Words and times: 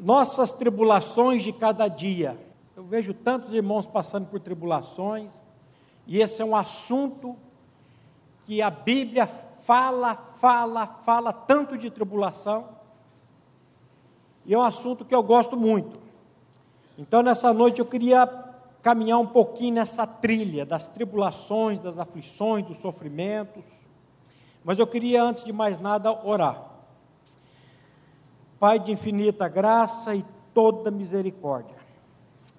nossas 0.00 0.52
tribulações 0.52 1.42
de 1.42 1.52
cada 1.52 1.86
dia. 1.86 2.38
Eu 2.74 2.84
vejo 2.84 3.12
tantos 3.12 3.52
irmãos 3.52 3.86
passando 3.86 4.26
por 4.26 4.40
tribulações, 4.40 5.30
e 6.06 6.18
esse 6.20 6.40
é 6.40 6.44
um 6.44 6.56
assunto 6.56 7.36
que 8.44 8.62
a 8.62 8.70
Bíblia 8.70 9.26
fala, 9.26 10.14
fala, 10.40 10.86
fala 10.86 11.32
tanto 11.32 11.76
de 11.76 11.90
tribulação, 11.90 12.68
e 14.46 14.54
é 14.54 14.58
um 14.58 14.62
assunto 14.62 15.04
que 15.04 15.14
eu 15.14 15.22
gosto 15.22 15.56
muito. 15.56 16.00
Então, 16.98 17.22
nessa 17.22 17.52
noite, 17.52 17.80
eu 17.80 17.86
queria 17.86 18.26
caminhar 18.82 19.18
um 19.18 19.26
pouquinho 19.26 19.74
nessa 19.74 20.06
trilha 20.06 20.64
das 20.64 20.88
tribulações, 20.88 21.78
das 21.78 21.98
aflições, 21.98 22.64
dos 22.64 22.78
sofrimentos, 22.78 23.64
mas 24.64 24.78
eu 24.78 24.86
queria, 24.86 25.22
antes 25.22 25.44
de 25.44 25.52
mais 25.52 25.78
nada, 25.78 26.10
orar. 26.26 26.69
Pai 28.60 28.78
de 28.78 28.92
infinita 28.92 29.48
graça 29.48 30.14
e 30.14 30.22
toda 30.52 30.90
misericórdia, 30.90 31.76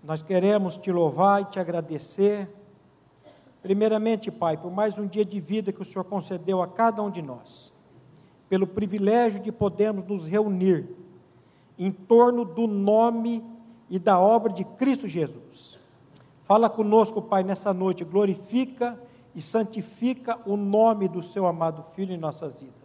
nós 0.03 0.23
queremos 0.23 0.75
te 0.75 0.91
louvar 0.91 1.44
e 1.44 1.45
te 1.45 1.59
agradecer. 1.59 2.49
Primeiramente, 3.62 4.31
Pai, 4.31 4.58
por 4.58 4.72
mais 4.72 4.98
um 4.98 5.05
dia 5.05 5.23
de 5.23 5.39
vida 5.39 5.72
que 5.72 5.80
o 5.80 5.85
Senhor 5.85 6.03
concedeu 6.03 6.59
a 6.59 6.67
cada 6.67 7.03
um 7.03 7.11
de 7.11 7.22
nós, 7.22 7.72
pelo 8.49 8.66
privilégio 8.66 9.39
de 9.39 9.52
podermos 9.52 10.08
nos 10.08 10.25
reunir 10.25 10.89
em 11.77 11.91
torno 11.91 12.44
do 12.45 12.66
nome 12.66 13.45
e 13.88 13.99
da 13.99 14.20
obra 14.20 14.52
de 14.52 14.63
Cristo 14.63 15.08
Jesus. 15.08 15.77
Fala 16.41 16.67
conosco, 16.67 17.22
Pai, 17.22 17.44
nessa 17.44 17.72
noite, 17.75 18.03
glorifica 18.03 18.99
e 19.36 19.41
santifica 19.41 20.39
o 20.47 20.58
nome 20.58 21.08
do 21.08 21.22
seu 21.22 21.45
amado 21.45 21.83
Filho 21.94 22.11
em 22.11 22.17
nossas 22.17 22.59
vidas. 22.59 22.80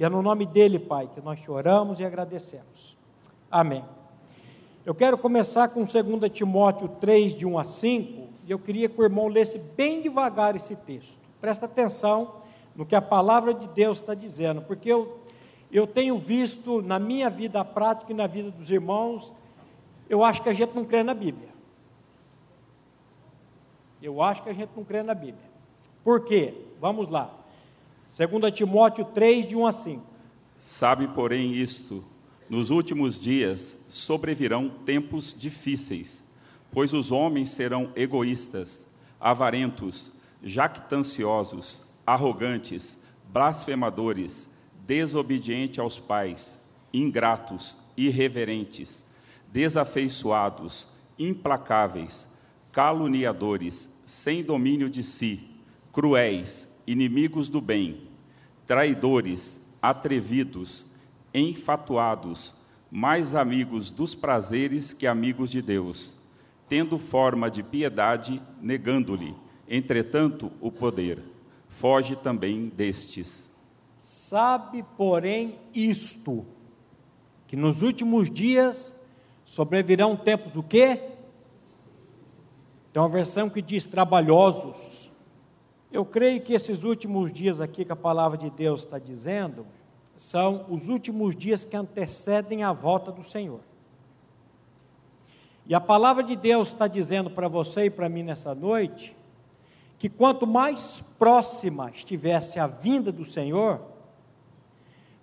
E 0.00 0.04
é 0.04 0.08
no 0.08 0.22
nome 0.22 0.46
dele, 0.46 0.78
Pai, 0.78 1.10
que 1.14 1.20
nós 1.20 1.38
choramos 1.40 2.00
e 2.00 2.04
agradecemos. 2.06 2.96
Amém. 3.50 3.84
Eu 4.82 4.94
quero 4.94 5.18
começar 5.18 5.68
com 5.68 5.84
2 5.84 6.32
Timóteo 6.32 6.88
3, 6.88 7.34
de 7.34 7.44
1 7.44 7.58
a 7.58 7.64
5, 7.64 8.28
e 8.46 8.50
eu 8.50 8.58
queria 8.58 8.88
que 8.88 8.98
o 8.98 9.04
irmão 9.04 9.28
lesse 9.28 9.58
bem 9.58 10.00
devagar 10.00 10.56
esse 10.56 10.74
texto. 10.74 11.18
Presta 11.38 11.66
atenção 11.66 12.36
no 12.74 12.86
que 12.86 12.94
a 12.94 13.02
palavra 13.02 13.52
de 13.52 13.68
Deus 13.68 13.98
está 13.98 14.14
dizendo, 14.14 14.62
porque 14.62 14.90
eu, 14.90 15.20
eu 15.70 15.86
tenho 15.86 16.16
visto 16.16 16.80
na 16.80 16.98
minha 16.98 17.28
vida 17.28 17.62
prática 17.62 18.10
e 18.10 18.14
na 18.14 18.26
vida 18.26 18.50
dos 18.50 18.70
irmãos, 18.70 19.30
eu 20.08 20.24
acho 20.24 20.40
que 20.42 20.48
a 20.48 20.54
gente 20.54 20.74
não 20.74 20.86
crê 20.86 21.02
na 21.02 21.12
Bíblia. 21.12 21.50
Eu 24.00 24.22
acho 24.22 24.42
que 24.42 24.48
a 24.48 24.54
gente 24.54 24.70
não 24.74 24.82
crê 24.82 25.02
na 25.02 25.12
Bíblia. 25.12 25.50
Por 26.02 26.24
quê? 26.24 26.54
Vamos 26.80 27.10
lá. 27.10 27.39
2 28.16 28.52
Timóteo 28.52 29.04
3, 29.04 29.46
de 29.46 29.54
1 29.56 29.66
a 29.66 29.72
5. 29.72 30.02
Sabe, 30.58 31.06
porém, 31.08 31.54
isto: 31.54 32.04
nos 32.48 32.68
últimos 32.68 33.18
dias 33.18 33.76
sobrevirão 33.86 34.68
tempos 34.84 35.34
difíceis, 35.38 36.24
pois 36.72 36.92
os 36.92 37.12
homens 37.12 37.50
serão 37.50 37.92
egoístas, 37.94 38.88
avarentos, 39.20 40.12
jactanciosos, 40.42 41.86
arrogantes, 42.04 42.98
blasfemadores, 43.32 44.50
desobedientes 44.84 45.78
aos 45.78 46.00
pais, 46.00 46.58
ingratos, 46.92 47.76
irreverentes, 47.96 49.06
desafeiçoados, 49.52 50.88
implacáveis, 51.16 52.28
caluniadores, 52.72 53.88
sem 54.04 54.42
domínio 54.42 54.90
de 54.90 55.04
si, 55.04 55.48
cruéis, 55.92 56.68
inimigos 56.86 57.48
do 57.48 57.60
bem, 57.60 58.08
traidores, 58.66 59.60
atrevidos, 59.80 60.86
enfatuados, 61.32 62.54
mais 62.90 63.34
amigos 63.34 63.90
dos 63.90 64.14
prazeres 64.14 64.92
que 64.92 65.06
amigos 65.06 65.50
de 65.50 65.62
Deus, 65.62 66.12
tendo 66.68 66.98
forma 66.98 67.50
de 67.50 67.62
piedade, 67.62 68.42
negando-lhe, 68.60 69.34
entretanto, 69.68 70.50
o 70.60 70.70
poder. 70.70 71.22
Foge 71.68 72.16
também 72.16 72.68
destes. 72.68 73.50
Sabe, 73.98 74.84
porém, 74.96 75.58
isto, 75.74 76.44
que 77.46 77.56
nos 77.56 77.82
últimos 77.82 78.30
dias 78.30 78.94
sobrevirão 79.44 80.16
tempos 80.16 80.54
o 80.54 80.62
quê? 80.62 81.00
Tem 82.92 83.00
uma 83.00 83.08
versão 83.08 83.48
que 83.48 83.62
diz 83.62 83.86
trabalhosos, 83.86 85.09
eu 85.92 86.04
creio 86.04 86.40
que 86.40 86.52
esses 86.52 86.84
últimos 86.84 87.32
dias 87.32 87.60
aqui 87.60 87.84
que 87.84 87.92
a 87.92 87.96
palavra 87.96 88.38
de 88.38 88.48
Deus 88.50 88.82
está 88.82 88.98
dizendo, 88.98 89.66
são 90.16 90.66
os 90.68 90.88
últimos 90.88 91.34
dias 91.34 91.64
que 91.64 91.76
antecedem 91.76 92.62
a 92.62 92.72
volta 92.72 93.10
do 93.10 93.24
Senhor. 93.24 93.60
E 95.66 95.74
a 95.74 95.80
palavra 95.80 96.22
de 96.22 96.36
Deus 96.36 96.68
está 96.68 96.86
dizendo 96.86 97.30
para 97.30 97.48
você 97.48 97.86
e 97.86 97.90
para 97.90 98.08
mim 98.08 98.22
nessa 98.22 98.54
noite, 98.54 99.16
que 99.98 100.08
quanto 100.08 100.46
mais 100.46 101.02
próxima 101.18 101.90
estivesse 101.90 102.58
a 102.58 102.66
vinda 102.66 103.10
do 103.10 103.24
Senhor, 103.24 103.80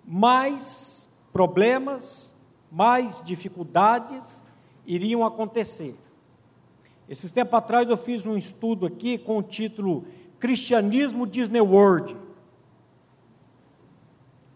mais 0.04 1.08
problemas, 1.32 2.32
mais 2.70 3.22
dificuldades 3.24 4.42
iriam 4.86 5.24
acontecer. 5.24 5.96
Esses 7.08 7.32
tempos 7.32 7.54
atrás 7.54 7.88
eu 7.88 7.96
fiz 7.96 8.26
um 8.26 8.36
estudo 8.36 8.86
aqui 8.86 9.16
com 9.16 9.38
o 9.38 9.42
título 9.42 10.04
cristianismo 10.38 11.26
Disney 11.26 11.60
World. 11.60 12.16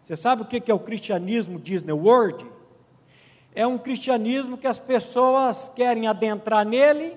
Você 0.03 0.16
sabe 0.16 0.43
o 0.43 0.44
que 0.44 0.70
é 0.70 0.75
o 0.75 0.78
cristianismo 0.78 1.59
Disney 1.59 1.93
World? 1.93 2.44
É 3.54 3.66
um 3.66 3.78
cristianismo 3.78 4.56
que 4.56 4.66
as 4.66 4.78
pessoas 4.78 5.69
querem 5.75 6.06
adentrar 6.06 6.65
nele 6.66 7.16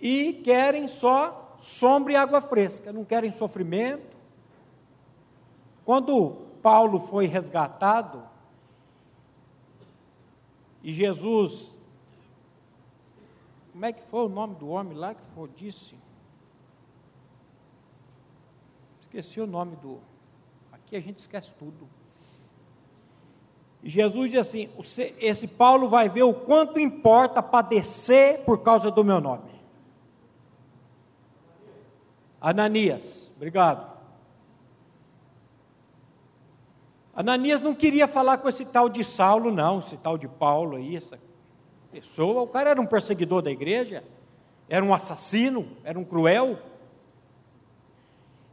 e 0.00 0.32
querem 0.44 0.88
só 0.88 1.56
sombra 1.58 2.12
e 2.12 2.16
água 2.16 2.40
fresca, 2.40 2.92
não 2.92 3.04
querem 3.04 3.30
sofrimento. 3.30 4.16
Quando 5.84 6.36
Paulo 6.62 7.00
foi 7.00 7.26
resgatado 7.26 8.22
e 10.82 10.92
Jesus, 10.92 11.74
como 13.72 13.84
é 13.84 13.92
que 13.92 14.02
foi 14.02 14.24
o 14.24 14.28
nome 14.28 14.54
do 14.54 14.68
homem 14.68 14.96
lá 14.96 15.14
que 15.14 15.22
foi, 15.34 15.48
disse? 15.56 15.94
Esqueci 19.10 19.40
o 19.40 19.46
nome 19.46 19.74
do. 19.74 19.98
Aqui 20.70 20.94
a 20.94 21.00
gente 21.00 21.18
esquece 21.18 21.50
tudo. 21.58 21.88
E 23.82 23.90
Jesus 23.90 24.30
diz 24.30 24.38
assim: 24.38 24.68
esse 25.18 25.48
Paulo 25.48 25.88
vai 25.88 26.08
ver 26.08 26.22
o 26.22 26.32
quanto 26.32 26.78
importa 26.78 27.42
padecer 27.42 28.44
por 28.44 28.60
causa 28.62 28.88
do 28.88 29.02
meu 29.02 29.20
nome. 29.20 29.50
Ananias, 32.40 33.32
obrigado. 33.34 33.90
Ananias 37.12 37.60
não 37.60 37.74
queria 37.74 38.06
falar 38.06 38.38
com 38.38 38.48
esse 38.48 38.64
tal 38.64 38.88
de 38.88 39.02
Saulo, 39.02 39.50
não, 39.50 39.80
esse 39.80 39.96
tal 39.96 40.16
de 40.16 40.28
Paulo 40.28 40.76
aí, 40.76 40.96
essa 40.96 41.18
pessoa. 41.90 42.42
O 42.42 42.46
cara 42.46 42.70
era 42.70 42.80
um 42.80 42.86
perseguidor 42.86 43.42
da 43.42 43.50
igreja, 43.50 44.04
era 44.68 44.84
um 44.84 44.94
assassino, 44.94 45.66
era 45.82 45.98
um 45.98 46.04
cruel. 46.04 46.69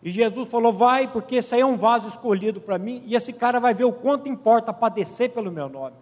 E 0.02 0.12
Jesus 0.12 0.48
falou: 0.50 0.72
Vai, 0.72 1.08
porque 1.12 1.38
esse 1.38 1.56
aí 1.56 1.62
é 1.62 1.66
um 1.66 1.78
vaso 1.78 2.08
escolhido 2.08 2.62
para 2.62 2.78
mim, 2.78 3.04
e 3.06 3.16
esse 3.16 3.34
cara 3.34 3.60
vai 3.60 3.74
ver 3.74 3.86
o 3.86 3.94
quanto 3.94 4.30
importa 4.30 4.74
padecer 4.74 5.32
pelo 5.32 5.52
meu 5.52 5.68
nome. 5.68 5.96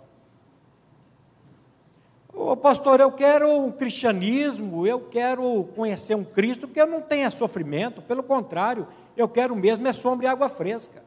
Ô 2.33 2.57
pastor, 2.57 2.99
eu 2.99 3.11
quero 3.11 3.49
um 3.49 3.71
cristianismo, 3.71 4.85
eu 4.85 4.99
quero 4.99 5.63
conhecer 5.73 6.15
um 6.15 6.23
Cristo, 6.25 6.67
porque 6.67 6.81
eu 6.81 6.85
não 6.85 7.01
tenho 7.01 7.31
sofrimento, 7.31 8.01
pelo 8.01 8.21
contrário, 8.21 8.87
eu 9.15 9.27
quero 9.29 9.55
mesmo 9.55 9.87
é 9.87 9.93
sombra 9.93 10.25
e 10.25 10.29
água 10.29 10.49
fresca. 10.49 11.01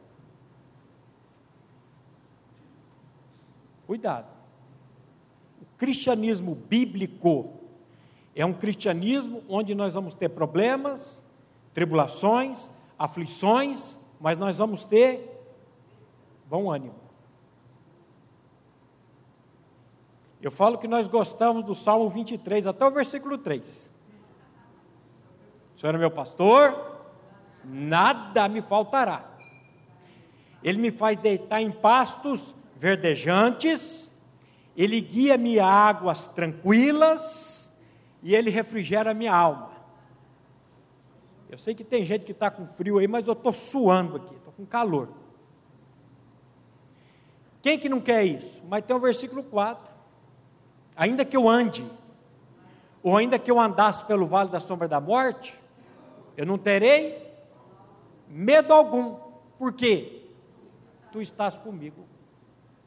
Cuidado. 3.85 4.27
O 5.61 5.65
cristianismo 5.77 6.55
bíblico 6.55 7.53
é 8.35 8.43
um 8.43 8.53
cristianismo 8.53 9.43
onde 9.47 9.75
nós 9.75 9.93
vamos 9.93 10.15
ter 10.15 10.29
problemas, 10.29 11.23
tribulações, 11.73 12.69
aflições, 12.99 13.97
mas 14.19 14.37
nós 14.37 14.57
vamos 14.57 14.83
ter 14.83 15.41
bom 16.45 16.69
ânimo. 16.69 16.99
Eu 20.41 20.51
falo 20.51 20.77
que 20.77 20.87
nós 20.87 21.07
gostamos 21.07 21.65
do 21.65 21.73
Salmo 21.73 22.09
23, 22.09 22.67
até 22.67 22.85
o 22.85 22.91
versículo 22.91 23.37
3. 23.37 23.89
O 25.75 25.79
Senhor 25.79 25.95
é 25.95 25.97
meu 25.97 26.11
pastor, 26.11 26.99
nada 27.63 28.47
me 28.49 28.61
faltará. 28.61 29.25
Ele 30.61 30.77
me 30.77 30.91
faz 30.91 31.17
deitar 31.17 31.61
em 31.61 31.71
pastos 31.71 32.53
verdejantes, 32.75 34.09
ele 34.75 34.99
guia-me 34.99 35.59
a 35.59 35.67
águas 35.67 36.27
tranquilas 36.27 37.71
e 38.21 38.35
ele 38.35 38.49
refrigera 38.49 39.13
minha 39.13 39.33
alma. 39.33 39.78
Eu 41.49 41.57
sei 41.57 41.73
que 41.73 41.83
tem 41.83 42.05
gente 42.05 42.25
que 42.25 42.31
está 42.31 42.51
com 42.51 42.67
frio 42.67 42.99
aí, 42.99 43.07
mas 43.07 43.25
eu 43.25 43.33
estou 43.33 43.51
suando 43.51 44.17
aqui, 44.17 44.35
estou 44.35 44.53
com 44.53 44.65
calor. 44.65 45.09
Quem 47.61 47.77
que 47.77 47.89
não 47.89 47.99
quer 47.99 48.23
isso? 48.23 48.61
Mas 48.69 48.85
tem 48.85 48.95
o 48.95 48.99
versículo 48.99 49.43
4. 49.43 49.91
Ainda 50.95 51.25
que 51.25 51.35
eu 51.35 51.49
ande, 51.49 51.85
ou 53.01 53.17
ainda 53.17 53.39
que 53.39 53.49
eu 53.49 53.59
andasse 53.59 54.03
pelo 54.05 54.27
vale 54.27 54.49
da 54.49 54.59
sombra 54.59 54.87
da 54.87 55.01
morte, 55.01 55.59
eu 56.37 56.45
não 56.45 56.57
terei 56.57 57.29
medo 58.27 58.71
algum. 58.71 59.15
Por 59.57 59.73
quê? 59.73 60.23
Tu 61.11 61.21
estás 61.21 61.57
comigo. 61.57 62.05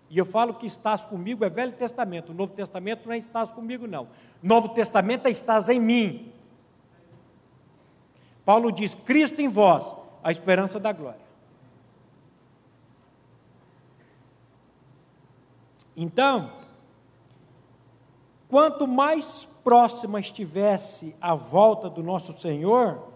E 0.08 0.18
eu 0.18 0.26
falo 0.26 0.54
que 0.54 0.66
estás 0.66 1.04
comigo 1.04 1.44
é 1.44 1.48
Velho 1.48 1.72
Testamento. 1.72 2.32
O 2.32 2.34
Novo 2.34 2.52
Testamento 2.52 3.06
não 3.06 3.14
é 3.14 3.18
estás 3.18 3.50
comigo, 3.50 3.86
não. 3.86 4.08
Novo 4.42 4.68
Testamento 4.68 5.26
é 5.26 5.30
estás 5.30 5.68
em 5.68 5.80
mim. 5.80 6.31
Paulo 8.44 8.72
diz: 8.72 8.94
Cristo 8.94 9.40
em 9.40 9.48
vós, 9.48 9.96
a 10.22 10.30
esperança 10.30 10.78
da 10.80 10.92
glória. 10.92 11.20
Então, 15.96 16.50
quanto 18.48 18.86
mais 18.86 19.48
próxima 19.62 20.18
estivesse 20.18 21.14
a 21.20 21.34
volta 21.34 21.88
do 21.88 22.02
nosso 22.02 22.32
Senhor, 22.32 23.08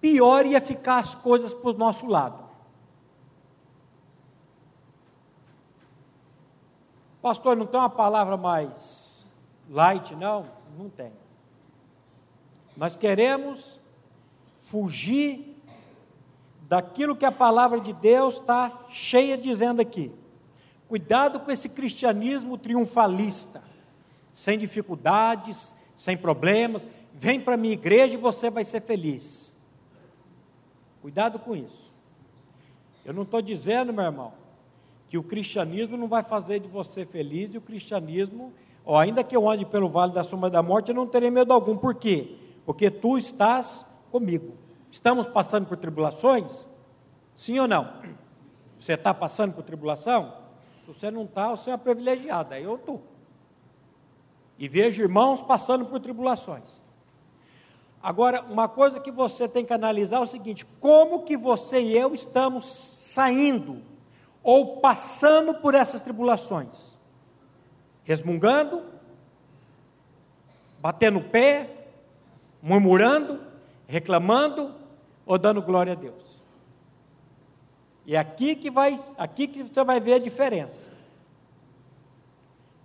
pior 0.00 0.46
ia 0.46 0.60
ficar 0.60 0.98
as 0.98 1.14
coisas 1.14 1.52
para 1.52 1.70
o 1.70 1.74
nosso 1.74 2.06
lado. 2.06 2.48
Pastor, 7.20 7.56
não 7.56 7.66
tem 7.66 7.78
uma 7.78 7.90
palavra 7.90 8.36
mais 8.36 9.28
light, 9.68 10.14
não? 10.14 10.46
Não 10.78 10.88
tem. 10.88 11.12
Nós 12.78 12.94
queremos 12.94 13.80
fugir 14.62 15.56
daquilo 16.68 17.16
que 17.16 17.24
a 17.24 17.32
palavra 17.32 17.80
de 17.80 17.92
Deus 17.92 18.34
está 18.34 18.86
cheia 18.88 19.36
dizendo 19.36 19.82
aqui. 19.82 20.12
Cuidado 20.86 21.40
com 21.40 21.50
esse 21.50 21.68
cristianismo 21.68 22.56
triunfalista, 22.56 23.64
sem 24.32 24.56
dificuldades, 24.56 25.74
sem 25.96 26.16
problemas. 26.16 26.86
Vem 27.12 27.40
para 27.40 27.54
a 27.54 27.56
minha 27.56 27.74
igreja 27.74 28.14
e 28.14 28.16
você 28.16 28.48
vai 28.48 28.64
ser 28.64 28.82
feliz. 28.82 29.52
Cuidado 31.02 31.40
com 31.40 31.56
isso. 31.56 31.92
Eu 33.04 33.12
não 33.12 33.24
estou 33.24 33.42
dizendo, 33.42 33.92
meu 33.92 34.04
irmão, 34.04 34.32
que 35.08 35.18
o 35.18 35.22
cristianismo 35.24 35.96
não 35.96 36.06
vai 36.06 36.22
fazer 36.22 36.60
de 36.60 36.68
você 36.68 37.04
feliz 37.04 37.52
e 37.52 37.58
o 37.58 37.60
cristianismo, 37.60 38.52
ó, 38.86 38.96
ainda 38.96 39.24
que 39.24 39.36
eu 39.36 39.50
ande 39.50 39.66
pelo 39.66 39.88
vale 39.88 40.12
da 40.12 40.22
sombra 40.22 40.48
da 40.48 40.62
morte, 40.62 40.90
eu 40.90 40.94
não 40.94 41.08
terei 41.08 41.28
medo 41.28 41.52
algum. 41.52 41.76
Por 41.76 41.96
quê? 41.96 42.36
Porque 42.68 42.90
tu 42.90 43.16
estás 43.16 43.86
comigo. 44.10 44.54
Estamos 44.90 45.26
passando 45.26 45.64
por 45.64 45.78
tribulações? 45.78 46.68
Sim 47.34 47.58
ou 47.60 47.66
não? 47.66 47.94
Você 48.78 48.92
está 48.92 49.14
passando 49.14 49.54
por 49.54 49.64
tribulação? 49.64 50.34
Se 50.82 50.88
você 50.88 51.10
não 51.10 51.24
está, 51.24 51.48
você 51.48 51.70
é 51.70 51.72
uma 51.72 51.78
privilegiada, 51.78 52.56
aí 52.56 52.64
eu 52.64 52.74
estou. 52.74 53.02
E 54.58 54.68
vejo 54.68 55.00
irmãos 55.00 55.40
passando 55.40 55.86
por 55.86 55.98
tribulações. 55.98 56.82
Agora, 58.02 58.42
uma 58.42 58.68
coisa 58.68 59.00
que 59.00 59.10
você 59.10 59.48
tem 59.48 59.64
que 59.64 59.72
analisar 59.72 60.18
é 60.18 60.20
o 60.20 60.26
seguinte: 60.26 60.66
como 60.78 61.22
que 61.22 61.38
você 61.38 61.80
e 61.80 61.96
eu 61.96 62.14
estamos 62.14 62.66
saindo 62.66 63.80
ou 64.42 64.76
passando 64.76 65.54
por 65.54 65.74
essas 65.74 66.02
tribulações? 66.02 66.98
Resmungando, 68.04 68.84
batendo 70.82 71.20
o 71.20 71.24
pé, 71.24 71.77
murmurando, 72.68 73.40
reclamando 73.86 74.74
ou 75.24 75.38
dando 75.38 75.62
glória 75.62 75.94
a 75.94 75.96
Deus? 75.96 76.42
E 78.06 78.16
aqui 78.16 78.54
que 78.54 78.70
vai, 78.70 78.98
aqui 79.16 79.46
que 79.46 79.62
você 79.62 79.82
vai 79.82 80.00
ver 80.00 80.14
a 80.14 80.18
diferença. 80.18 80.92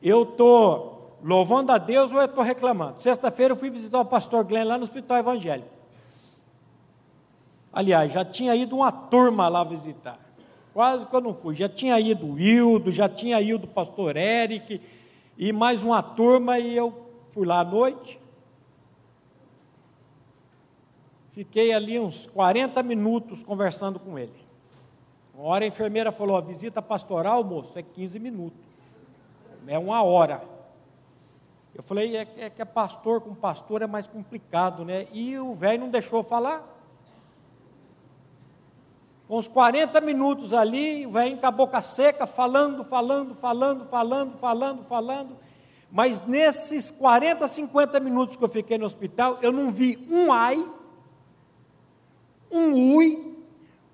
Eu 0.01 0.23
estou 0.23 1.17
louvando 1.23 1.71
a 1.71 1.77
Deus 1.77 2.11
ou 2.11 2.17
eu 2.17 2.25
estou 2.25 2.43
reclamando? 2.43 3.01
Sexta-feira 3.01 3.53
eu 3.53 3.57
fui 3.57 3.69
visitar 3.69 3.99
o 3.99 4.05
pastor 4.05 4.43
Glenn 4.43 4.65
lá 4.65 4.77
no 4.77 4.83
Hospital 4.83 5.17
Evangélico. 5.17 5.69
Aliás, 7.71 8.11
já 8.11 8.23
tinha 8.23 8.55
ido 8.55 8.75
uma 8.75 8.91
turma 8.91 9.47
lá 9.47 9.63
visitar. 9.63 10.19
Quase 10.73 11.05
que 11.05 11.15
eu 11.15 11.21
não 11.21 11.33
fui. 11.33 11.55
Já 11.55 11.69
tinha 11.69 11.99
ido 11.99 12.33
o 12.33 12.39
Hildo, 12.39 12.91
já 12.91 13.07
tinha 13.07 13.39
ido 13.41 13.65
o 13.65 13.69
pastor 13.69 14.17
Eric, 14.17 14.81
e 15.37 15.51
mais 15.51 15.81
uma 15.81 16.01
turma, 16.03 16.59
e 16.59 16.75
eu 16.75 16.93
fui 17.31 17.45
lá 17.45 17.61
à 17.61 17.63
noite. 17.63 18.19
Fiquei 21.33 21.73
ali 21.73 21.99
uns 21.99 22.27
40 22.27 22.83
minutos 22.83 23.43
conversando 23.43 23.99
com 23.99 24.19
ele. 24.19 24.33
Uma 25.33 25.47
hora 25.47 25.65
a 25.65 25.67
enfermeira 25.67 26.11
falou: 26.11 26.37
a 26.37 26.41
visita 26.41 26.79
pastoral, 26.79 27.43
moço, 27.43 27.77
é 27.77 27.81
15 27.81 28.19
minutos. 28.19 28.59
É 29.65 29.79
uma 29.79 30.03
hora. 30.03 30.43
Eu 31.73 31.81
falei: 31.81 32.15
é, 32.15 32.27
é 32.37 32.49
que 32.51 32.61
é 32.61 32.65
pastor 32.65 33.19
com 33.19 33.33
pastor 33.33 33.81
é 33.81 33.87
mais 33.87 34.05
complicado, 34.05 34.85
né? 34.85 35.07
E 35.11 35.35
o 35.39 35.55
velho 35.55 35.81
não 35.81 35.89
deixou 35.89 36.23
falar. 36.23 36.69
Com 39.27 39.39
uns 39.39 39.47
40 39.47 39.99
minutos 40.01 40.53
ali, 40.53 41.07
o 41.07 41.11
velho 41.11 41.37
com 41.37 41.47
a 41.47 41.51
boca 41.51 41.81
seca, 41.81 42.27
falando, 42.27 42.83
falando, 42.83 43.33
falando, 43.33 43.87
falando, 43.87 44.37
falando, 44.37 44.83
falando. 44.83 45.37
Mas 45.91 46.23
nesses 46.27 46.91
40, 46.91 47.47
50 47.47 47.99
minutos 47.99 48.35
que 48.35 48.43
eu 48.43 48.49
fiquei 48.49 48.77
no 48.77 48.85
hospital, 48.85 49.39
eu 49.41 49.51
não 49.51 49.71
vi 49.71 49.97
um 50.11 50.31
ai, 50.31 50.63
um 52.53 52.95
ui, 52.95 53.35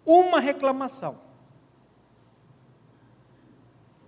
uma 0.05 0.39
reclamação. 0.39 1.15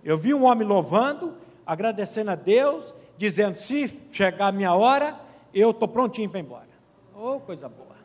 Eu 0.04 0.18
vi 0.18 0.34
um 0.34 0.44
homem 0.44 0.66
louvando, 0.66 1.36
agradecendo 1.66 2.30
a 2.30 2.34
Deus, 2.34 2.92
dizendo: 3.16 3.58
se 3.58 3.88
chegar 4.10 4.48
a 4.48 4.52
minha 4.52 4.74
hora, 4.74 5.18
eu 5.54 5.70
estou 5.70 5.88
prontinho 5.88 6.28
para 6.28 6.40
ir 6.40 6.42
embora. 6.42 6.68
Oh, 7.14 7.40
coisa 7.40 7.68
boa. 7.68 7.96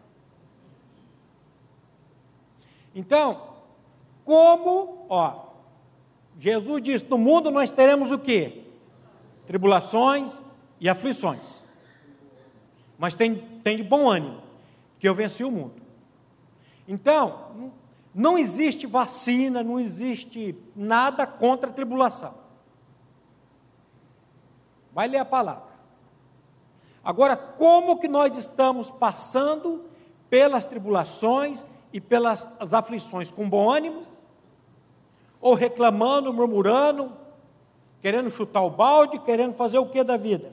Então, 2.93 3.55
como, 4.23 5.05
ó, 5.09 5.47
Jesus 6.39 6.81
disse: 6.81 7.05
no 7.05 7.17
mundo 7.17 7.49
nós 7.49 7.71
teremos 7.71 8.11
o 8.11 8.19
que? 8.19 8.63
Tribulações 9.45 10.41
e 10.79 10.87
aflições. 10.87 11.63
Mas 12.97 13.13
tem, 13.13 13.35
tem 13.63 13.77
de 13.77 13.83
bom 13.83 14.09
ânimo, 14.09 14.41
que 14.99 15.07
eu 15.07 15.15
venci 15.15 15.43
o 15.43 15.51
mundo. 15.51 15.86
Então, 16.87 17.71
não 18.13 18.37
existe 18.37 18.87
vacina, 18.87 19.61
não 19.61 19.79
existe 19.79 20.55
nada 20.75 21.27
contra 21.27 21.69
a 21.69 21.73
tribulação. 21.73 22.33
Vai 24.93 25.07
ler 25.07 25.19
a 25.19 25.25
palavra. 25.25 25.67
Agora, 27.03 27.37
como 27.37 27.99
que 27.99 28.07
nós 28.07 28.35
estamos 28.35 28.89
passando 28.89 29.85
pelas 30.29 30.65
tribulações 30.65 31.65
e 31.93 32.01
pelas 32.01 32.47
aflições? 32.73 33.31
Com 33.31 33.49
bom 33.49 33.69
ânimo? 33.69 34.03
Ou 35.39 35.53
reclamando, 35.53 36.33
murmurando, 36.33 37.13
querendo 38.01 38.31
chutar 38.31 38.61
o 38.61 38.69
balde, 38.69 39.19
querendo 39.19 39.53
fazer 39.53 39.77
o 39.77 39.85
que 39.85 40.03
da 40.03 40.17
vida? 40.17 40.51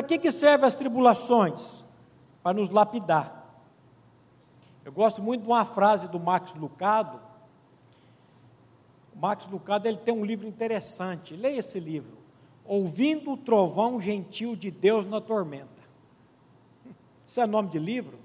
Para 0.00 0.08
que, 0.08 0.18
que 0.18 0.32
servem 0.32 0.66
as 0.66 0.74
tribulações? 0.74 1.84
para 2.42 2.54
nos 2.54 2.70
lapidar. 2.70 3.36
Eu 4.84 4.92
gosto 4.92 5.22
muito 5.22 5.42
de 5.42 5.46
uma 5.46 5.64
frase 5.64 6.08
do 6.08 6.18
Max 6.18 6.54
Lucado. 6.54 7.20
O 9.14 9.18
Max 9.18 9.46
Lucado 9.46 9.86
ele 9.86 9.98
tem 9.98 10.14
um 10.14 10.24
livro 10.24 10.46
interessante. 10.48 11.36
Leia 11.36 11.58
esse 11.58 11.78
livro. 11.78 12.16
Ouvindo 12.64 13.32
o 13.32 13.36
trovão 13.36 14.00
gentil 14.00 14.56
de 14.56 14.70
Deus 14.70 15.06
na 15.06 15.20
tormenta. 15.20 15.68
Isso 17.26 17.40
é 17.40 17.46
nome 17.46 17.68
de 17.68 17.78
livro? 17.78 18.18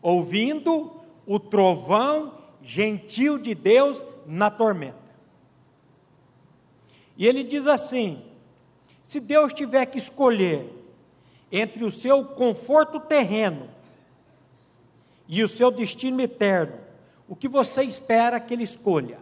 Ouvindo 0.00 1.00
o 1.24 1.38
trovão 1.38 2.38
gentil 2.60 3.38
de 3.38 3.54
Deus 3.54 4.04
na 4.26 4.50
tormenta. 4.50 4.98
E 7.16 7.26
ele 7.26 7.44
diz 7.44 7.66
assim: 7.66 8.24
se 9.12 9.20
Deus 9.20 9.52
tiver 9.52 9.84
que 9.84 9.98
escolher 9.98 10.72
entre 11.50 11.84
o 11.84 11.90
seu 11.90 12.24
conforto 12.24 12.98
terreno 12.98 13.68
e 15.28 15.44
o 15.44 15.48
seu 15.48 15.70
destino 15.70 16.18
eterno, 16.22 16.78
o 17.28 17.36
que 17.36 17.46
você 17.46 17.82
espera 17.82 18.40
que 18.40 18.54
ele 18.54 18.64
escolha? 18.64 19.18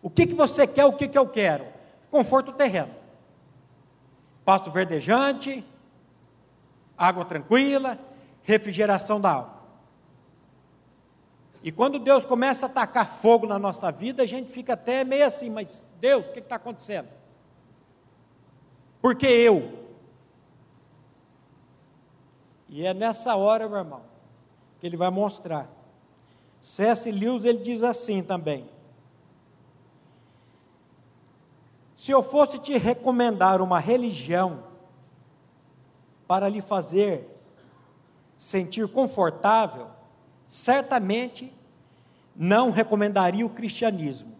O 0.00 0.08
que, 0.08 0.26
que 0.26 0.32
você 0.32 0.66
quer, 0.66 0.86
o 0.86 0.94
que, 0.94 1.06
que 1.06 1.18
eu 1.18 1.28
quero? 1.28 1.66
Conforto 2.10 2.50
terreno. 2.50 2.94
Pasto 4.42 4.70
verdejante, 4.70 5.62
água 6.96 7.26
tranquila, 7.26 7.98
refrigeração 8.42 9.20
da 9.20 9.32
alma. 9.32 9.56
E 11.62 11.70
quando 11.70 11.98
Deus 11.98 12.24
começa 12.24 12.64
a 12.64 12.70
atacar 12.70 13.06
fogo 13.06 13.46
na 13.46 13.58
nossa 13.58 13.92
vida, 13.92 14.22
a 14.22 14.26
gente 14.26 14.50
fica 14.50 14.72
até 14.72 15.04
meio 15.04 15.26
assim, 15.26 15.50
mas 15.50 15.84
Deus, 16.00 16.24
o 16.24 16.32
que 16.32 16.38
está 16.38 16.56
acontecendo? 16.56 17.25
Porque 19.06 19.28
eu, 19.28 19.72
e 22.68 22.84
é 22.84 22.92
nessa 22.92 23.36
hora, 23.36 23.68
meu 23.68 23.78
irmão, 23.78 24.02
que 24.80 24.86
ele 24.88 24.96
vai 24.96 25.10
mostrar 25.10 25.70
C.S. 26.60 27.08
Lewis 27.12 27.44
ele 27.44 27.58
diz 27.58 27.84
assim 27.84 28.20
também: 28.20 28.68
Se 31.96 32.10
eu 32.10 32.20
fosse 32.20 32.58
te 32.58 32.76
recomendar 32.76 33.62
uma 33.62 33.78
religião 33.78 34.64
para 36.26 36.48
lhe 36.48 36.60
fazer 36.60 37.30
sentir 38.36 38.88
confortável, 38.88 39.86
certamente 40.48 41.54
não 42.34 42.72
recomendaria 42.72 43.46
o 43.46 43.50
cristianismo. 43.50 44.34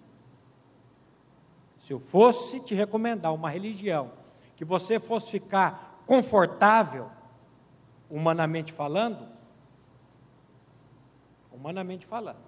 Se 1.78 1.92
eu 1.92 2.00
fosse 2.00 2.58
te 2.58 2.74
recomendar 2.74 3.32
uma 3.32 3.48
religião 3.48 4.25
que 4.56 4.64
você 4.64 4.98
fosse 4.98 5.30
ficar 5.30 6.02
confortável, 6.06 7.10
humanamente 8.10 8.72
falando, 8.72 9.28
humanamente 11.52 12.06
falando, 12.06 12.44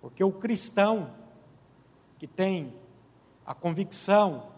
porque 0.00 0.22
o 0.22 0.32
cristão 0.32 1.10
que 2.18 2.26
tem 2.26 2.74
a 3.46 3.54
convicção 3.54 4.48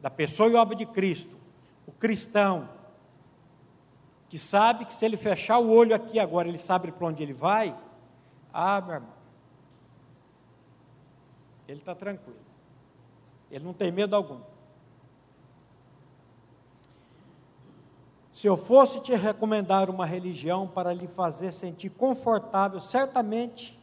da 0.00 0.10
pessoa 0.10 0.48
e 0.48 0.54
obra 0.54 0.74
de 0.74 0.86
Cristo, 0.86 1.36
o 1.86 1.92
cristão 1.92 2.68
que 4.28 4.38
sabe 4.38 4.84
que 4.84 4.94
se 4.94 5.04
ele 5.04 5.16
fechar 5.16 5.58
o 5.58 5.70
olho 5.70 5.94
aqui 5.94 6.18
agora, 6.18 6.48
ele 6.48 6.58
sabe 6.58 6.90
para 6.90 7.06
onde 7.06 7.22
ele 7.22 7.32
vai, 7.32 7.76
ah, 8.52 8.80
meu 8.80 8.94
irmão, 8.94 9.14
ele 11.66 11.78
está 11.78 11.94
tranquilo. 11.94 12.38
Ele 13.50 13.64
não 13.64 13.72
tem 13.72 13.90
medo 13.90 14.14
algum. 14.14 14.40
Se 18.44 18.48
eu 18.48 18.58
fosse 18.58 19.00
te 19.00 19.14
recomendar 19.14 19.88
uma 19.88 20.04
religião 20.04 20.68
para 20.68 20.92
lhe 20.92 21.06
fazer 21.06 21.50
sentir 21.50 21.88
confortável, 21.88 22.78
certamente 22.78 23.80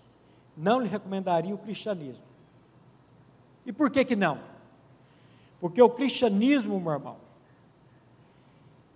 não 0.56 0.80
lhe 0.80 0.88
recomendaria 0.88 1.56
o 1.56 1.58
cristianismo. 1.58 2.24
E 3.66 3.74
por 3.74 3.90
que 3.90 4.06
que 4.06 4.16
não? 4.16 4.38
Porque 5.60 5.82
o 5.82 5.90
cristianismo, 5.90 6.80
meu 6.80 6.92
irmão, 6.92 7.18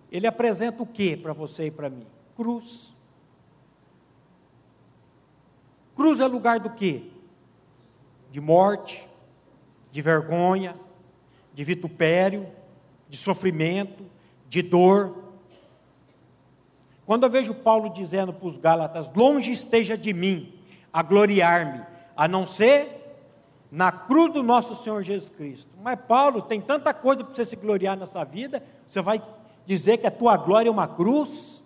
ele 0.08 0.28
apresenta 0.28 0.84
o 0.84 0.86
que 0.86 1.16
para 1.16 1.32
você 1.32 1.66
e 1.66 1.70
para 1.72 1.90
mim? 1.90 2.06
Cruz. 2.36 2.94
Cruz 5.96 6.20
é 6.20 6.26
lugar 6.28 6.60
do 6.60 6.70
que? 6.70 7.12
De 8.30 8.40
morte, 8.40 9.04
de 9.90 10.00
vergonha, 10.00 10.76
de 11.52 11.64
vitupério, 11.64 12.46
de 13.08 13.16
sofrimento, 13.16 14.04
de 14.48 14.62
dor. 14.62 15.25
Quando 17.06 17.22
eu 17.22 17.30
vejo 17.30 17.54
Paulo 17.54 17.88
dizendo 17.88 18.32
para 18.32 18.48
os 18.48 18.56
Gálatas: 18.58 19.08
Longe 19.14 19.52
esteja 19.52 19.96
de 19.96 20.12
mim 20.12 20.52
a 20.92 21.02
gloriar-me, 21.02 21.82
a 22.16 22.26
não 22.26 22.46
ser 22.46 22.96
na 23.70 23.92
cruz 23.92 24.32
do 24.32 24.42
nosso 24.42 24.74
Senhor 24.76 25.02
Jesus 25.02 25.30
Cristo. 25.30 25.70
Mas 25.82 25.98
Paulo 26.00 26.42
tem 26.42 26.60
tanta 26.60 26.92
coisa 26.92 27.22
para 27.22 27.34
você 27.34 27.44
se 27.44 27.56
gloriar 27.56 27.96
nessa 27.96 28.24
vida, 28.24 28.62
você 28.86 29.00
vai 29.00 29.22
dizer 29.64 29.98
que 29.98 30.06
a 30.06 30.10
tua 30.10 30.36
glória 30.36 30.68
é 30.68 30.72
uma 30.72 30.88
cruz? 30.88 31.62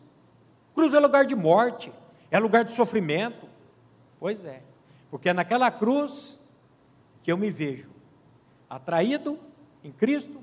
Cruz 0.74 0.92
é 0.92 0.98
lugar 0.98 1.24
de 1.24 1.34
morte, 1.34 1.92
é 2.30 2.38
lugar 2.38 2.64
de 2.64 2.72
sofrimento. 2.72 3.48
Pois 4.18 4.44
é, 4.44 4.62
porque 5.10 5.30
é 5.30 5.32
naquela 5.32 5.70
cruz 5.70 6.38
que 7.22 7.32
eu 7.32 7.38
me 7.38 7.50
vejo 7.50 7.88
atraído 8.68 9.38
em 9.82 9.90
Cristo, 9.90 10.40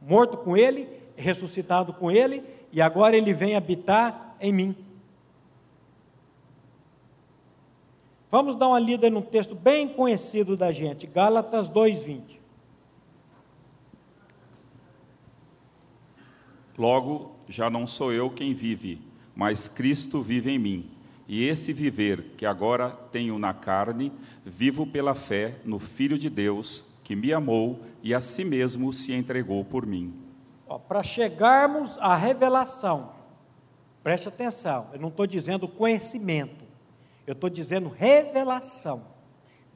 morto 0.00 0.36
com 0.36 0.56
Ele, 0.56 0.88
ressuscitado 1.16 1.92
com 1.92 2.10
Ele, 2.10 2.42
e 2.72 2.80
agora 2.80 3.16
Ele 3.16 3.32
vem 3.32 3.56
habitar 3.56 4.27
em 4.40 4.52
mim. 4.52 4.76
Vamos 8.30 8.56
dar 8.56 8.68
uma 8.68 8.78
lida 8.78 9.08
num 9.08 9.22
texto 9.22 9.54
bem 9.54 9.88
conhecido 9.88 10.56
da 10.56 10.70
gente, 10.70 11.06
Gálatas 11.06 11.68
2:20. 11.68 12.38
Logo, 16.76 17.32
já 17.48 17.68
não 17.70 17.86
sou 17.86 18.12
eu 18.12 18.30
quem 18.30 18.54
vive, 18.54 19.00
mas 19.34 19.66
Cristo 19.66 20.20
vive 20.20 20.50
em 20.50 20.58
mim. 20.58 20.90
E 21.26 21.44
esse 21.44 21.72
viver 21.72 22.34
que 22.36 22.46
agora 22.46 22.90
tenho 23.10 23.38
na 23.38 23.52
carne, 23.52 24.12
vivo 24.44 24.86
pela 24.86 25.14
fé 25.14 25.56
no 25.64 25.78
Filho 25.78 26.18
de 26.18 26.30
Deus, 26.30 26.84
que 27.02 27.16
me 27.16 27.32
amou 27.32 27.80
e 28.02 28.14
a 28.14 28.20
si 28.20 28.44
mesmo 28.44 28.92
se 28.92 29.12
entregou 29.12 29.64
por 29.64 29.84
mim. 29.84 30.14
Para 30.86 31.02
chegarmos 31.02 31.98
à 31.98 32.14
revelação, 32.14 33.10
preste 34.02 34.28
atenção, 34.28 34.88
eu 34.92 35.00
não 35.00 35.08
estou 35.08 35.26
dizendo 35.26 35.68
conhecimento, 35.68 36.64
eu 37.26 37.32
estou 37.32 37.50
dizendo 37.50 37.88
revelação 37.88 39.02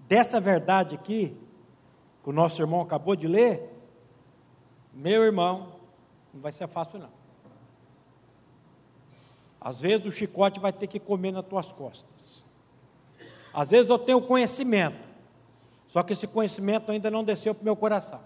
dessa 0.09 0.41
verdade 0.41 0.95
aqui, 0.95 1.37
que 2.23 2.31
o 2.31 2.33
nosso 2.33 2.61
irmão 2.61 2.81
acabou 2.81 3.17
de 3.17 3.27
ler. 3.27 3.69
Meu 4.93 5.23
irmão, 5.25 5.77
não 6.33 6.41
vai 6.41 6.53
ser 6.53 6.69
fácil 6.69 6.99
não. 6.99 7.11
Às 9.61 9.81
vezes 9.81 10.07
o 10.07 10.11
chicote 10.11 10.59
vai 10.59 10.73
ter 10.73 10.87
que 10.87 10.99
comer 10.99 11.33
nas 11.33 11.45
tuas 11.45 11.73
costas. 11.73 12.45
Às 13.55 13.71
vezes 13.71 13.89
eu 13.89 13.99
tenho 13.99 14.21
conhecimento, 14.21 14.99
só 15.87 16.03
que 16.03 16.13
esse 16.15 16.27
conhecimento 16.27 16.91
ainda 16.91 17.11
não 17.11 17.23
desceu 17.23 17.55
para 17.55 17.63
o 17.63 17.65
meu 17.65 17.77
coração. 17.77 18.21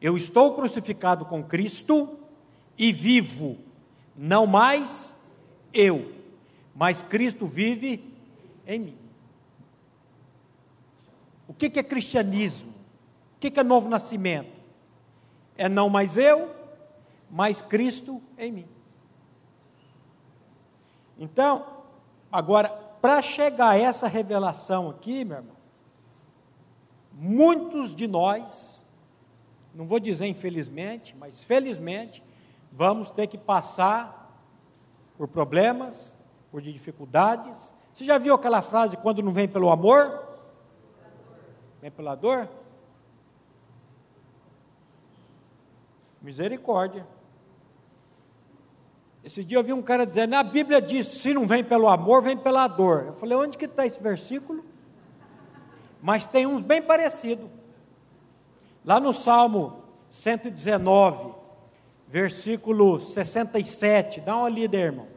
Eu 0.00 0.16
estou 0.16 0.54
crucificado 0.54 1.24
com 1.24 1.42
Cristo 1.42 2.18
e 2.76 2.92
vivo, 2.92 3.58
não 4.16 4.46
mais 4.46 5.14
eu, 5.72 6.12
mas 6.74 7.02
Cristo 7.02 7.46
vive 7.46 8.12
em 8.66 8.80
mim. 8.80 8.98
O 11.46 11.52
que 11.52 11.78
é 11.78 11.82
cristianismo? 11.82 12.70
O 13.36 13.40
que 13.40 13.58
é 13.58 13.62
novo 13.62 13.88
nascimento? 13.88 14.52
É 15.56 15.68
não 15.68 15.88
mais 15.88 16.16
eu, 16.16 16.54
mas 17.30 17.60
Cristo 17.60 18.22
em 18.38 18.52
mim. 18.52 18.68
Então, 21.18 21.66
agora, 22.30 22.68
para 22.68 23.20
chegar 23.22 23.70
a 23.70 23.76
essa 23.76 24.08
revelação 24.08 24.90
aqui, 24.90 25.24
meu 25.24 25.36
irmão, 25.36 25.56
muitos 27.12 27.94
de 27.94 28.08
nós, 28.08 28.84
não 29.74 29.86
vou 29.86 30.00
dizer 30.00 30.26
infelizmente, 30.26 31.14
mas 31.18 31.42
felizmente, 31.42 32.22
vamos 32.76 33.08
ter 33.08 33.28
que 33.28 33.38
passar 33.38 34.36
por 35.16 35.28
problemas, 35.28 36.16
por 36.50 36.60
dificuldades. 36.60 37.72
Você 37.92 38.04
já 38.04 38.18
viu 38.18 38.34
aquela 38.34 38.60
frase 38.62 38.96
quando 38.96 39.22
não 39.22 39.32
vem 39.32 39.48
pelo 39.48 39.70
amor? 39.70 40.22
Vem 41.80 41.90
pela 41.90 42.16
dor? 42.16 42.48
Misericórdia. 46.20 47.06
Esse 49.22 49.44
dia 49.44 49.56
eu 49.56 49.62
vi 49.62 49.72
um 49.72 49.82
cara 49.82 50.04
dizendo, 50.04 50.30
na 50.30 50.42
Bíblia 50.42 50.82
diz, 50.82 51.06
se 51.06 51.32
não 51.32 51.46
vem 51.46 51.62
pelo 51.62 51.88
amor, 51.88 52.22
vem 52.22 52.36
pela 52.36 52.66
dor. 52.66 53.04
Eu 53.06 53.14
falei, 53.14 53.36
onde 53.38 53.56
que 53.56 53.66
está 53.66 53.86
esse 53.86 54.02
versículo? 54.02 54.64
Mas 56.02 56.26
tem 56.26 56.44
uns 56.44 56.60
bem 56.60 56.82
parecidos. 56.82 57.48
Lá 58.84 59.00
no 59.00 59.14
Salmo 59.14 59.84
119, 60.10 61.43
versículo 62.14 63.00
67, 63.00 64.20
dá 64.20 64.36
uma 64.36 64.48
lida, 64.48 64.76
irmão. 64.76 65.08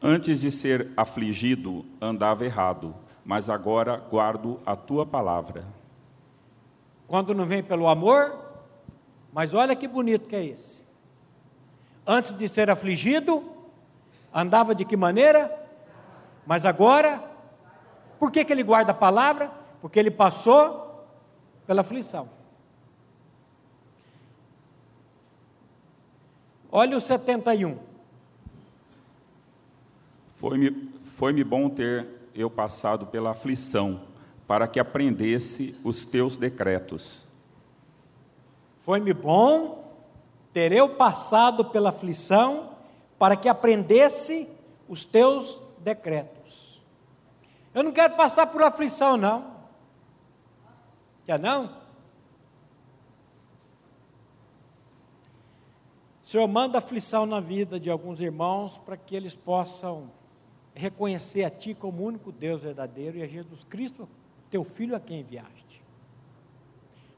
Antes 0.00 0.40
de 0.40 0.50
ser 0.50 0.88
afligido, 0.96 1.84
andava 2.00 2.46
errado, 2.46 2.94
mas 3.22 3.50
agora 3.50 3.98
guardo 3.98 4.58
a 4.64 4.74
tua 4.74 5.04
palavra. 5.04 5.66
Quando 7.06 7.34
não 7.34 7.44
vem 7.44 7.62
pelo 7.62 7.88
amor, 7.88 8.38
mas 9.34 9.52
olha 9.52 9.76
que 9.76 9.86
bonito 9.86 10.28
que 10.28 10.34
é 10.34 10.46
esse. 10.46 10.82
Antes 12.06 12.32
de 12.32 12.48
ser 12.48 12.70
afligido, 12.70 13.44
andava 14.32 14.74
de 14.74 14.86
que 14.86 14.96
maneira? 14.96 15.54
Mas 16.46 16.64
agora, 16.64 17.22
por 18.18 18.32
que, 18.32 18.46
que 18.46 18.52
ele 18.52 18.62
guarda 18.62 18.92
a 18.92 18.94
palavra? 18.94 19.50
Porque 19.82 19.98
ele 19.98 20.10
passou 20.10 21.06
pela 21.66 21.82
aflição. 21.82 22.35
Olha 26.78 26.98
o 26.98 27.00
71. 27.00 27.78
Foi-me 30.34 30.92
foi 31.16 31.42
bom 31.42 31.70
ter 31.70 32.06
eu 32.34 32.50
passado 32.50 33.06
pela 33.06 33.30
aflição, 33.30 34.02
para 34.46 34.68
que 34.68 34.78
aprendesse 34.78 35.74
os 35.82 36.04
teus 36.04 36.36
decretos. 36.36 37.24
Foi-me 38.80 39.14
bom 39.14 39.90
ter 40.52 40.70
eu 40.70 40.86
passado 40.90 41.64
pela 41.64 41.88
aflição, 41.88 42.72
para 43.18 43.36
que 43.36 43.48
aprendesse 43.48 44.46
os 44.86 45.02
teus 45.06 45.58
decretos. 45.78 46.82
Eu 47.72 47.82
não 47.82 47.90
quero 47.90 48.16
passar 48.16 48.48
por 48.48 48.62
aflição, 48.62 49.16
não. 49.16 49.50
Quer 51.24 51.40
não? 51.40 51.70
O 56.26 56.28
Senhor 56.28 56.48
manda 56.48 56.78
aflição 56.78 57.24
na 57.24 57.38
vida 57.38 57.78
de 57.78 57.88
alguns 57.88 58.20
irmãos 58.20 58.76
para 58.78 58.96
que 58.96 59.14
eles 59.14 59.36
possam 59.36 60.10
reconhecer 60.74 61.44
a 61.44 61.50
Ti 61.50 61.72
como 61.72 62.02
o 62.02 62.06
único 62.06 62.32
Deus 62.32 62.62
verdadeiro 62.62 63.16
e 63.16 63.22
a 63.22 63.28
Jesus 63.28 63.62
Cristo, 63.62 64.08
Teu 64.50 64.64
Filho, 64.64 64.96
a 64.96 64.98
quem 64.98 65.20
enviaste. 65.20 65.80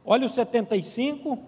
Olha 0.04 0.26
o 0.26 0.28
75. 0.28 1.42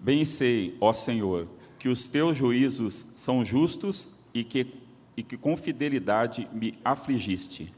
Bem 0.00 0.24
sei, 0.24 0.74
ó 0.80 0.94
Senhor, 0.94 1.46
que 1.78 1.90
os 1.90 2.08
teus 2.08 2.38
juízos 2.38 3.06
são 3.16 3.44
justos 3.44 4.08
e 4.32 4.44
que, 4.44 4.80
e 5.14 5.22
que 5.22 5.36
com 5.36 5.54
fidelidade 5.58 6.48
me 6.54 6.78
afligiste. 6.82 7.70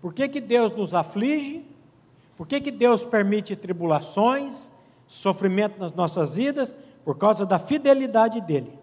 Por 0.00 0.14
que, 0.14 0.28
que 0.28 0.40
Deus 0.40 0.70
nos 0.76 0.94
aflige? 0.94 1.64
Por 2.36 2.46
que, 2.46 2.60
que 2.60 2.70
Deus 2.70 3.02
permite 3.02 3.56
tribulações, 3.56 4.70
sofrimento 5.06 5.78
nas 5.80 5.94
nossas 5.94 6.34
vidas? 6.34 6.74
Por 7.04 7.16
causa 7.16 7.46
da 7.46 7.58
fidelidade 7.58 8.40
dEle. 8.40 8.78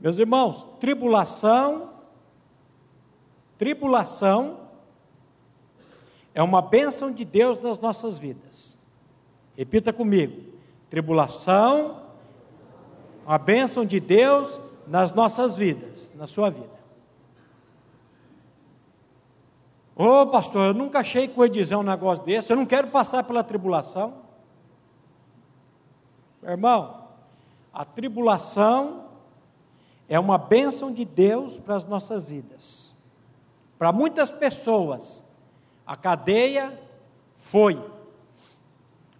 Meus 0.00 0.18
irmãos, 0.18 0.66
tribulação, 0.78 1.90
tribulação 3.56 4.60
é 6.34 6.42
uma 6.42 6.62
bênção 6.62 7.10
de 7.10 7.24
Deus 7.24 7.60
nas 7.60 7.78
nossas 7.80 8.18
vidas. 8.18 8.76
Repita 9.56 9.92
comigo: 9.92 10.52
tribulação, 10.88 12.02
uma 13.26 13.38
bênção 13.38 13.84
de 13.84 13.98
Deus 13.98 14.60
nas 14.86 15.12
nossas 15.12 15.56
vidas, 15.56 16.12
na 16.14 16.26
sua 16.26 16.50
vida. 16.50 16.77
Ô 20.00 20.20
oh, 20.20 20.26
pastor, 20.28 20.68
eu 20.68 20.74
nunca 20.74 21.00
achei 21.00 21.26
que 21.26 21.40
ia 21.40 21.48
dizer 21.48 21.74
um 21.74 21.82
negócio 21.82 22.24
desse, 22.24 22.52
eu 22.52 22.56
não 22.56 22.64
quero 22.64 22.86
passar 22.86 23.24
pela 23.24 23.42
tribulação. 23.42 24.14
Meu 26.40 26.52
irmão, 26.52 27.08
a 27.74 27.84
tribulação 27.84 29.06
é 30.08 30.16
uma 30.16 30.38
bênção 30.38 30.92
de 30.92 31.04
Deus 31.04 31.58
para 31.58 31.74
as 31.74 31.84
nossas 31.84 32.30
vidas. 32.30 32.94
Para 33.76 33.90
muitas 33.90 34.30
pessoas, 34.30 35.24
a 35.84 35.96
cadeia 35.96 36.80
foi 37.36 37.84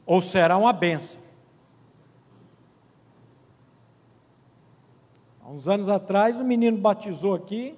ou 0.06 0.22
será 0.22 0.56
uma 0.56 0.72
bênção. 0.72 1.20
Há 5.42 5.48
uns 5.50 5.66
anos 5.66 5.88
atrás, 5.88 6.36
um 6.36 6.44
menino 6.44 6.78
batizou 6.78 7.34
aqui 7.34 7.76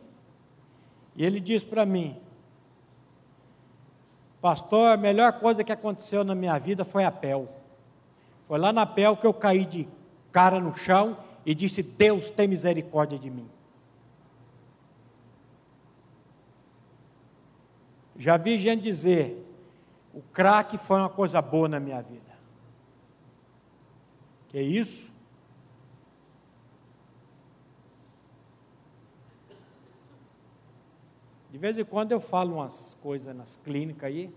e 1.16 1.24
ele 1.24 1.40
disse 1.40 1.64
para 1.64 1.86
mim: 1.86 2.20
Pastor, 4.40 4.92
a 4.92 4.96
melhor 4.96 5.34
coisa 5.34 5.62
que 5.62 5.72
aconteceu 5.72 6.24
na 6.24 6.34
minha 6.34 6.58
vida 6.58 6.84
foi 6.84 7.04
a 7.04 7.12
PEL. 7.12 7.48
Foi 8.48 8.58
lá 8.58 8.72
na 8.72 8.86
PEL 8.86 9.16
que 9.16 9.26
eu 9.26 9.34
caí 9.34 9.64
de 9.64 9.86
cara 10.32 10.58
no 10.58 10.74
chão 10.74 11.16
e 11.44 11.54
disse: 11.54 11.82
Deus 11.82 12.30
tem 12.30 12.48
misericórdia 12.48 13.18
de 13.18 13.30
mim. 13.30 13.48
Já 18.16 18.36
vi 18.36 18.58
gente 18.58 18.82
dizer: 18.82 19.46
o 20.14 20.20
crack 20.20 20.76
foi 20.78 20.98
uma 20.98 21.08
coisa 21.08 21.40
boa 21.42 21.68
na 21.68 21.78
minha 21.78 22.00
vida. 22.00 22.30
Que 24.48 24.60
isso? 24.60 25.09
De 31.50 31.58
vez 31.58 31.76
em 31.76 31.84
quando 31.84 32.12
eu 32.12 32.20
falo 32.20 32.56
umas 32.56 32.96
coisas 33.02 33.34
nas 33.34 33.56
clínicas 33.64 34.04
aí, 34.04 34.30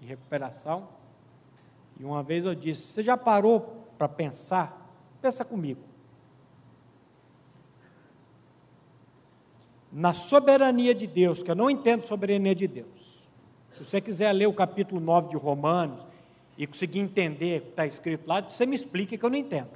de 0.00 0.06
recuperação. 0.06 0.88
E 1.98 2.04
uma 2.04 2.22
vez 2.22 2.44
eu 2.44 2.54
disse: 2.54 2.92
Você 2.92 3.02
já 3.02 3.16
parou 3.16 3.86
para 3.96 4.08
pensar? 4.08 4.90
Pensa 5.20 5.44
comigo. 5.44 5.80
Na 9.92 10.12
soberania 10.12 10.94
de 10.94 11.06
Deus, 11.06 11.42
que 11.42 11.50
eu 11.50 11.54
não 11.54 11.68
entendo 11.68 12.02
soberania 12.02 12.54
de 12.54 12.66
Deus. 12.66 13.28
Se 13.72 13.84
você 13.84 14.00
quiser 14.00 14.32
ler 14.32 14.46
o 14.46 14.52
capítulo 14.52 15.00
9 15.00 15.30
de 15.30 15.36
Romanos 15.36 16.00
e 16.56 16.66
conseguir 16.66 17.00
entender 17.00 17.60
o 17.60 17.64
que 17.64 17.70
está 17.70 17.86
escrito 17.86 18.26
lá, 18.26 18.40
você 18.40 18.64
me 18.66 18.76
explique 18.76 19.18
que 19.18 19.24
eu 19.24 19.30
não 19.30 19.36
entendo. 19.36 19.70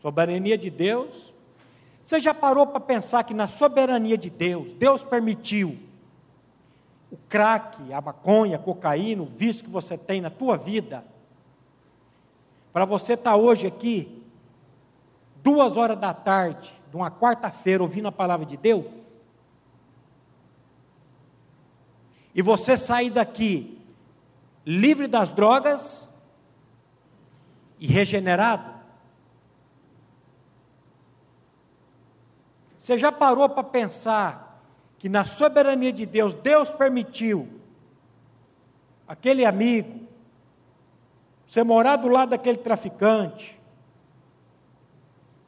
Soberania 0.00 0.56
de 0.56 0.70
Deus 0.70 1.33
você 2.04 2.20
já 2.20 2.34
parou 2.34 2.66
para 2.66 2.80
pensar 2.80 3.24
que 3.24 3.32
na 3.32 3.48
soberania 3.48 4.18
de 4.18 4.28
Deus, 4.28 4.72
Deus 4.72 5.02
permitiu 5.02 5.78
o 7.10 7.16
crack, 7.28 7.92
a 7.92 8.00
maconha, 8.00 8.56
a 8.56 8.58
cocaína, 8.58 9.22
o 9.22 9.26
vício 9.26 9.64
que 9.64 9.70
você 9.70 9.96
tem 9.96 10.20
na 10.20 10.28
tua 10.28 10.56
vida, 10.56 11.04
para 12.72 12.84
você 12.84 13.14
estar 13.14 13.30
tá 13.30 13.36
hoje 13.36 13.66
aqui, 13.66 14.22
duas 15.42 15.76
horas 15.76 15.98
da 15.98 16.12
tarde, 16.12 16.70
de 16.90 16.96
uma 16.96 17.10
quarta-feira, 17.10 17.82
ouvindo 17.82 18.08
a 18.08 18.12
palavra 18.12 18.44
de 18.44 18.56
Deus? 18.56 18.92
E 22.34 22.42
você 22.42 22.76
sair 22.76 23.10
daqui 23.10 23.80
livre 24.66 25.06
das 25.06 25.32
drogas 25.32 26.10
e 27.78 27.86
regenerado? 27.86 28.73
Você 32.84 32.98
já 32.98 33.10
parou 33.10 33.48
para 33.48 33.64
pensar 33.64 34.62
que 34.98 35.08
na 35.08 35.24
soberania 35.24 35.90
de 35.90 36.04
Deus, 36.04 36.34
Deus 36.34 36.70
permitiu 36.70 37.48
aquele 39.08 39.42
amigo 39.46 40.06
você 41.48 41.62
morar 41.62 41.96
do 41.96 42.08
lado 42.08 42.28
daquele 42.30 42.58
traficante 42.58 43.58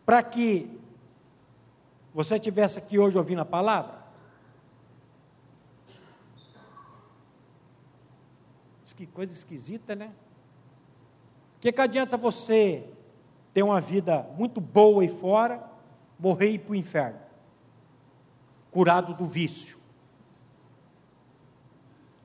para 0.07 0.23
que 0.23 0.81
você 2.15 2.37
estivesse 2.37 2.79
aqui 2.79 2.99
hoje 2.99 3.19
ouvindo 3.19 3.43
a 3.43 3.45
palavra? 3.45 3.99
Que 8.97 9.07
coisa 9.07 9.31
esquisita, 9.35 9.95
né? 9.95 10.11
O 11.59 11.61
que, 11.61 11.71
que 11.71 11.81
adianta 11.83 12.17
você 12.17 12.89
ter 13.53 13.63
uma 13.63 13.79
vida 13.79 14.27
muito 14.39 14.59
boa 14.59 15.03
aí 15.03 15.09
fora, 15.11 15.63
morrer 16.19 16.49
e 16.49 16.55
ir 16.55 16.61
para 16.61 16.73
o 16.73 16.75
inferno? 16.75 17.26
Curado 18.77 19.15
do 19.15 19.25
vício. 19.25 19.79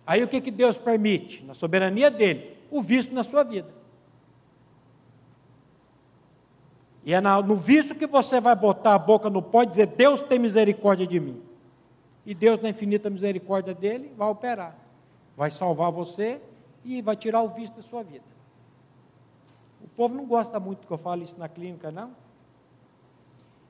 Aí 0.06 0.22
o 0.22 0.28
que, 0.28 0.42
que 0.42 0.52
Deus 0.52 0.78
permite? 0.78 1.42
Na 1.46 1.54
soberania 1.54 2.12
dele, 2.12 2.58
o 2.70 2.82
vício 2.82 3.14
na 3.14 3.24
sua 3.24 3.42
vida. 3.42 3.70
E 7.06 7.14
é 7.14 7.22
no 7.22 7.56
vício 7.56 7.96
que 7.96 8.06
você 8.06 8.42
vai 8.42 8.54
botar 8.54 8.96
a 8.96 9.00
boca 9.00 9.30
no 9.30 9.42
pó 9.42 9.64
e 9.64 9.66
dizer: 9.66 9.88
Deus 9.88 10.22
tem 10.22 10.38
misericórdia 10.38 11.08
de 11.08 11.22
mim. 11.22 11.42
E 12.26 12.36
Deus, 12.36 12.62
na 12.62 12.68
infinita 12.68 13.10
misericórdia 13.10 13.74
dele, 13.74 14.14
vai 14.18 14.28
operar. 14.28 14.76
Vai 15.38 15.50
salvar 15.52 15.90
você 15.90 16.42
e 16.84 17.02
vai 17.02 17.16
tirar 17.16 17.44
o 17.44 17.48
vício 17.48 17.78
da 17.78 17.82
sua 17.82 18.04
vida. 18.04 18.26
O 19.82 19.88
povo 19.88 20.14
não 20.14 20.26
gosta 20.26 20.60
muito 20.60 20.86
que 20.86 20.92
eu 20.92 20.98
fale 20.98 21.24
isso 21.24 21.40
na 21.40 21.48
clínica, 21.48 21.92
não. 21.92 22.12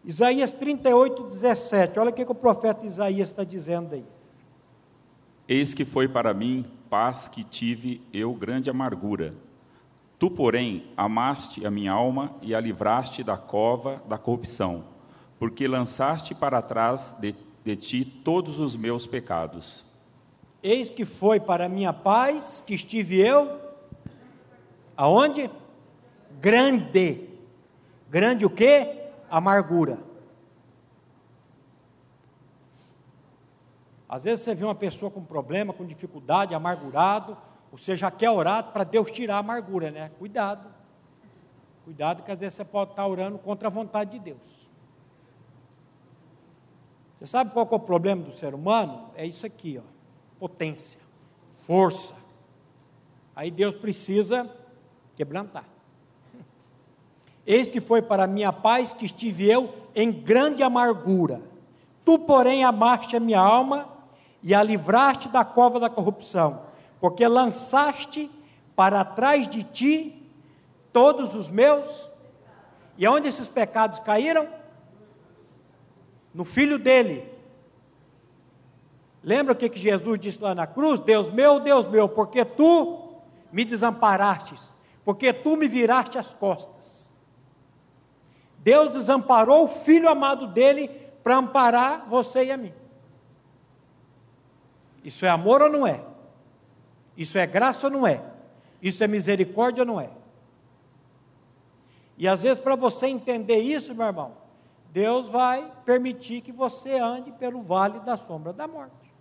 Isaías 0.03 0.51
38, 0.51 1.23
17. 1.23 1.99
Olha 1.99 2.09
o 2.09 2.13
que, 2.13 2.25
que 2.25 2.31
o 2.31 2.35
profeta 2.35 2.85
Isaías 2.85 3.29
está 3.29 3.43
dizendo 3.43 3.93
aí. 3.93 4.05
Eis 5.47 5.73
que 5.73 5.85
foi 5.85 6.07
para 6.07 6.33
mim 6.33 6.65
paz 6.89 7.27
que 7.27 7.43
tive 7.43 8.01
eu 8.11 8.33
grande 8.33 8.69
amargura. 8.69 9.33
Tu, 10.17 10.29
porém, 10.29 10.85
amaste 10.95 11.65
a 11.65 11.71
minha 11.71 11.91
alma 11.91 12.35
e 12.41 12.53
a 12.53 12.59
livraste 12.59 13.23
da 13.23 13.37
cova 13.37 14.01
da 14.07 14.17
corrupção, 14.17 14.83
porque 15.39 15.67
lançaste 15.67 16.35
para 16.35 16.61
trás 16.61 17.15
de, 17.19 17.35
de 17.63 17.75
ti 17.75 18.05
todos 18.05 18.59
os 18.59 18.75
meus 18.75 19.07
pecados. 19.07 19.85
Eis 20.61 20.89
que 20.89 21.05
foi 21.05 21.39
para 21.39 21.67
minha 21.67 21.91
paz 21.91 22.63
que 22.65 22.75
estive 22.75 23.19
eu, 23.19 23.59
aonde? 24.95 25.49
Grande. 26.39 27.27
Grande 28.09 28.45
o 28.45 28.49
quê? 28.49 29.00
Amargura. 29.31 29.97
Às 34.07 34.25
vezes 34.25 34.43
você 34.43 34.53
vê 34.53 34.65
uma 34.65 34.75
pessoa 34.75 35.09
com 35.09 35.23
problema, 35.23 35.71
com 35.71 35.85
dificuldade, 35.85 36.53
amargurado, 36.53 37.37
você 37.71 37.95
já 37.95 38.11
quer 38.11 38.29
orar 38.29 38.65
para 38.65 38.83
Deus 38.83 39.09
tirar 39.09 39.37
a 39.37 39.39
amargura, 39.39 39.89
né? 39.89 40.11
Cuidado. 40.19 40.69
Cuidado 41.85 42.21
que 42.21 42.31
às 42.31 42.39
vezes 42.39 42.55
você 42.55 42.65
pode 42.65 42.91
estar 42.91 43.07
orando 43.07 43.39
contra 43.39 43.69
a 43.69 43.71
vontade 43.71 44.11
de 44.11 44.19
Deus. 44.19 44.69
Você 47.17 47.25
sabe 47.25 47.51
qual 47.51 47.67
é 47.71 47.75
o 47.75 47.79
problema 47.79 48.21
do 48.21 48.33
ser 48.33 48.53
humano? 48.53 49.11
É 49.15 49.25
isso 49.25 49.45
aqui, 49.45 49.79
ó. 49.81 49.89
Potência, 50.37 50.99
força. 51.65 52.13
Aí 53.33 53.49
Deus 53.49 53.75
precisa 53.75 54.49
quebrantar. 55.15 55.65
Eis 57.51 57.69
que 57.69 57.81
foi 57.81 58.01
para 58.01 58.27
minha 58.27 58.53
paz 58.53 58.93
que 58.93 59.03
estive 59.03 59.45
eu 59.45 59.73
em 59.93 60.09
grande 60.09 60.63
amargura. 60.63 61.41
Tu, 62.05 62.17
porém, 62.17 62.63
amaste 62.63 63.17
a 63.17 63.19
minha 63.19 63.41
alma 63.41 63.89
e 64.41 64.55
a 64.55 64.63
livraste 64.63 65.27
da 65.27 65.43
cova 65.43 65.77
da 65.77 65.89
corrupção, 65.89 66.61
porque 67.01 67.27
lançaste 67.27 68.31
para 68.73 69.03
trás 69.03 69.49
de 69.49 69.63
ti 69.63 70.31
todos 70.93 71.35
os 71.35 71.49
meus 71.49 72.09
E 72.97 73.05
aonde 73.05 73.27
esses 73.27 73.49
pecados 73.49 73.99
caíram? 73.99 74.47
No 76.33 76.45
filho 76.45 76.79
dele. 76.79 77.29
Lembra 79.21 79.51
o 79.51 79.57
que, 79.57 79.67
que 79.67 79.79
Jesus 79.79 80.17
disse 80.17 80.41
lá 80.41 80.55
na 80.55 80.65
cruz? 80.65 81.01
Deus 81.01 81.29
meu, 81.29 81.59
Deus 81.59 81.85
meu, 81.85 82.07
porque 82.07 82.45
tu 82.45 83.11
me 83.51 83.65
desamparastes, 83.65 84.73
porque 85.03 85.33
tu 85.33 85.57
me 85.57 85.67
viraste 85.67 86.17
as 86.17 86.33
costas. 86.33 87.00
Deus 88.63 88.91
desamparou 88.91 89.65
o 89.65 89.67
filho 89.67 90.07
amado 90.07 90.47
dele 90.47 90.87
para 91.23 91.37
amparar 91.37 92.07
você 92.07 92.45
e 92.45 92.51
a 92.51 92.57
mim. 92.57 92.73
Isso 95.03 95.25
é 95.25 95.29
amor 95.29 95.61
ou 95.63 95.69
não 95.69 95.85
é? 95.85 96.03
Isso 97.17 97.37
é 97.37 97.45
graça 97.45 97.87
ou 97.87 97.91
não 97.91 98.05
é? 98.05 98.23
Isso 98.81 99.03
é 99.03 99.07
misericórdia 99.07 99.81
ou 99.81 99.87
não 99.87 99.99
é? 99.99 100.09
E 102.17 102.27
às 102.27 102.43
vezes, 102.43 102.61
para 102.61 102.75
você 102.75 103.07
entender 103.07 103.59
isso, 103.59 103.95
meu 103.95 104.05
irmão, 104.05 104.33
Deus 104.91 105.27
vai 105.27 105.71
permitir 105.83 106.41
que 106.41 106.51
você 106.51 106.99
ande 106.99 107.31
pelo 107.31 107.63
vale 107.63 107.99
da 108.01 108.15
sombra 108.15 108.53
da 108.53 108.67
morte. 108.67 109.11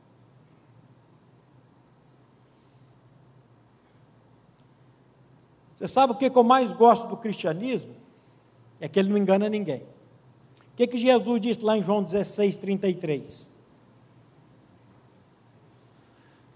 Você 5.77 5.89
sabe 5.89 6.13
o 6.13 6.17
que 6.17 6.31
eu 6.31 6.45
mais 6.45 6.73
gosto 6.73 7.07
do 7.07 7.17
cristianismo? 7.17 8.00
É 8.81 8.89
que 8.89 8.99
ele 8.99 9.11
não 9.11 9.19
engana 9.19 9.49
ninguém. 9.49 9.83
O 10.73 10.77
que, 10.77 10.87
que 10.87 10.97
Jesus 10.97 11.41
disse 11.41 11.63
lá 11.63 11.77
em 11.77 11.83
João 11.83 12.03
16, 12.03 12.57
33? 12.57 13.51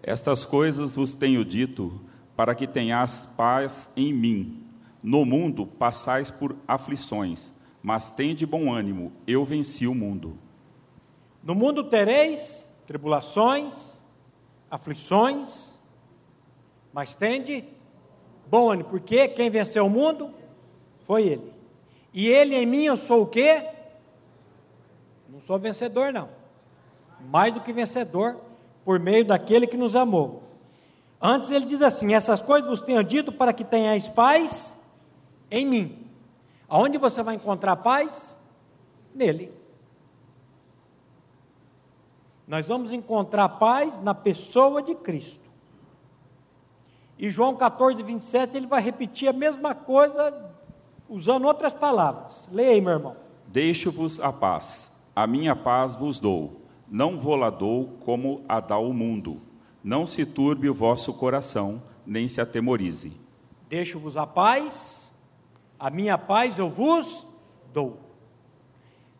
Estas 0.03 0.45
coisas 0.45 0.95
vos 0.95 1.15
tenho 1.15 1.45
dito 1.45 2.01
para 2.35 2.55
que 2.55 2.67
tenhas 2.67 3.27
paz 3.37 3.91
em 3.97 4.13
mim. 4.13 4.63
No 5.03 5.25
mundo 5.25 5.67
passais 5.67 6.31
por 6.31 6.57
aflições, 6.67 7.53
mas 7.83 8.11
tende 8.11 8.47
bom 8.47 8.73
ânimo, 8.73 9.13
eu 9.27 9.45
venci 9.45 9.87
o 9.87 9.95
mundo. 9.95 10.39
No 11.43 11.55
mundo 11.55 11.85
tereis 11.85 12.67
tribulações, 12.87 13.99
aflições, 14.71 15.75
mas 16.93 17.15
tende 17.15 17.65
Bom 18.47 18.71
ânimo, 18.71 18.89
porque 18.89 19.29
quem 19.29 19.51
venceu 19.51 19.87
o 19.87 19.91
mundo 19.91 20.31
foi 21.01 21.25
ele. 21.25 21.54
E 22.14 22.29
ele 22.29 22.55
em 22.55 22.64
mim 22.64 22.85
eu 22.85 22.96
sou 22.96 23.22
o 23.22 23.27
quê? 23.27 23.68
Não 25.29 25.40
sou 25.40 25.59
vencedor, 25.59 26.12
não. 26.12 26.29
Mais 27.29 27.53
do 27.53 27.61
que 27.61 27.72
vencedor, 27.72 28.37
por 28.85 29.00
meio 29.00 29.24
daquele 29.24 29.66
que 29.66 29.77
nos 29.77 29.96
amou. 29.96 30.44
Antes 31.20 31.50
ele 31.50 31.66
diz 31.66 31.83
assim: 31.83 32.14
essas 32.14 32.40
coisas 32.40 32.70
vos 32.70 32.81
tenho 32.81 33.03
dito 33.03 33.33
para 33.33 33.53
que 33.53 33.64
tenhais 33.64 34.07
paz 34.07 34.79
em 35.50 35.66
mim. 35.66 36.07
Aonde 36.68 36.98
você 36.98 37.22
vai 37.22 37.35
encontrar 37.35 37.77
paz? 37.77 38.37
Nele. 39.12 39.53
Nós 42.46 42.68
vamos 42.68 42.92
encontrar 42.92 43.48
paz 43.48 43.98
na 44.03 44.14
pessoa 44.14 44.83
de 44.83 44.94
Cristo. 44.94 45.50
E 47.18 47.31
João 47.31 47.57
14, 47.57 48.03
27, 48.03 48.57
ele 48.57 48.66
vai 48.66 48.83
repetir 48.83 49.29
a 49.29 49.33
mesma 49.33 49.74
coisa, 49.74 50.53
usando 51.09 51.45
outras 51.47 51.73
palavras. 51.73 52.49
Leia 52.53 52.71
aí, 52.71 52.81
meu 52.81 52.93
irmão. 52.93 53.17
Deixo-vos 53.47 54.21
a 54.21 54.33
paz, 54.33 54.93
a 55.14 55.27
minha 55.27 55.55
paz 55.55 55.95
vos 55.95 56.19
dou. 56.19 56.61
Não 56.88 57.19
vou 57.19 57.37
lá 57.37 57.51
dou 57.51 57.99
como 58.05 58.43
a 58.49 58.61
dá 58.61 58.79
o 58.79 58.93
mundo. 58.93 59.40
Não 59.83 60.07
se 60.07 60.25
turbe 60.25 60.69
o 60.69 60.75
vosso 60.75 61.12
coração, 61.14 61.83
nem 62.07 62.29
se 62.29 62.40
atemorize. 62.40 63.12
Deixo-vos 63.69 64.17
a 64.17 64.27
paz, 64.27 65.12
a 65.79 65.90
minha 65.90 66.17
paz 66.17 66.59
eu 66.59 66.69
vos 66.69 67.27
dou. 67.73 67.99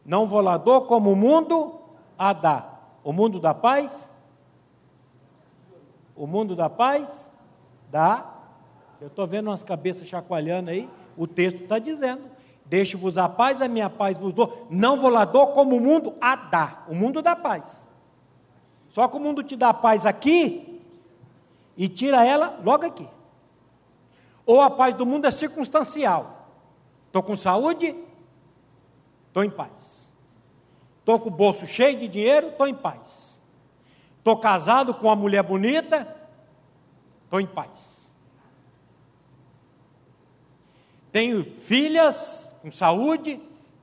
Não 0.05 0.27
vou 0.27 0.40
lá 0.40 0.57
dou 0.57 0.83
como 0.83 1.12
o 1.12 1.16
mundo 1.16 1.81
a 2.18 2.33
dá. 2.33 2.70
O 3.03 3.12
mundo 3.12 3.38
da 3.38 3.55
paz? 3.55 4.11
O 6.14 6.27
mundo 6.27 6.55
da 6.55 6.70
paz? 6.70 7.29
Dá. 7.90 8.33
Eu 9.01 9.09
estou 9.09 9.27
vendo 9.27 9.49
umas 9.49 9.62
cabeças 9.62 10.07
chacoalhando 10.07 10.70
aí. 10.70 10.88
O 11.16 11.27
texto 11.27 11.62
está 11.62 11.79
dizendo: 11.79 12.22
Deixe-vos 12.66 13.18
a 13.18 13.29
paz, 13.29 13.61
a 13.61 13.68
minha 13.68 13.90
paz 13.90 14.16
vos 14.16 14.33
dou. 14.33 14.66
Não 14.70 15.00
vou 15.00 15.11
lá 15.11 15.24
dou 15.24 15.48
como 15.48 15.77
o 15.77 15.81
mundo 15.81 16.14
a 16.20 16.35
dá. 16.35 16.85
O 16.88 16.94
mundo 16.94 17.20
dá 17.20 17.37
paz. 17.37 17.87
Só 18.88 19.07
que 19.09 19.16
o 19.16 19.20
mundo 19.20 19.42
te 19.42 19.57
dá 19.57 19.74
paz 19.74 20.07
aqui 20.07 20.81
e 21.77 21.88
tira 21.88 22.24
ela 22.24 22.59
logo 22.64 22.87
aqui. 22.87 23.09
Ou 24.46 24.61
a 24.61 24.70
paz 24.70 24.94
do 24.94 25.05
mundo 25.05 25.27
é 25.27 25.31
circunstancial. 25.31 26.48
Estou 27.07 27.22
com 27.22 27.37
saúde, 27.37 27.94
estou 29.29 29.44
em 29.44 29.50
paz. 29.50 30.11
Estou 31.00 31.20
com 31.20 31.29
o 31.29 31.33
bolso 31.33 31.66
cheio 31.66 31.98
de 31.98 32.09
dinheiro, 32.09 32.48
estou 32.48 32.66
em 32.66 32.74
paz. 32.74 33.40
Estou 34.18 34.38
casado 34.38 34.94
com 34.94 35.07
uma 35.07 35.16
mulher 35.16 35.42
bonita, 35.42 36.09
estou 37.24 37.40
em 37.40 37.46
paz. 37.46 37.93
Tenho 41.14 41.44
filhas 41.44 42.57
com 42.61 42.72
saúde, 42.72 43.40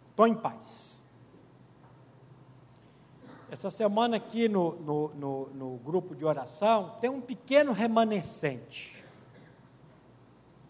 estou 0.10 0.28
em 0.28 0.36
paz. 0.36 1.02
Essa 3.50 3.70
semana 3.70 4.17
aqui 4.17 4.50
no, 4.50 4.76
no, 4.82 5.08
no, 5.15 5.50
no 5.52 5.78
grupo 5.78 6.13
de 6.13 6.26
oração 6.26 6.98
tem 7.00 7.10
um 7.10 7.22
pequeno 7.22 7.72
remanescente 7.72 9.02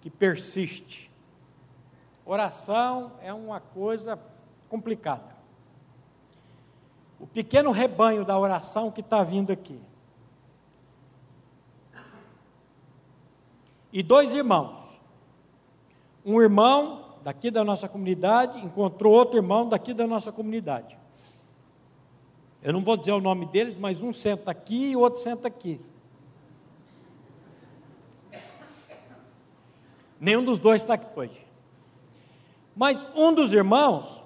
que 0.02 0.12
persiste. 0.12 1.10
Oração 2.24 3.14
é 3.24 3.34
uma 3.34 3.60
coisa 3.60 4.20
complicada. 4.70 5.36
O 7.20 7.26
pequeno 7.26 7.72
rebanho 7.72 8.24
da 8.24 8.38
oração 8.38 8.92
que 8.92 9.02
está 9.02 9.24
vindo 9.24 9.52
aqui. 9.52 9.82
e 13.92 14.04
dois 14.04 14.32
irmãos. 14.32 14.81
Um 16.26 16.42
irmão 16.42 17.16
daqui 17.24 17.50
da 17.52 17.64
nossa 17.64 17.88
comunidade 17.88 18.60
encontrou 18.60 19.14
outro 19.14 19.38
irmão 19.38 19.68
daqui 19.68 19.94
da 19.94 20.08
nossa 20.08 20.32
comunidade. 20.32 20.98
Eu 22.62 22.74
não 22.74 22.84
vou 22.84 22.96
dizer 22.96 23.12
o 23.12 23.22
nome 23.22 23.46
deles, 23.48 23.76
mas 23.78 24.02
um 24.02 24.14
senta 24.14 24.52
aqui 24.52 24.90
e 24.90 24.96
o 24.96 25.00
outro 25.00 25.22
senta 25.22 25.48
aqui. 25.48 25.82
Nenhum 30.20 30.44
dos 30.44 30.60
dois 30.60 30.82
está 30.82 30.94
aqui 30.94 31.20
hoje. 31.20 31.48
Mas 32.76 33.04
um 33.16 33.34
dos 33.34 33.52
irmãos 33.52 34.24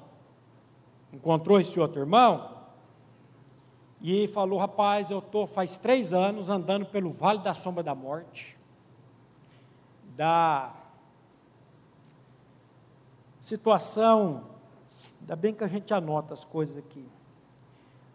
encontrou 1.13 1.59
esse 1.59 1.79
outro 1.79 2.01
irmão 2.01 2.55
e 4.01 4.27
falou: 4.27 4.59
Rapaz, 4.59 5.09
eu 5.09 5.19
estou 5.19 5.47
faz 5.47 5.77
três 5.77 6.11
anos 6.11 6.49
andando 6.49 6.85
pelo 6.85 7.11
vale 7.11 7.39
da 7.39 7.53
sombra 7.53 7.81
da 7.81 7.95
morte 7.95 8.57
da 10.15 10.71
situação, 13.45 14.43
ainda 15.21 15.35
bem 15.35 15.53
que 15.53 15.63
a 15.63 15.67
gente 15.67 15.93
anota 15.93 16.33
as 16.33 16.43
coisas 16.43 16.75
aqui. 16.77 17.05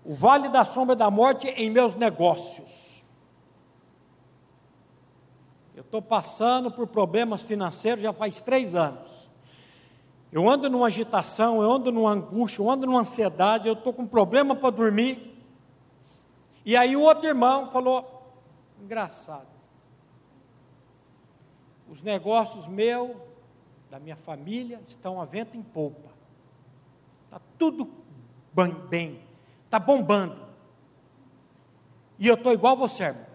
O 0.05 0.12
vale 0.12 0.49
da 0.49 0.64
sombra 0.64 0.97
da 0.97 1.09
morte 1.09 1.47
em 1.47 1.71
meus 1.71 1.95
negócios. 1.95 3.05
Eu 5.73 5.83
estou 5.83 6.03
passando 6.03 6.69
por 6.69 6.88
problemas 6.88 7.43
financeiros 7.43 8.03
já 8.03 8.12
faz 8.12 8.40
três 8.40 8.75
anos. 8.75 9.31
Eu 10.33 10.51
ando 10.51 10.69
numa 10.69 10.88
agitação, 10.88 11.62
eu 11.62 11.71
ando 11.71 11.93
numa 11.93 12.11
angústia, 12.11 12.61
eu 12.61 12.69
ando 12.69 12.87
numa 12.87 13.01
ansiedade, 13.01 13.69
eu 13.69 13.75
estou 13.75 13.93
com 13.93 14.05
problema 14.07 14.57
para 14.57 14.71
dormir. 14.71 15.33
E 16.64 16.77
aí 16.77 16.97
o 16.97 17.03
outro 17.03 17.29
irmão 17.29 17.71
falou: 17.71 18.35
engraçado. 18.83 19.47
Os 21.88 22.03
negócios 22.03 22.66
meu, 22.66 23.30
da 23.90 23.98
minha 23.98 24.14
família, 24.14 24.81
estão 24.87 25.20
a 25.20 25.24
vento 25.24 25.57
em 25.57 25.62
polpa. 25.62 26.11
Está 27.24 27.40
tudo 27.59 27.90
bem, 28.88 29.20
está 29.64 29.79
bombando. 29.79 30.37
E 32.18 32.29
eu 32.29 32.35
estou 32.35 32.53
igual 32.53 32.76
você, 32.76 33.05
irmão. 33.05 33.26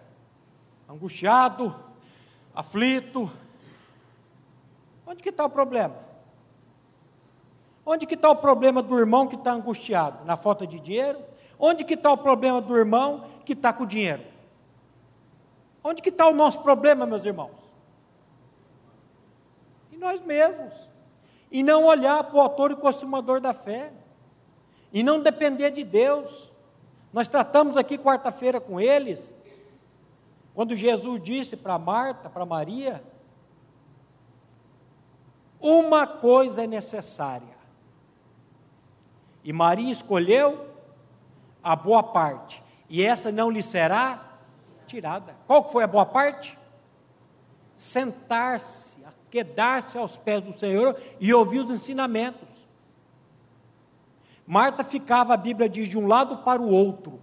Angustiado, 0.88 1.76
aflito. 2.54 3.30
Onde 5.06 5.22
que 5.22 5.30
está 5.30 5.46
o 5.46 5.50
problema? 5.50 5.96
Onde 7.86 8.06
que 8.06 8.16
está 8.16 8.30
o 8.30 8.36
problema 8.36 8.82
do 8.82 8.98
irmão 8.98 9.28
que 9.28 9.36
está 9.36 9.52
angustiado? 9.52 10.24
Na 10.24 10.38
falta 10.38 10.66
de 10.66 10.80
dinheiro? 10.80 11.20
Onde 11.60 11.84
que 11.84 11.96
está 11.96 12.12
o 12.12 12.18
problema 12.18 12.62
do 12.62 12.76
irmão 12.78 13.30
que 13.46 13.54
está 13.54 13.74
com 13.74 13.86
dinheiro? 13.86 14.24
Onde 15.84 16.02
que 16.02 16.10
está 16.10 16.28
o 16.28 16.34
nosso 16.34 16.62
problema, 16.62 17.06
meus 17.06 17.26
irmãos? 17.26 17.65
Em 19.96 20.00
nós 20.00 20.22
mesmos. 20.22 20.74
E 21.50 21.64
não 21.64 21.86
olhar 21.86 22.24
para 22.24 22.36
o 22.36 22.42
autor 22.42 22.72
e 22.72 22.76
consumador 22.76 23.40
da 23.40 23.54
fé. 23.54 23.92
E 24.92 25.02
não 25.02 25.22
depender 25.22 25.72
de 25.72 25.84
Deus. 25.84 26.52
Nós 27.12 27.28
tratamos 27.28 27.78
aqui 27.78 27.98
quarta-feira 27.98 28.60
com 28.60 28.80
eles, 28.80 29.34
quando 30.54 30.76
Jesus 30.76 31.24
disse 31.24 31.56
para 31.56 31.80
Marta, 31.80 32.30
para 32.30 32.46
Maria, 32.46 33.02
uma 35.60 36.06
coisa 36.06 36.66
é 36.66 36.68
necessária. 36.68 37.56
E 39.44 39.54
Maria 39.54 39.92
escolheu 39.92 40.68
a 41.64 41.74
boa 41.74 42.04
parte, 42.04 42.62
e 42.90 43.02
essa 43.02 43.32
não 43.32 43.50
lhe 43.50 43.64
será 43.64 44.38
tirada. 44.86 45.36
Qual 45.48 45.70
foi 45.70 45.86
a 45.86 45.88
boa 45.88 46.06
parte? 46.06 46.58
Sentar-se, 47.78 48.95
quedar-se 49.36 49.98
aos 49.98 50.16
pés 50.16 50.42
do 50.42 50.54
Senhor 50.54 50.96
e 51.20 51.34
ouvir 51.34 51.60
os 51.60 51.70
ensinamentos. 51.70 52.48
Marta 54.48 54.82
ficava, 54.82 55.34
a 55.34 55.38
Bíblia 55.38 55.68
diz, 55.68 55.90
de 55.90 55.98
um 55.98 56.08
lado 56.08 56.38
para 56.38 56.62
o 56.62 56.70
outro. 56.70 57.20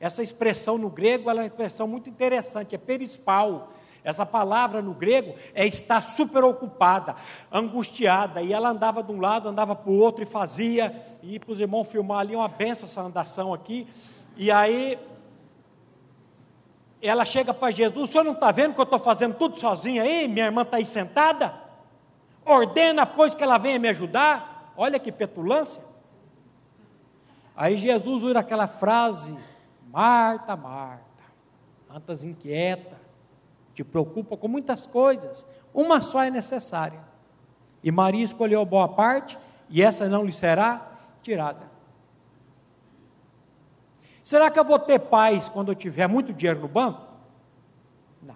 Essa 0.00 0.24
expressão 0.24 0.76
no 0.76 0.90
grego 0.90 1.30
é 1.30 1.34
uma 1.34 1.46
expressão 1.46 1.86
muito 1.86 2.10
interessante, 2.10 2.74
é 2.74 2.78
perispal. 2.78 3.72
Essa 4.02 4.26
palavra 4.26 4.82
no 4.82 4.92
grego 4.92 5.36
é 5.54 5.64
estar 5.64 6.02
super 6.02 6.42
ocupada, 6.42 7.14
angustiada, 7.52 8.42
e 8.42 8.52
ela 8.52 8.70
andava 8.70 9.00
de 9.00 9.12
um 9.12 9.20
lado, 9.20 9.48
andava 9.48 9.76
para 9.76 9.92
o 9.92 9.96
outro 9.96 10.24
e 10.24 10.26
fazia, 10.26 11.00
e 11.22 11.38
para 11.38 11.52
os 11.52 11.60
irmãos 11.60 11.86
filmar 11.86 12.18
ali 12.18 12.34
uma 12.34 12.48
benção 12.48 12.86
essa 12.86 13.02
andação 13.02 13.54
aqui, 13.54 13.86
e 14.36 14.50
aí 14.50 14.98
ela 17.06 17.24
chega 17.24 17.52
para 17.52 17.70
Jesus, 17.70 18.08
o 18.08 18.12
senhor 18.12 18.24
não 18.24 18.32
está 18.32 18.50
vendo 18.50 18.74
que 18.74 18.80
eu 18.80 18.84
estou 18.84 18.98
fazendo 18.98 19.34
tudo 19.34 19.56
sozinha 19.58 20.02
aí? 20.02 20.26
Minha 20.26 20.46
irmã 20.46 20.62
está 20.62 20.78
aí 20.78 20.86
sentada? 20.86 21.54
Ordena, 22.44 23.04
pois, 23.04 23.34
que 23.34 23.42
ela 23.42 23.58
venha 23.58 23.78
me 23.78 23.88
ajudar. 23.88 24.72
Olha 24.76 24.98
que 24.98 25.12
petulância. 25.12 25.82
Aí 27.56 27.78
Jesus 27.78 28.22
usa 28.22 28.38
aquela 28.38 28.66
frase, 28.66 29.36
Marta, 29.90 30.56
Marta, 30.56 31.04
andas 31.88 32.24
inquieta, 32.24 32.96
te 33.72 33.84
preocupa 33.84 34.36
com 34.36 34.48
muitas 34.48 34.86
coisas, 34.86 35.46
uma 35.72 36.00
só 36.00 36.22
é 36.22 36.30
necessária. 36.30 37.00
E 37.82 37.92
Maria 37.92 38.24
escolheu 38.24 38.62
a 38.62 38.64
boa 38.64 38.88
parte, 38.88 39.38
e 39.68 39.82
essa 39.82 40.08
não 40.08 40.24
lhe 40.24 40.32
será 40.32 40.90
tirada. 41.22 41.73
Será 44.24 44.50
que 44.50 44.58
eu 44.58 44.64
vou 44.64 44.78
ter 44.78 44.98
paz 44.98 45.50
quando 45.50 45.70
eu 45.70 45.74
tiver 45.74 46.08
muito 46.08 46.32
dinheiro 46.32 46.60
no 46.60 46.66
banco? 46.66 47.06
Não. 48.22 48.34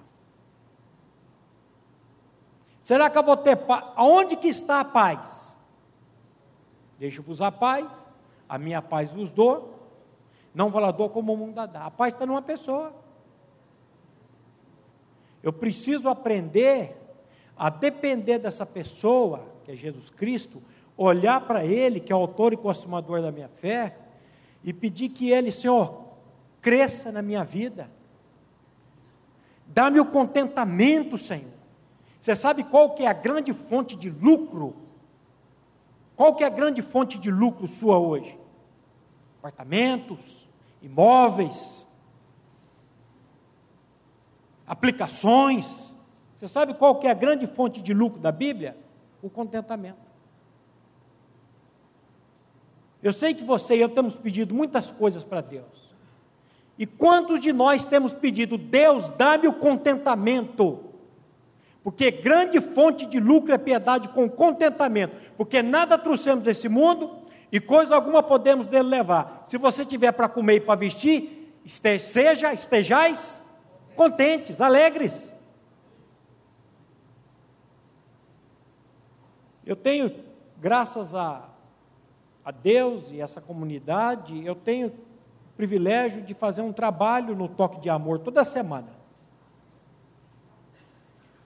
Será 2.85 3.09
que 3.09 3.17
eu 3.17 3.23
vou 3.23 3.39
ter 3.39 3.57
paz? 3.57 3.85
Aonde 3.97 4.37
que 4.37 4.49
está 4.49 4.81
a 4.81 4.85
paz? 4.85 5.59
Deixo-vos 6.99 7.41
a 7.41 7.51
paz, 7.51 8.07
a 8.47 8.59
minha 8.59 8.83
paz 8.83 9.15
vos 9.15 9.33
dou, 9.33 9.89
não 10.55 10.69
vou 10.69 10.81
lá 10.81 10.91
dou 10.91 11.09
como 11.09 11.33
o 11.33 11.37
mundo 11.39 11.55
dá. 11.55 11.87
A 11.87 11.91
paz 11.91 12.13
está 12.13 12.27
numa 12.27 12.43
pessoa. 12.43 12.93
Eu 15.43 15.55
preciso 15.55 16.07
aprender 16.07 16.97
a 17.57 17.71
depender 17.71 18.39
dessa 18.39 18.67
pessoa, 18.67 19.47
que 19.65 19.73
é 19.73 19.75
Jesus 19.75 20.11
Cristo, 20.11 20.63
olhar 20.99 21.41
para 21.41 21.65
Ele, 21.65 21.99
que 21.99 22.13
é 22.13 22.17
o 22.17 22.19
autor 22.19 22.53
e 22.53 22.59
consumador 22.59 23.23
da 23.23 23.33
minha 23.33 23.49
fé, 23.49 23.97
e 24.63 24.73
pedir 24.73 25.11
que 25.11 25.31
Ele, 25.31 25.51
Senhor, 25.51 26.05
cresça 26.61 27.11
na 27.13 27.23
minha 27.23 27.45
vida. 27.45 27.91
Dá-me 29.67 30.01
o 30.01 30.07
contentamento, 30.07 31.17
Senhor. 31.19 31.53
Você 32.21 32.35
sabe 32.35 32.65
qual 32.65 32.95
que 32.95 33.05
é 33.05 33.07
a 33.07 33.13
grande 33.13 33.53
fonte 33.53 33.97
de 33.97 34.11
lucro? 34.11 34.75
Qual 36.17 36.35
que 36.35 36.43
é 36.43 36.47
a 36.47 36.51
grande 36.51 36.83
fonte 36.83 37.19
de 37.19 37.31
lucro 37.31 37.69
sua 37.69 37.99
hoje? 37.99 38.37
Apartamentos, 39.39 40.49
imóveis, 40.83 41.87
aplicações. 44.67 45.95
Você 46.37 46.49
sabe 46.49 46.75
qual 46.75 46.99
que 46.99 47.07
é 47.07 47.11
a 47.11 47.15
grande 47.15 47.47
fonte 47.47 47.81
de 47.81 47.95
lucro 47.95 48.21
da 48.21 48.33
Bíblia? 48.33 48.77
O 49.23 49.31
contentamento. 49.31 50.08
Eu 53.03 53.13
sei 53.13 53.35
que 53.35 53.45
você 53.45 53.77
e 53.77 53.81
eu 53.81 53.89
temos 53.89 54.17
pedido 54.17 54.55
muitas 54.55 54.91
coisas 54.91 55.23
para 55.23 55.41
Deus. 55.41 55.89
E 56.79 56.87
quantos 56.87 57.41
de 57.41 57.53
nós 57.53 57.85
temos 57.85 58.13
pedido, 58.13 58.57
Deus, 58.57 59.11
dá-me 59.11 59.49
o 59.49 59.53
contentamento? 59.53 60.85
Porque 61.83 62.11
grande 62.11 62.61
fonte 62.61 63.07
de 63.07 63.19
lucro 63.19 63.53
é 63.53 63.59
piedade 63.59 64.09
com 64.09 64.29
contentamento. 64.29 65.17
Porque 65.37 65.63
nada 65.63 65.97
trouxemos 65.97 66.45
desse 66.45 66.69
mundo 66.69 67.19
e 67.51 67.59
coisa 67.59 67.95
alguma 67.95 68.23
podemos 68.23 68.67
dele 68.67 68.89
levar. 68.89 69.45
Se 69.49 69.57
você 69.57 69.85
tiver 69.85 70.13
para 70.13 70.29
comer 70.29 70.57
e 70.57 70.61
para 70.61 70.75
vestir, 70.75 71.55
esteja, 71.65 72.53
estejais 72.53 73.43
contentes, 73.97 74.61
alegres. 74.61 75.35
Eu 79.67 79.75
tenho, 79.75 80.15
graças 80.57 81.15
a, 81.15 81.49
a 82.49 82.51
Deus 82.51 83.13
e 83.13 83.21
essa 83.21 83.43
comunidade, 83.43 84.43
eu 84.43 84.55
tenho 84.55 84.89
o 84.89 84.93
privilégio 85.55 86.23
de 86.23 86.33
fazer 86.33 86.63
um 86.63 86.73
trabalho 86.73 87.37
no 87.37 87.47
Toque 87.47 87.79
de 87.79 87.91
Amor 87.91 88.21
toda 88.21 88.43
semana. 88.43 88.89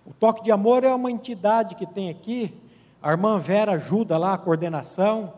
O 0.07 0.13
Toque 0.13 0.45
de 0.45 0.53
Amor 0.53 0.85
é 0.85 0.95
uma 0.95 1.11
entidade 1.11 1.75
que 1.75 1.85
tem 1.85 2.09
aqui, 2.09 2.55
a 3.03 3.11
irmã 3.11 3.37
Vera 3.37 3.73
ajuda 3.73 4.17
lá 4.17 4.35
a 4.35 4.39
coordenação, 4.39 5.33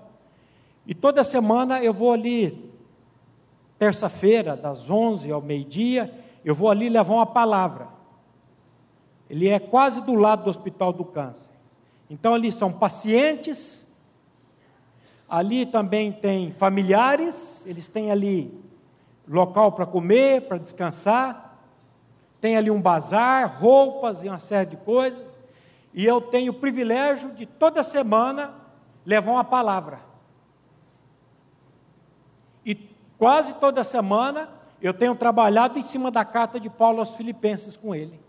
e 0.87 0.95
toda 0.95 1.25
semana 1.25 1.83
eu 1.83 1.95
vou 1.95 2.13
ali, 2.13 2.71
terça-feira, 3.79 4.55
das 4.55 4.91
11 4.91 5.33
ao 5.33 5.41
meio-dia, 5.41 6.13
eu 6.45 6.55
vou 6.55 6.69
ali 6.69 6.91
levar 6.91 7.15
uma 7.15 7.27
palavra. 7.27 7.89
Ele 9.31 9.49
é 9.49 9.59
quase 9.59 10.03
do 10.03 10.15
lado 10.15 10.45
do 10.45 10.51
Hospital 10.51 10.93
do 10.93 11.07
Câncer. 11.07 11.49
Então 12.11 12.35
ali 12.35 12.53
são 12.53 12.71
pacientes, 12.71 13.84
ali 15.35 15.67
também 15.67 16.13
tem 16.13 16.53
familiares, 16.53 17.67
eles 17.67 17.89
têm 17.89 18.13
ali 18.13 18.57
local 19.27 19.73
para 19.73 19.85
comer, 19.85 20.43
para 20.43 20.59
descansar, 20.59 21.59
tem 22.41 22.57
ali 22.57 22.71
um 22.71 22.81
bazar, 22.81 23.61
roupas 23.61 24.23
e 24.23 24.29
uma 24.29 24.39
série 24.39 24.71
de 24.71 24.77
coisas. 24.77 25.35
E 25.93 26.05
eu 26.05 26.21
tenho 26.21 26.53
o 26.53 26.55
privilégio 26.55 27.33
de 27.33 27.47
toda 27.47 27.83
semana 27.83 28.55
levar 29.05 29.33
uma 29.33 29.43
palavra. 29.43 29.99
E 32.65 32.77
quase 33.19 33.55
toda 33.55 33.83
semana 33.83 34.49
eu 34.81 34.95
tenho 34.95 35.17
trabalhado 35.17 35.77
em 35.81 35.83
cima 35.83 36.13
da 36.13 36.25
carta 36.25 36.61
de 36.61 36.71
Paulo 36.71 37.01
aos 37.01 37.17
Filipenses 37.17 37.77
com 37.77 37.93
ele. 37.93 38.21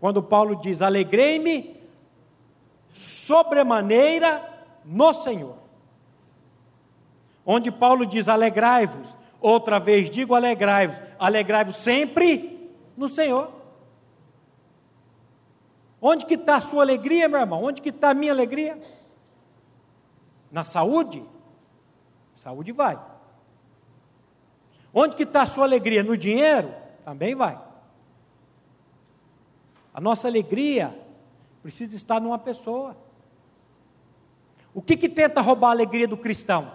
Quando 0.00 0.20
Paulo 0.20 0.56
diz: 0.56 0.82
Alegrei-me 0.82 1.80
sobremaneira 2.90 4.53
no 4.84 5.14
Senhor. 5.14 5.56
Onde 7.44 7.70
Paulo 7.70 8.06
diz: 8.06 8.28
Alegrai-vos. 8.28 9.16
Outra 9.40 9.78
vez 9.78 10.08
digo: 10.08 10.34
alegrai-vos. 10.34 10.98
Alegrai-vos 11.18 11.76
sempre 11.76 12.72
no 12.96 13.08
Senhor. 13.08 13.52
Onde 16.00 16.24
que 16.24 16.34
está 16.34 16.56
a 16.56 16.60
sua 16.60 16.82
alegria, 16.82 17.28
meu 17.28 17.40
irmão? 17.40 17.62
Onde 17.62 17.82
que 17.82 17.90
está 17.90 18.10
a 18.10 18.14
minha 18.14 18.32
alegria? 18.32 18.78
Na 20.50 20.64
saúde? 20.64 21.22
Saúde 22.36 22.72
vai. 22.72 22.98
Onde 24.94 25.16
que 25.16 25.24
está 25.24 25.42
a 25.42 25.46
sua 25.46 25.64
alegria? 25.64 26.02
No 26.02 26.16
dinheiro? 26.16 26.74
Também 27.04 27.34
vai. 27.34 27.60
A 29.92 30.00
nossa 30.00 30.26
alegria 30.26 30.98
precisa 31.62 31.94
estar 31.94 32.20
numa 32.20 32.38
pessoa. 32.38 32.96
O 34.74 34.82
que, 34.82 34.96
que 34.96 35.08
tenta 35.08 35.40
roubar 35.40 35.68
a 35.68 35.70
alegria 35.70 36.08
do 36.08 36.16
cristão? 36.16 36.72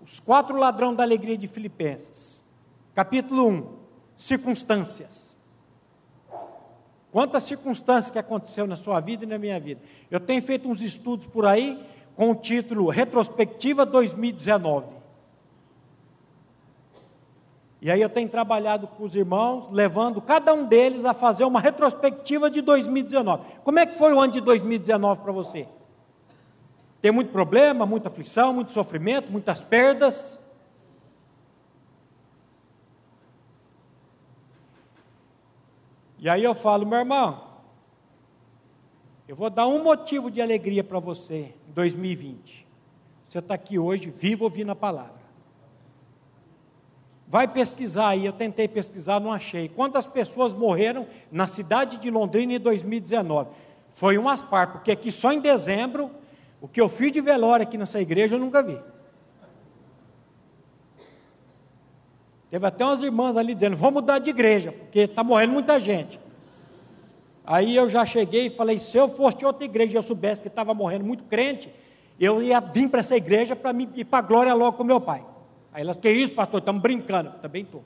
Os 0.00 0.20
quatro 0.20 0.56
ladrões 0.56 0.96
da 0.96 1.02
alegria 1.02 1.36
de 1.36 1.48
Filipenses. 1.48 2.46
Capítulo 2.94 3.48
1. 3.48 3.76
Circunstâncias. 4.16 5.36
Quantas 7.10 7.42
circunstâncias 7.42 8.10
que 8.10 8.18
aconteceu 8.18 8.66
na 8.68 8.76
sua 8.76 9.00
vida 9.00 9.24
e 9.24 9.26
na 9.26 9.36
minha 9.36 9.58
vida. 9.58 9.80
Eu 10.10 10.20
tenho 10.20 10.40
feito 10.42 10.68
uns 10.68 10.80
estudos 10.80 11.26
por 11.26 11.44
aí 11.44 11.84
com 12.14 12.30
o 12.30 12.34
título 12.36 12.88
Retrospectiva 12.88 13.84
2019. 13.84 14.86
E 17.80 17.90
aí 17.90 18.00
eu 18.00 18.08
tenho 18.08 18.28
trabalhado 18.28 18.86
com 18.86 19.04
os 19.04 19.14
irmãos, 19.14 19.70
levando 19.70 20.20
cada 20.20 20.52
um 20.54 20.64
deles 20.64 21.04
a 21.04 21.12
fazer 21.12 21.44
uma 21.44 21.60
retrospectiva 21.60 22.50
de 22.50 22.62
2019. 22.62 23.44
Como 23.62 23.78
é 23.78 23.86
que 23.86 23.98
foi 23.98 24.12
o 24.12 24.20
ano 24.20 24.32
de 24.32 24.40
2019 24.40 25.20
para 25.20 25.32
você? 25.32 25.68
Tem 27.00 27.12
muito 27.12 27.30
problema, 27.30 27.84
muita 27.84 28.08
aflição, 28.08 28.52
muito 28.52 28.72
sofrimento, 28.72 29.30
muitas 29.30 29.62
perdas. 29.62 30.40
E 36.18 36.28
aí 36.28 36.42
eu 36.42 36.54
falo, 36.54 36.86
meu 36.86 36.98
irmão, 36.98 37.44
eu 39.28 39.36
vou 39.36 39.50
dar 39.50 39.66
um 39.66 39.82
motivo 39.82 40.30
de 40.30 40.40
alegria 40.40 40.82
para 40.82 40.98
você 40.98 41.54
em 41.68 41.72
2020. 41.72 42.66
Você 43.28 43.38
está 43.38 43.54
aqui 43.54 43.78
hoje, 43.78 44.10
vivo 44.10 44.44
ouvindo 44.44 44.72
a 44.72 44.74
palavra. 44.74 45.25
Vai 47.28 47.48
pesquisar 47.48 48.08
aí, 48.08 48.24
eu 48.24 48.32
tentei 48.32 48.68
pesquisar, 48.68 49.18
não 49.18 49.32
achei. 49.32 49.68
Quantas 49.68 50.06
pessoas 50.06 50.52
morreram 50.52 51.06
na 51.30 51.46
cidade 51.46 51.98
de 51.98 52.10
Londrina 52.10 52.54
em 52.54 52.60
2019? 52.60 53.50
Foi 53.90 54.16
um 54.16 54.28
aspar, 54.28 54.72
porque 54.72 54.92
aqui 54.92 55.10
só 55.10 55.32
em 55.32 55.40
dezembro, 55.40 56.10
o 56.60 56.68
que 56.68 56.80
eu 56.80 56.88
fiz 56.88 57.10
de 57.10 57.20
velório 57.20 57.64
aqui 57.64 57.76
nessa 57.76 58.00
igreja 58.00 58.36
eu 58.36 58.38
nunca 58.38 58.62
vi. 58.62 58.78
Teve 62.48 62.64
até 62.64 62.84
umas 62.84 63.02
irmãs 63.02 63.36
ali 63.36 63.54
dizendo: 63.54 63.76
vamos 63.76 63.94
mudar 63.94 64.20
de 64.20 64.30
igreja, 64.30 64.70
porque 64.70 65.00
está 65.00 65.24
morrendo 65.24 65.52
muita 65.52 65.80
gente. 65.80 66.20
Aí 67.44 67.74
eu 67.74 67.90
já 67.90 68.06
cheguei 68.06 68.46
e 68.46 68.50
falei: 68.50 68.78
se 68.78 68.96
eu 68.96 69.08
fosse 69.08 69.38
de 69.38 69.46
outra 69.46 69.64
igreja 69.64 69.94
e 69.94 69.96
eu 69.96 70.02
soubesse 70.02 70.42
que 70.42 70.48
estava 70.48 70.72
morrendo 70.72 71.04
muito 71.04 71.24
crente, 71.24 71.72
eu 72.20 72.40
ia 72.40 72.60
vir 72.60 72.88
para 72.88 73.00
essa 73.00 73.16
igreja 73.16 73.56
para 73.56 73.76
ir 73.94 74.04
para 74.04 74.20
a 74.20 74.22
glória 74.22 74.54
logo 74.54 74.76
com 74.76 74.84
meu 74.84 75.00
pai. 75.00 75.24
Aí 75.76 75.82
elas, 75.82 75.98
que 75.98 76.10
isso, 76.10 76.32
pastor? 76.32 76.60
Estamos 76.60 76.80
brincando. 76.80 77.32
Também 77.42 77.62
estou. 77.62 77.84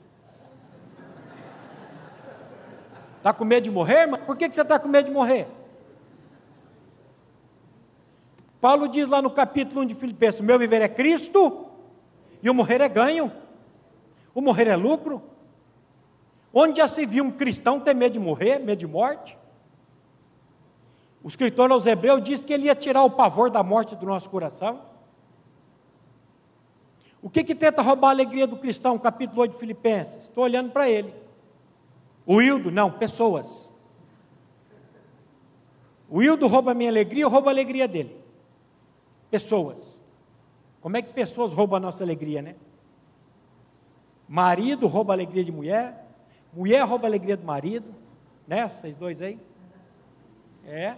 Está 3.17 3.33
com 3.33 3.43
medo 3.43 3.65
de 3.65 3.69
morrer? 3.69 4.05
Mas 4.05 4.21
por 4.21 4.37
que, 4.37 4.47
que 4.47 4.55
você 4.55 4.61
está 4.61 4.79
com 4.79 4.87
medo 4.87 5.07
de 5.07 5.11
morrer? 5.11 5.45
Paulo 8.61 8.87
diz 8.87 9.09
lá 9.09 9.21
no 9.21 9.29
capítulo 9.29 9.81
1 9.81 9.87
de 9.87 9.95
Filipenses: 9.95 10.39
o 10.39 10.43
meu 10.45 10.57
viver 10.57 10.81
é 10.81 10.87
Cristo 10.87 11.65
e 12.41 12.49
o 12.49 12.53
morrer 12.53 12.79
é 12.79 12.87
ganho. 12.87 13.29
O 14.33 14.39
morrer 14.39 14.67
é 14.69 14.75
lucro. 14.77 15.21
Onde 16.53 16.77
já 16.77 16.87
se 16.87 17.05
viu 17.05 17.25
um 17.25 17.31
cristão 17.31 17.77
ter 17.77 17.93
medo 17.93 18.13
de 18.13 18.19
morrer, 18.19 18.59
medo 18.59 18.79
de 18.79 18.87
morte? 18.87 19.37
O 21.21 21.27
escritor 21.27 21.69
aos 21.69 21.85
Hebreus 21.85 22.23
diz 22.23 22.41
que 22.41 22.53
ele 22.53 22.67
ia 22.67 22.75
tirar 22.75 23.03
o 23.03 23.11
pavor 23.11 23.49
da 23.49 23.61
morte 23.61 23.97
do 23.97 24.05
nosso 24.05 24.29
coração. 24.29 24.90
O 27.21 27.29
que, 27.29 27.43
que 27.43 27.53
tenta 27.53 27.81
roubar 27.81 28.09
a 28.09 28.11
alegria 28.11 28.47
do 28.47 28.57
cristão, 28.57 28.97
capítulo 28.97 29.41
8 29.41 29.53
de 29.53 29.59
Filipenses? 29.59 30.23
Estou 30.23 30.43
olhando 30.43 30.71
para 30.71 30.89
ele. 30.89 31.13
O 32.25 32.41
Hildo, 32.41 32.71
não, 32.71 32.91
pessoas. 32.91 33.71
O 36.09 36.21
Hildo 36.21 36.47
rouba 36.47 36.71
a 36.71 36.73
minha 36.73 36.89
alegria, 36.89 37.23
eu 37.23 37.29
roubo 37.29 37.47
a 37.47 37.51
alegria 37.51 37.87
dele. 37.87 38.19
Pessoas. 39.29 40.01
Como 40.81 40.97
é 40.97 41.01
que 41.01 41.13
pessoas 41.13 41.53
roubam 41.53 41.77
a 41.77 41.79
nossa 41.79 42.03
alegria, 42.03 42.41
né? 42.41 42.55
Marido 44.27 44.87
rouba 44.87 45.13
a 45.13 45.15
alegria 45.15 45.43
de 45.43 45.51
mulher, 45.51 46.07
mulher 46.51 46.81
rouba 46.85 47.05
a 47.05 47.09
alegria 47.09 47.37
do 47.37 47.45
marido, 47.45 47.93
né? 48.47 48.67
Vocês 48.67 48.95
dois 48.95 49.21
aí? 49.21 49.39
É. 50.65 50.95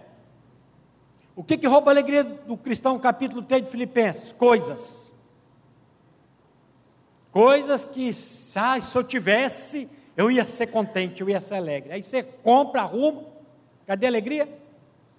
O 1.36 1.44
que, 1.44 1.58
que 1.58 1.66
rouba 1.66 1.90
a 1.90 1.92
alegria 1.92 2.24
do 2.24 2.56
cristão, 2.56 2.98
capítulo 2.98 3.42
3 3.42 3.64
de 3.64 3.70
Filipenses? 3.70 4.32
Coisas. 4.32 5.03
Coisas 7.34 7.84
que, 7.84 8.12
ah, 8.54 8.80
se 8.80 8.96
eu 8.96 9.02
tivesse, 9.02 9.90
eu 10.16 10.30
ia 10.30 10.46
ser 10.46 10.68
contente, 10.68 11.20
eu 11.20 11.28
ia 11.28 11.40
ser 11.40 11.56
alegre. 11.56 11.92
Aí 11.92 12.00
você 12.00 12.22
compra, 12.22 12.82
arruma, 12.82 13.24
cadê 13.84 14.06
a 14.06 14.08
alegria? 14.08 14.48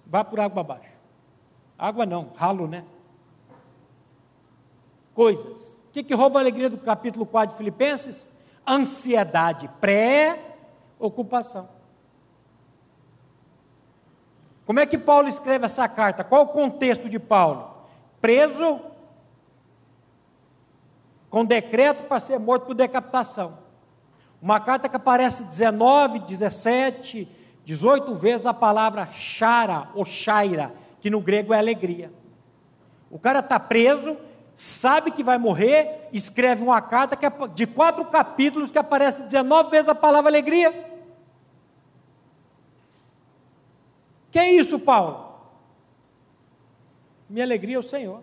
Vai 0.06 0.24
por 0.24 0.40
água 0.40 0.62
abaixo. 0.62 0.88
Água 1.78 2.06
não, 2.06 2.30
ralo, 2.34 2.66
né? 2.66 2.86
Coisas. 5.12 5.58
O 5.88 5.92
que, 5.92 6.02
que 6.02 6.14
rouba 6.14 6.38
a 6.38 6.42
alegria 6.42 6.70
do 6.70 6.78
capítulo 6.78 7.26
4 7.26 7.52
de 7.52 7.58
Filipenses? 7.58 8.26
Ansiedade, 8.66 9.68
pré-ocupação. 9.78 11.68
Como 14.64 14.80
é 14.80 14.86
que 14.86 14.96
Paulo 14.96 15.28
escreve 15.28 15.66
essa 15.66 15.86
carta? 15.86 16.24
Qual 16.24 16.44
o 16.44 16.48
contexto 16.48 17.10
de 17.10 17.18
Paulo? 17.18 17.74
Preso 18.22 18.80
com 21.36 21.44
decreto 21.44 22.04
para 22.04 22.18
ser 22.18 22.38
morto 22.38 22.64
por 22.64 22.74
decapitação. 22.74 23.58
Uma 24.40 24.58
carta 24.58 24.88
que 24.88 24.96
aparece 24.96 25.44
19, 25.44 26.20
17, 26.20 27.28
18 27.62 28.14
vezes 28.14 28.46
a 28.46 28.54
palavra 28.54 29.04
chara 29.12 29.90
ou 29.94 30.02
chaira, 30.02 30.72
que 30.98 31.10
no 31.10 31.20
grego 31.20 31.52
é 31.52 31.58
alegria. 31.58 32.10
O 33.10 33.18
cara 33.18 33.40
está 33.40 33.60
preso, 33.60 34.16
sabe 34.54 35.10
que 35.10 35.22
vai 35.22 35.36
morrer, 35.36 36.08
escreve 36.10 36.62
uma 36.62 36.80
carta 36.80 37.14
que 37.14 37.26
é 37.26 37.32
de 37.54 37.66
quatro 37.66 38.06
capítulos 38.06 38.70
que 38.70 38.78
aparece 38.78 39.22
19 39.24 39.68
vezes 39.68 39.90
a 39.90 39.94
palavra 39.94 40.30
alegria. 40.30 40.72
Que 44.30 44.38
é 44.38 44.52
isso, 44.52 44.78
Paulo? 44.78 45.34
Minha 47.28 47.44
alegria 47.44 47.76
é 47.76 47.78
o 47.78 47.82
Senhor. 47.82 48.22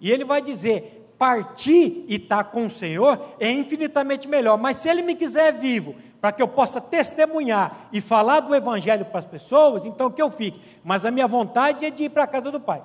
E 0.00 0.10
ele 0.10 0.24
vai 0.24 0.40
dizer: 0.40 0.99
partir 1.20 2.06
e 2.08 2.14
estar 2.14 2.44
com 2.44 2.64
o 2.64 2.70
Senhor 2.70 3.34
é 3.38 3.50
infinitamente 3.50 4.26
melhor. 4.26 4.56
Mas 4.56 4.78
se 4.78 4.88
ele 4.88 5.02
me 5.02 5.14
quiser 5.14 5.52
vivo, 5.52 5.94
para 6.18 6.32
que 6.32 6.40
eu 6.40 6.48
possa 6.48 6.80
testemunhar 6.80 7.90
e 7.92 8.00
falar 8.00 8.40
do 8.40 8.54
Evangelho 8.54 9.04
para 9.04 9.18
as 9.18 9.26
pessoas, 9.26 9.84
então 9.84 10.10
que 10.10 10.22
eu 10.22 10.30
fique. 10.30 10.58
Mas 10.82 11.04
a 11.04 11.10
minha 11.10 11.26
vontade 11.26 11.84
é 11.84 11.90
de 11.90 12.04
ir 12.04 12.08
para 12.08 12.24
a 12.24 12.26
casa 12.26 12.50
do 12.50 12.58
Pai. 12.58 12.82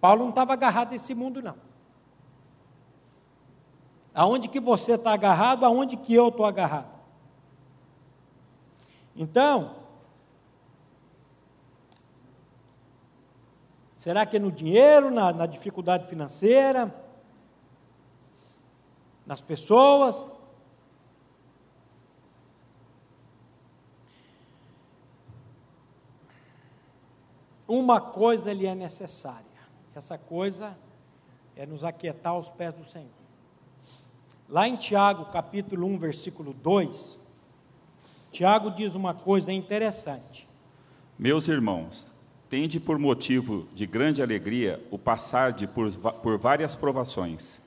Paulo 0.00 0.24
não 0.24 0.30
estava 0.30 0.52
agarrado 0.52 0.90
a 0.90 0.96
esse 0.96 1.14
mundo, 1.14 1.40
não. 1.40 1.54
Aonde 4.12 4.48
que 4.48 4.58
você 4.58 4.94
está 4.94 5.12
agarrado, 5.12 5.64
aonde 5.64 5.96
que 5.96 6.12
eu 6.12 6.26
estou 6.26 6.44
agarrado. 6.44 6.90
Então, 9.14 9.82
Será 14.02 14.26
que 14.26 14.36
é 14.36 14.40
no 14.40 14.50
dinheiro, 14.50 15.12
na, 15.12 15.32
na 15.32 15.46
dificuldade 15.46 16.08
financeira, 16.08 16.92
nas 19.26 19.40
pessoas? 19.40 20.24
Uma 27.66 28.00
coisa 28.00 28.52
lhe 28.52 28.66
é 28.66 28.74
necessária. 28.74 29.46
Essa 29.94 30.18
coisa 30.18 30.76
é 31.56 31.64
nos 31.64 31.84
aquietar 31.84 32.32
aos 32.32 32.48
pés 32.50 32.74
do 32.74 32.84
Senhor. 32.84 33.08
Lá 34.48 34.68
em 34.68 34.76
Tiago, 34.76 35.26
capítulo 35.26 35.86
1, 35.86 35.98
versículo 35.98 36.52
2, 36.52 37.18
Tiago 38.30 38.70
diz 38.70 38.94
uma 38.94 39.14
coisa 39.14 39.52
interessante. 39.52 40.48
Meus 41.18 41.48
irmãos, 41.48 42.10
tende 42.50 42.78
por 42.78 42.98
motivo 42.98 43.66
de 43.74 43.86
grande 43.86 44.22
alegria 44.22 44.86
o 44.90 44.98
passar 44.98 45.52
de 45.52 45.66
por, 45.66 45.90
por 45.94 46.36
várias 46.36 46.74
provações. 46.74 47.62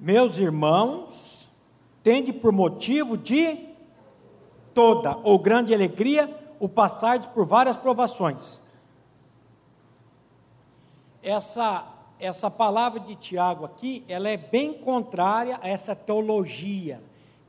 Meus 0.00 0.38
irmãos, 0.38 1.50
tende 2.02 2.32
por 2.32 2.50
motivo 2.52 3.18
de 3.18 3.68
toda 4.72 5.14
ou 5.18 5.38
grande 5.38 5.74
alegria 5.74 6.34
o 6.58 6.68
passar 6.68 7.18
de 7.18 7.28
por 7.28 7.44
várias 7.44 7.76
provações. 7.76 8.60
Essa 11.22 11.86
essa 12.20 12.50
palavra 12.50 13.00
de 13.00 13.16
Tiago 13.16 13.64
aqui, 13.64 14.04
ela 14.06 14.28
é 14.28 14.36
bem 14.36 14.74
contrária 14.74 15.58
a 15.62 15.68
essa 15.68 15.96
teologia 15.96 17.00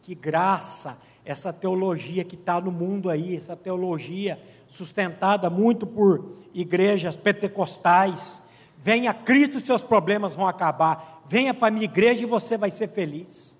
que 0.01 0.15
graça, 0.15 0.97
essa 1.25 1.51
teologia 1.51 2.23
que 2.23 2.35
está 2.35 2.59
no 2.59 2.71
mundo 2.71 3.09
aí, 3.09 3.35
essa 3.35 3.55
teologia 3.55 4.41
sustentada 4.67 5.49
muito 5.49 5.85
por 5.85 6.37
igrejas 6.53 7.17
pentecostais. 7.17 8.41
Venha 8.81 9.13
Cristo, 9.13 9.59
seus 9.59 9.83
problemas 9.83 10.35
vão 10.35 10.47
acabar. 10.47 11.21
Venha 11.27 11.53
para 11.53 11.67
a 11.67 11.71
minha 11.71 11.85
igreja 11.85 12.23
e 12.23 12.25
você 12.25 12.57
vai 12.57 12.71
ser 12.71 12.89
feliz. 12.89 13.55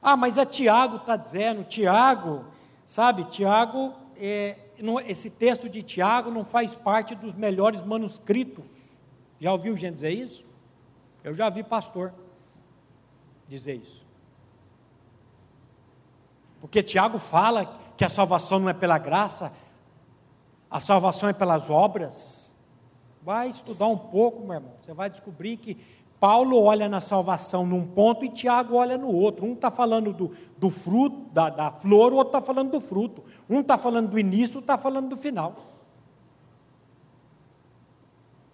Ah, 0.00 0.16
mas 0.16 0.38
é 0.38 0.46
Tiago 0.46 0.96
está 0.96 1.16
dizendo, 1.16 1.64
Tiago, 1.64 2.46
sabe, 2.86 3.24
Tiago, 3.24 3.92
é, 4.16 4.56
esse 5.06 5.28
texto 5.28 5.68
de 5.68 5.82
Tiago 5.82 6.30
não 6.30 6.46
faz 6.46 6.74
parte 6.74 7.14
dos 7.14 7.34
melhores 7.34 7.82
manuscritos. 7.82 8.98
Já 9.38 9.52
ouviu 9.52 9.76
gente 9.76 9.94
dizer 9.94 10.12
isso? 10.12 10.46
Eu 11.22 11.34
já 11.34 11.50
vi 11.50 11.62
pastor 11.62 12.14
dizer 13.46 13.74
isso. 13.74 14.06
Porque 16.58 16.82
Tiago 16.82 17.18
fala 17.18 17.78
que 17.96 18.04
a 18.04 18.08
salvação 18.08 18.60
não 18.60 18.68
é 18.68 18.72
pela 18.72 18.96
graça, 18.96 19.52
a 20.70 20.80
salvação 20.80 21.28
é 21.28 21.32
pelas 21.32 21.70
obras. 21.70 22.54
Vai 23.22 23.48
estudar 23.48 23.86
um 23.86 23.96
pouco, 23.96 24.42
meu 24.42 24.54
irmão. 24.54 24.72
Você 24.82 24.92
vai 24.92 25.10
descobrir 25.10 25.56
que 25.56 25.76
Paulo 26.20 26.60
olha 26.60 26.88
na 26.88 27.00
salvação 27.00 27.64
num 27.64 27.86
ponto 27.86 28.24
e 28.24 28.28
Tiago 28.28 28.76
olha 28.76 28.98
no 28.98 29.12
outro. 29.12 29.46
Um 29.46 29.52
está 29.52 29.70
falando 29.70 30.12
do, 30.12 30.34
do 30.56 30.70
fruto, 30.70 31.16
da, 31.32 31.48
da 31.48 31.70
flor, 31.70 32.12
o 32.12 32.16
outro 32.16 32.38
está 32.38 32.40
falando 32.40 32.72
do 32.72 32.80
fruto. 32.80 33.22
Um 33.48 33.60
está 33.60 33.78
falando 33.78 34.08
do 34.10 34.18
início, 34.18 34.56
outro 34.56 34.72
está 34.72 34.78
falando 34.78 35.08
do 35.08 35.16
final. 35.16 35.54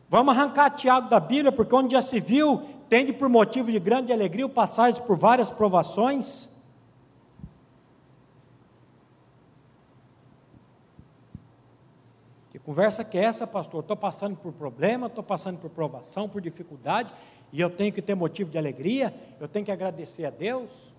Vamos 0.08 0.36
arrancar 0.36 0.70
Tiago 0.70 1.08
da 1.08 1.18
Bíblia, 1.18 1.50
porque 1.50 1.74
onde 1.74 1.94
já 1.94 2.02
se 2.02 2.20
viu, 2.20 2.62
tende 2.88 3.12
por 3.12 3.28
motivo 3.28 3.72
de 3.72 3.80
grande 3.80 4.12
alegria 4.12 4.46
o 4.46 4.50
passagem 4.50 5.02
por 5.02 5.16
várias 5.16 5.50
provações. 5.50 6.48
Conversa 12.64 13.04
que 13.04 13.18
é 13.18 13.24
essa, 13.24 13.46
pastor? 13.46 13.80
Estou 13.80 13.96
passando 13.96 14.36
por 14.36 14.52
problema, 14.52 15.06
estou 15.06 15.22
passando 15.22 15.58
por 15.58 15.70
provação, 15.70 16.28
por 16.28 16.40
dificuldade, 16.40 17.12
e 17.52 17.60
eu 17.60 17.70
tenho 17.70 17.92
que 17.92 18.02
ter 18.02 18.14
motivo 18.14 18.50
de 18.50 18.58
alegria, 18.58 19.14
eu 19.38 19.46
tenho 19.46 19.64
que 19.64 19.70
agradecer 19.70 20.24
a 20.24 20.30
Deus. 20.30 20.92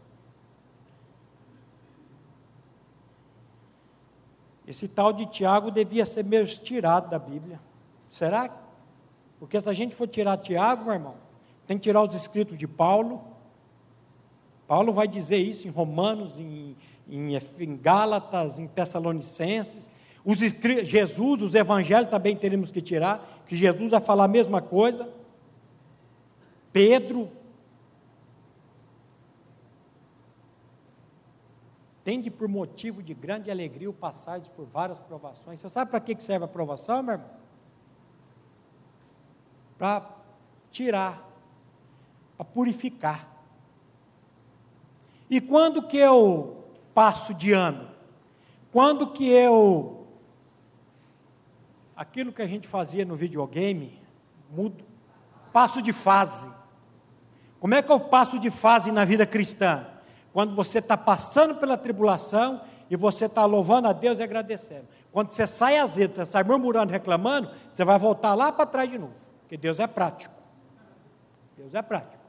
Esse 4.68 4.88
tal 4.88 5.14
de 5.14 5.26
Tiago 5.26 5.70
devia 5.70 6.06
ser 6.06 6.24
mesmo 6.24 6.64
tirado 6.64 7.10
da 7.10 7.20
Bíblia. 7.20 7.60
Será? 8.10 8.50
Porque 9.40 9.62
se 9.62 9.70
a 9.70 9.74
gente 9.74 9.96
for 9.96 10.08
tirar 10.08 10.38
Tiago, 10.38 10.86
meu 10.86 10.94
irmão, 10.94 11.16
tem 11.68 11.78
que 11.78 11.84
tirar 11.84 12.02
os 12.02 12.16
escritos 12.16 12.58
de 12.58 12.68
Paulo. 12.68 13.22
Paulo 14.68 14.92
vai 14.92 15.08
dizer 15.08 15.38
isso 15.38 15.68
em 15.68 15.72
Romanos, 15.72 16.40
em, 16.40 16.76
em, 17.08 17.36
em 17.36 17.78
Gálatas, 17.78 18.58
em 18.58 18.68
Tessalonicenses. 18.68 19.90
Os, 20.26 20.40
Jesus, 20.40 21.44
os 21.44 21.54
evangelhos 21.54 22.10
também 22.10 22.36
teremos 22.36 22.72
que 22.72 22.82
tirar, 22.82 23.44
que 23.46 23.56
Jesus 23.56 23.92
vai 23.92 24.02
falar 24.02 24.24
a 24.24 24.28
mesma 24.28 24.60
coisa. 24.60 25.08
Pedro. 26.74 27.30
Tende 32.04 32.32
por 32.32 32.48
motivo 32.48 33.04
de 33.04 33.14
grande 33.14 33.52
alegria 33.52 33.90
o 33.90 33.94
passardes 33.94 34.50
por 34.50 34.66
várias 34.66 35.00
provações. 35.00 35.60
Você 35.60 35.70
sabe 35.70 35.92
para 35.92 36.00
que 36.00 36.20
serve 36.20 36.46
a 36.46 36.48
provação, 36.48 37.04
meu 37.04 37.14
irmão? 37.14 37.30
Para 39.78 40.10
tirar, 40.72 41.30
para 42.36 42.46
purificar. 42.46 43.28
E 45.30 45.40
quando 45.40 45.84
que 45.84 45.98
eu 45.98 46.66
passo 46.96 47.34
de 47.34 47.54
ano? 47.54 47.90
Quando 48.72 49.12
que 49.12 49.28
eu 49.28 49.95
aquilo 51.96 52.32
que 52.32 52.42
a 52.42 52.48
gente 52.48 52.68
fazia 52.68 53.06
no 53.06 53.16
videogame, 53.16 54.02
mudo, 54.50 54.84
passo 55.54 55.82
de 55.82 55.94
fase. 55.94 56.50
Como 57.60 57.74
é 57.74 57.82
que 57.82 57.92
eu 57.92 58.00
passo 58.00 58.38
de 58.38 58.50
fase 58.50 58.92
na 58.92 59.06
vida 59.06 59.26
cristã? 59.26 59.86
Quando 60.34 60.54
você 60.54 60.80
está 60.80 60.98
passando 60.98 61.56
pela 61.56 61.78
tribulação 61.78 62.62
e 62.90 62.96
você 62.96 63.26
está 63.26 63.46
louvando 63.46 63.88
a 63.88 63.94
Deus 63.94 64.20
e 64.20 64.24
agradecendo. 64.24 64.88
Quando 65.12 65.30
você 65.30 65.48
sai 65.48 65.78
azedo, 65.78 66.16
você 66.16 66.26
sai 66.26 66.44
murmurando, 66.44 66.92
reclamando, 66.92 67.50
você 67.74 67.86
vai 67.86 67.98
voltar 67.98 68.36
lá 68.36 68.52
para 68.52 68.66
trás 68.66 68.90
de 68.90 68.98
novo. 68.98 69.14
Porque 69.42 69.58
Deus 69.58 69.80
é 69.80 69.88
prático. 69.88 70.36
Deus 71.58 71.74
é 71.74 71.82
prático. 71.82 72.24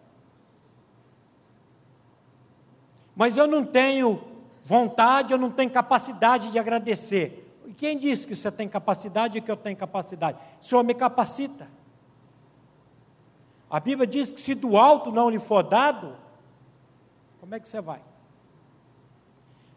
Mas 3.14 3.36
eu 3.36 3.46
não 3.46 3.64
tenho 3.64 4.22
vontade, 4.64 5.32
eu 5.32 5.38
não 5.38 5.50
tenho 5.50 5.70
capacidade 5.70 6.50
de 6.50 6.58
agradecer. 6.58 7.45
Quem 7.76 7.98
disse 7.98 8.26
que 8.26 8.34
você 8.34 8.50
tem 8.50 8.68
capacidade 8.68 9.38
e 9.38 9.40
que 9.40 9.50
eu 9.50 9.56
tenho 9.56 9.76
capacidade? 9.76 10.38
O 10.60 10.64
Senhor 10.64 10.82
me 10.82 10.94
capacita. 10.94 11.68
A 13.68 13.78
Bíblia 13.80 14.06
diz 14.06 14.30
que 14.30 14.40
se 14.40 14.54
do 14.54 14.76
alto 14.76 15.10
não 15.10 15.28
lhe 15.28 15.38
for 15.38 15.62
dado, 15.62 16.16
como 17.40 17.54
é 17.54 17.60
que 17.60 17.68
você 17.68 17.80
vai? 17.80 18.00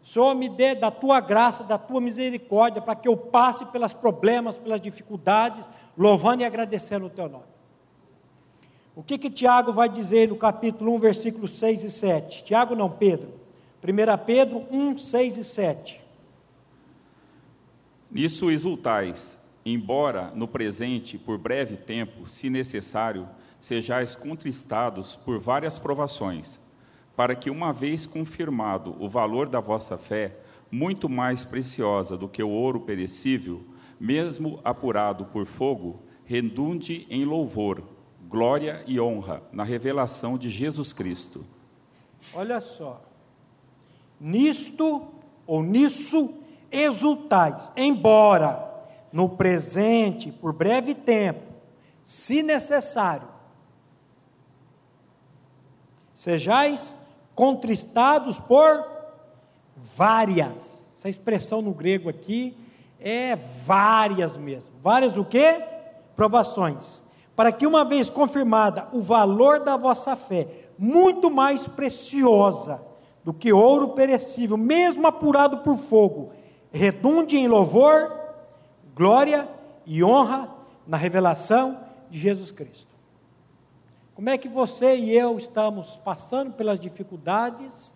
Senhor, 0.02 0.34
me 0.34 0.48
dê 0.48 0.74
da 0.74 0.90
tua 0.90 1.20
graça, 1.20 1.62
da 1.62 1.76
tua 1.76 2.00
misericórdia, 2.00 2.80
para 2.80 2.94
que 2.94 3.06
eu 3.06 3.16
passe 3.16 3.66
pelos 3.66 3.92
problemas, 3.92 4.56
pelas 4.56 4.80
dificuldades, 4.80 5.68
louvando 5.96 6.42
e 6.42 6.46
agradecendo 6.46 7.06
o 7.06 7.10
teu 7.10 7.28
nome. 7.28 7.44
O 8.96 9.02
que 9.02 9.18
que 9.18 9.30
Tiago 9.30 9.72
vai 9.72 9.88
dizer 9.88 10.28
no 10.28 10.36
capítulo 10.36 10.94
1, 10.94 10.98
versículos 10.98 11.58
6 11.58 11.84
e 11.84 11.90
7? 11.90 12.44
Tiago 12.44 12.74
não, 12.74 12.90
Pedro. 12.90 13.34
1 13.82 14.24
Pedro 14.24 14.66
1, 14.70 14.98
6 14.98 15.36
e 15.36 15.44
7. 15.44 15.99
Nisso 18.10 18.50
exultais, 18.50 19.38
embora 19.64 20.32
no 20.34 20.48
presente, 20.48 21.16
por 21.16 21.38
breve 21.38 21.76
tempo, 21.76 22.28
se 22.28 22.50
necessário, 22.50 23.28
sejais 23.60 24.16
contristados 24.16 25.14
por 25.16 25.38
várias 25.38 25.78
provações, 25.78 26.58
para 27.14 27.36
que, 27.36 27.50
uma 27.50 27.72
vez 27.72 28.06
confirmado 28.06 28.96
o 28.98 29.08
valor 29.08 29.48
da 29.48 29.60
vossa 29.60 29.96
fé, 29.96 30.36
muito 30.72 31.08
mais 31.08 31.44
preciosa 31.44 32.16
do 32.16 32.28
que 32.28 32.42
o 32.42 32.48
ouro 32.48 32.80
perecível, 32.80 33.62
mesmo 33.98 34.60
apurado 34.64 35.26
por 35.26 35.46
fogo, 35.46 36.02
redunde 36.24 37.06
em 37.10 37.24
louvor, 37.24 37.82
glória 38.28 38.82
e 38.86 38.98
honra 38.98 39.42
na 39.52 39.62
revelação 39.62 40.36
de 40.36 40.48
Jesus 40.48 40.92
Cristo. 40.92 41.44
Olha 42.32 42.60
só, 42.60 43.04
nisto 44.20 45.06
ou 45.46 45.62
nisso 45.62 46.39
exultais, 46.70 47.70
embora 47.76 48.68
no 49.12 49.28
presente, 49.28 50.30
por 50.30 50.52
breve 50.52 50.94
tempo, 50.94 51.42
se 52.04 52.42
necessário, 52.42 53.28
sejais 56.14 56.94
contristados 57.34 58.38
por 58.38 58.84
várias. 59.96 60.84
Essa 60.96 61.08
expressão 61.08 61.62
no 61.62 61.72
grego 61.72 62.08
aqui 62.08 62.56
é 63.00 63.36
várias 63.64 64.36
mesmo. 64.36 64.70
Várias 64.82 65.16
o 65.16 65.24
quê? 65.24 65.62
Provações. 66.14 67.02
Para 67.34 67.50
que 67.50 67.66
uma 67.66 67.84
vez 67.84 68.10
confirmada 68.10 68.88
o 68.92 69.00
valor 69.00 69.60
da 69.60 69.76
vossa 69.76 70.14
fé, 70.14 70.46
muito 70.78 71.30
mais 71.30 71.66
preciosa 71.66 72.82
do 73.24 73.32
que 73.32 73.52
ouro 73.52 73.90
perecível, 73.90 74.56
mesmo 74.58 75.06
apurado 75.06 75.58
por 75.58 75.78
fogo, 75.78 76.32
redunde 76.72 77.36
em 77.36 77.48
louvor, 77.48 78.12
glória 78.94 79.48
e 79.84 80.02
honra 80.04 80.48
na 80.86 80.96
revelação 80.96 81.80
de 82.10 82.18
Jesus 82.18 82.50
Cristo. 82.50 82.90
Como 84.14 84.28
é 84.28 84.36
que 84.36 84.48
você 84.48 84.96
e 84.96 85.16
eu 85.16 85.38
estamos 85.38 85.96
passando 85.98 86.52
pelas 86.52 86.78
dificuldades? 86.78 87.92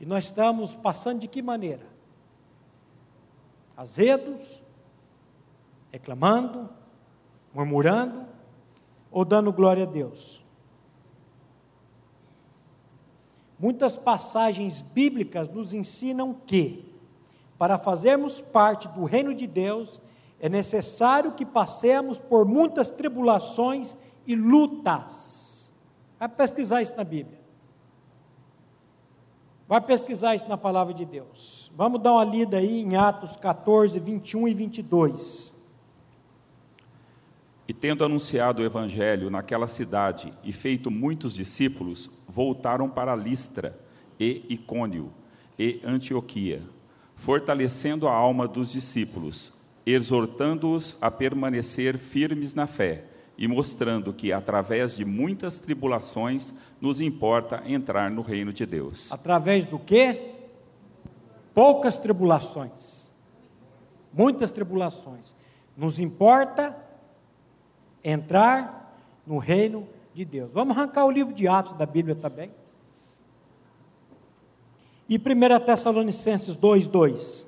E 0.00 0.06
nós 0.06 0.24
estamos 0.24 0.74
passando 0.74 1.20
de 1.20 1.28
que 1.28 1.42
maneira? 1.42 1.86
Azedos, 3.76 4.62
reclamando, 5.92 6.68
murmurando 7.52 8.24
ou 9.10 9.24
dando 9.24 9.52
glória 9.52 9.82
a 9.82 9.86
Deus? 9.86 10.45
Muitas 13.58 13.96
passagens 13.96 14.82
bíblicas 14.82 15.48
nos 15.48 15.72
ensinam 15.72 16.34
que, 16.34 16.92
para 17.58 17.78
fazermos 17.78 18.40
parte 18.40 18.86
do 18.88 19.04
reino 19.04 19.34
de 19.34 19.46
Deus, 19.46 20.00
é 20.38 20.48
necessário 20.48 21.32
que 21.32 21.46
passemos 21.46 22.18
por 22.18 22.44
muitas 22.44 22.90
tribulações 22.90 23.96
e 24.26 24.34
lutas. 24.34 25.72
Vai 26.18 26.28
pesquisar 26.28 26.82
isso 26.82 26.94
na 26.96 27.04
Bíblia. 27.04 27.38
Vai 29.66 29.80
pesquisar 29.80 30.34
isso 30.34 30.48
na 30.48 30.56
palavra 30.56 30.94
de 30.94 31.04
Deus. 31.04 31.72
Vamos 31.74 32.00
dar 32.00 32.12
uma 32.12 32.24
lida 32.24 32.58
aí 32.58 32.80
em 32.80 32.96
Atos 32.96 33.36
14, 33.36 33.98
21 33.98 34.48
e 34.48 34.54
22. 34.54 35.55
E 37.68 37.74
tendo 37.74 38.04
anunciado 38.04 38.62
o 38.62 38.64
evangelho 38.64 39.28
naquela 39.28 39.66
cidade 39.66 40.32
e 40.44 40.52
feito 40.52 40.90
muitos 40.90 41.34
discípulos, 41.34 42.10
voltaram 42.28 42.88
para 42.88 43.16
Listra 43.16 43.76
e 44.20 44.44
Icônio 44.48 45.12
e 45.58 45.80
Antioquia, 45.84 46.62
fortalecendo 47.16 48.06
a 48.06 48.14
alma 48.14 48.46
dos 48.46 48.70
discípulos, 48.70 49.52
exortando-os 49.84 50.96
a 51.00 51.10
permanecer 51.10 51.98
firmes 51.98 52.54
na 52.54 52.68
fé 52.68 53.04
e 53.36 53.48
mostrando 53.48 54.12
que 54.12 54.32
através 54.32 54.96
de 54.96 55.04
muitas 55.04 55.60
tribulações 55.60 56.54
nos 56.80 57.00
importa 57.00 57.62
entrar 57.66 58.10
no 58.10 58.22
reino 58.22 58.52
de 58.52 58.64
Deus. 58.64 59.10
Através 59.10 59.66
do 59.66 59.78
quê? 59.78 60.34
Poucas 61.52 61.98
tribulações. 61.98 63.10
Muitas 64.12 64.50
tribulações. 64.50 65.34
Nos 65.76 65.98
importa 65.98 66.85
entrar 68.06 68.96
no 69.26 69.38
reino 69.38 69.88
de 70.14 70.24
Deus. 70.24 70.50
Vamos 70.52 70.76
arrancar 70.76 71.04
o 71.04 71.10
livro 71.10 71.34
de 71.34 71.48
Atos 71.48 71.76
da 71.76 71.84
Bíblia 71.84 72.14
também. 72.14 72.52
E 75.08 75.16
1 75.16 75.64
Tessalonicenses 75.64 76.54
2, 76.54 76.86
2. 76.86 77.46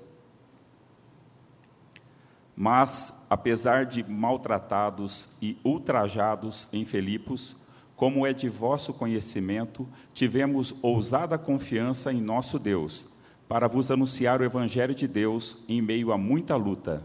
Mas, 2.57 3.15
apesar 3.31 3.87
de 3.87 4.03
maltratados 4.03 5.31
e 5.41 5.57
ultrajados 5.65 6.69
em 6.73 6.85
Filipos, 6.85 7.57
como 7.95 8.27
é 8.27 8.33
de 8.33 8.49
vosso 8.49 8.93
conhecimento, 8.93 9.89
tivemos 10.13 10.75
ousada 10.83 11.39
confiança 11.39 12.13
em 12.13 12.21
nosso 12.21 12.59
Deus, 12.59 13.09
para 13.49 13.69
vos 13.69 13.91
anunciar 13.91 14.41
o 14.41 14.45
Evangelho 14.45 14.95
de 14.95 15.07
Deus 15.07 15.65
em 15.69 15.81
meio 15.81 16.13
a 16.13 16.19
muita 16.19 16.57
luta. 16.57 17.03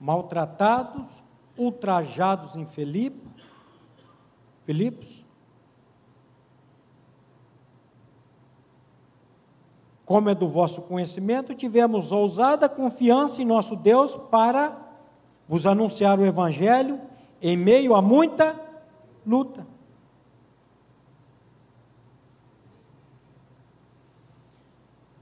Maltratados, 0.00 1.22
ultrajados 1.56 2.56
em 2.56 2.66
Filipe, 2.66 3.28
Filipos, 4.64 5.24
como 10.04 10.28
é 10.28 10.34
do 10.34 10.46
vosso 10.46 10.82
conhecimento, 10.82 11.54
tivemos 11.54 12.12
ousada 12.12 12.68
confiança 12.68 13.40
em 13.40 13.44
nosso 13.44 13.74
Deus 13.74 14.14
para 14.30 14.76
vos 15.48 15.66
anunciar 15.66 16.18
o 16.18 16.24
Evangelho 16.24 17.00
em 17.40 17.56
meio 17.56 17.94
a 17.94 18.02
muita 18.02 18.58
luta. 19.26 19.66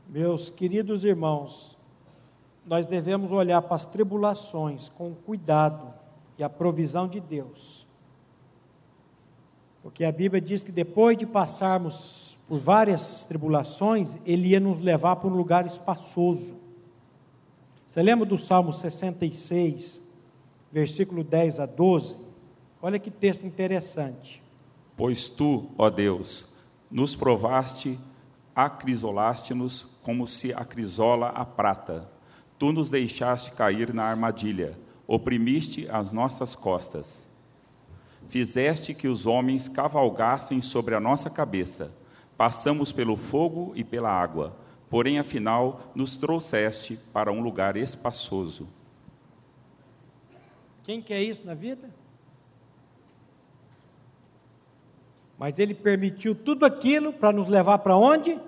Meus 0.09 0.51
queridos 0.51 1.05
irmãos, 1.05 1.79
nós 2.67 2.87
devemos 2.87 3.33
olhar 3.33 3.63
para 3.63 3.77
as 3.77 3.87
tribulações 3.87 4.89
com 4.91 5.15
cuidado 5.15 6.02
e 6.39 6.45
a 6.45 6.49
provisão 6.49 7.07
de 7.09 7.21
Deus. 7.21 7.87
Porque 9.83 10.05
a 10.05 10.13
Bíblia 10.13 10.41
diz 10.41 10.63
que 10.63 10.71
depois 10.71 11.19
de 11.19 11.27
passarmos 11.27 12.39
por 12.49 12.59
várias 12.59 13.25
tribulações, 13.25 14.17
Ele 14.25 14.49
ia 14.49 14.61
nos 14.61 14.81
levar 14.81 15.17
para 15.17 15.29
um 15.29 15.35
lugar 15.35 15.67
espaçoso. 15.67 16.57
Você 17.89 18.03
lembra 18.03 18.25
do 18.25 18.39
Salmo 18.39 18.73
66, 18.73 20.03
versículo 20.71 21.25
10 21.25 21.61
a 21.61 21.67
12? 21.67 22.17
Olha 22.81 22.99
que 22.99 23.11
texto 23.11 23.47
interessante. 23.47 24.43
Pois 24.97 25.29
tu, 25.29 25.69
ó 25.77 25.91
Deus, 25.91 26.47
nos 26.91 27.17
provaste, 27.17 27.99
acrisolaste-nos 28.55 29.87
como 30.03 30.27
se 30.29 30.53
acrisola 30.53 31.29
a 31.29 31.45
prata. 31.45 32.09
Tu 32.59 32.73
nos 32.73 32.91
deixaste 32.91 33.53
cair 33.53 33.93
na 33.93 34.05
armadilha, 34.05 34.79
oprimiste 35.15 35.87
as 35.91 36.11
nossas 36.11 36.55
costas. 36.55 37.29
Fizeste 38.31 38.95
que 38.95 39.07
os 39.07 39.27
homens 39.27 39.69
cavalgassem 39.69 40.63
sobre 40.63 40.95
a 40.95 41.01
nossa 41.01 41.29
cabeça. 41.29 41.93
Passamos 42.35 42.93
pelo 42.93 43.15
fogo 43.15 43.73
e 43.77 43.85
pela 43.85 44.09
água, 44.09 44.57
porém, 44.89 45.19
afinal, 45.19 45.83
nos 45.95 46.17
trouxeste 46.17 46.99
para 47.13 47.31
um 47.31 47.43
lugar 47.43 47.77
espaçoso. 47.77 48.67
Quem 50.83 51.03
quer 51.03 51.21
isso 51.21 51.45
na 51.45 51.53
vida? 51.53 51.91
Mas 55.39 55.59
ele 55.59 55.75
permitiu 55.75 56.35
tudo 56.35 56.65
aquilo 56.65 57.13
para 57.13 57.33
nos 57.33 57.49
levar 57.49 57.81
para 57.81 57.99
onde? 57.99 58.41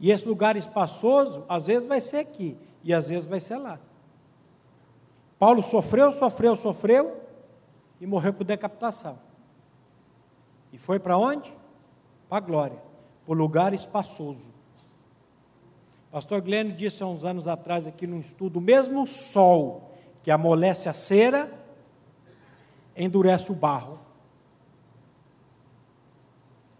E 0.00 0.10
esse 0.10 0.26
lugar 0.26 0.56
espaçoso, 0.56 1.44
às 1.48 1.68
vezes 1.68 1.86
vai 1.86 2.00
ser 2.00 2.16
aqui, 2.16 2.56
e 2.82 2.92
às 2.92 3.08
vezes 3.08 3.24
vai 3.24 3.38
ser 3.38 3.56
lá. 3.56 3.78
Paulo 5.42 5.60
sofreu, 5.64 6.12
sofreu, 6.12 6.54
sofreu, 6.54 7.20
e 8.00 8.06
morreu 8.06 8.32
por 8.32 8.44
decapitação. 8.44 9.18
E 10.72 10.78
foi 10.78 11.00
para 11.00 11.18
onde? 11.18 11.52
Para 12.28 12.38
a 12.38 12.40
glória, 12.40 12.78
para 13.24 13.32
o 13.32 13.34
lugar 13.34 13.74
espaçoso. 13.74 14.52
Pastor 16.12 16.40
Glênio 16.40 16.76
disse 16.76 17.02
há 17.02 17.06
uns 17.06 17.24
anos 17.24 17.48
atrás 17.48 17.88
aqui 17.88 18.06
num 18.06 18.20
estudo: 18.20 18.60
o 18.60 18.62
mesmo 18.62 19.04
sol 19.04 19.92
que 20.22 20.30
amolece 20.30 20.88
a 20.88 20.92
cera, 20.92 21.52
endurece 22.96 23.50
o 23.50 23.54
barro 23.54 23.98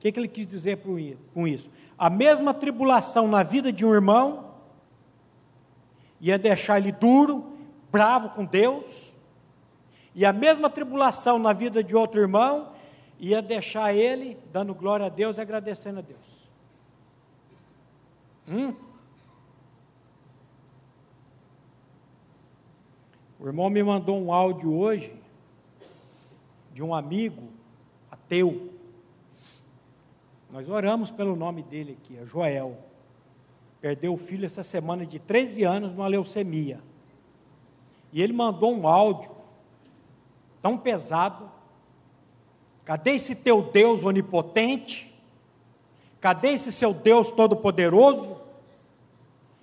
que, 0.02 0.10
que 0.10 0.18
ele 0.18 0.26
quis 0.26 0.48
dizer 0.48 0.82
com 1.32 1.46
isso? 1.46 1.70
A 1.96 2.10
mesma 2.10 2.52
tribulação 2.52 3.28
na 3.28 3.44
vida 3.44 3.72
de 3.72 3.86
um 3.86 3.94
irmão 3.94 4.50
ia 6.20 6.36
deixar 6.36 6.80
ele 6.80 6.90
duro, 6.90 7.52
bravo 7.92 8.30
com 8.30 8.44
Deus, 8.46 9.14
e 10.14 10.24
a 10.24 10.32
mesma 10.32 10.70
tribulação 10.70 11.38
na 11.38 11.52
vida 11.52 11.84
de 11.84 11.94
outro 11.94 12.20
irmão 12.20 12.72
ia 13.18 13.42
deixar 13.42 13.94
ele 13.94 14.38
dando 14.50 14.74
glória 14.74 15.06
a 15.06 15.10
Deus 15.10 15.36
e 15.36 15.40
agradecendo 15.40 15.98
a 15.98 16.02
Deus. 16.02 16.48
Hum? 18.48 18.74
O 23.38 23.46
irmão 23.46 23.68
me 23.68 23.82
mandou 23.82 24.18
um 24.18 24.32
áudio 24.32 24.72
hoje 24.72 25.14
de 26.72 26.82
um 26.82 26.94
amigo 26.94 27.48
ateu. 28.10 28.72
Nós 30.50 30.68
oramos 30.68 31.10
pelo 31.10 31.36
nome 31.36 31.62
dele 31.62 31.98
aqui, 32.00 32.16
é 32.16 32.24
Joel. 32.24 32.78
Perdeu 33.80 34.14
o 34.14 34.18
filho 34.18 34.46
essa 34.46 34.62
semana 34.62 35.04
de 35.04 35.18
13 35.18 35.64
anos 35.64 35.92
numa 35.92 36.06
leucemia. 36.06 36.80
E 38.12 38.20
ele 38.20 38.32
mandou 38.32 38.74
um 38.74 38.86
áudio 38.86 39.30
tão 40.60 40.76
pesado. 40.76 41.50
Cadê 42.84 43.12
esse 43.12 43.34
teu 43.34 43.62
Deus 43.62 44.04
onipotente? 44.04 45.12
Cadê 46.20 46.50
esse 46.50 46.70
seu 46.70 46.92
Deus 46.92 47.30
todo-poderoso? 47.30 48.36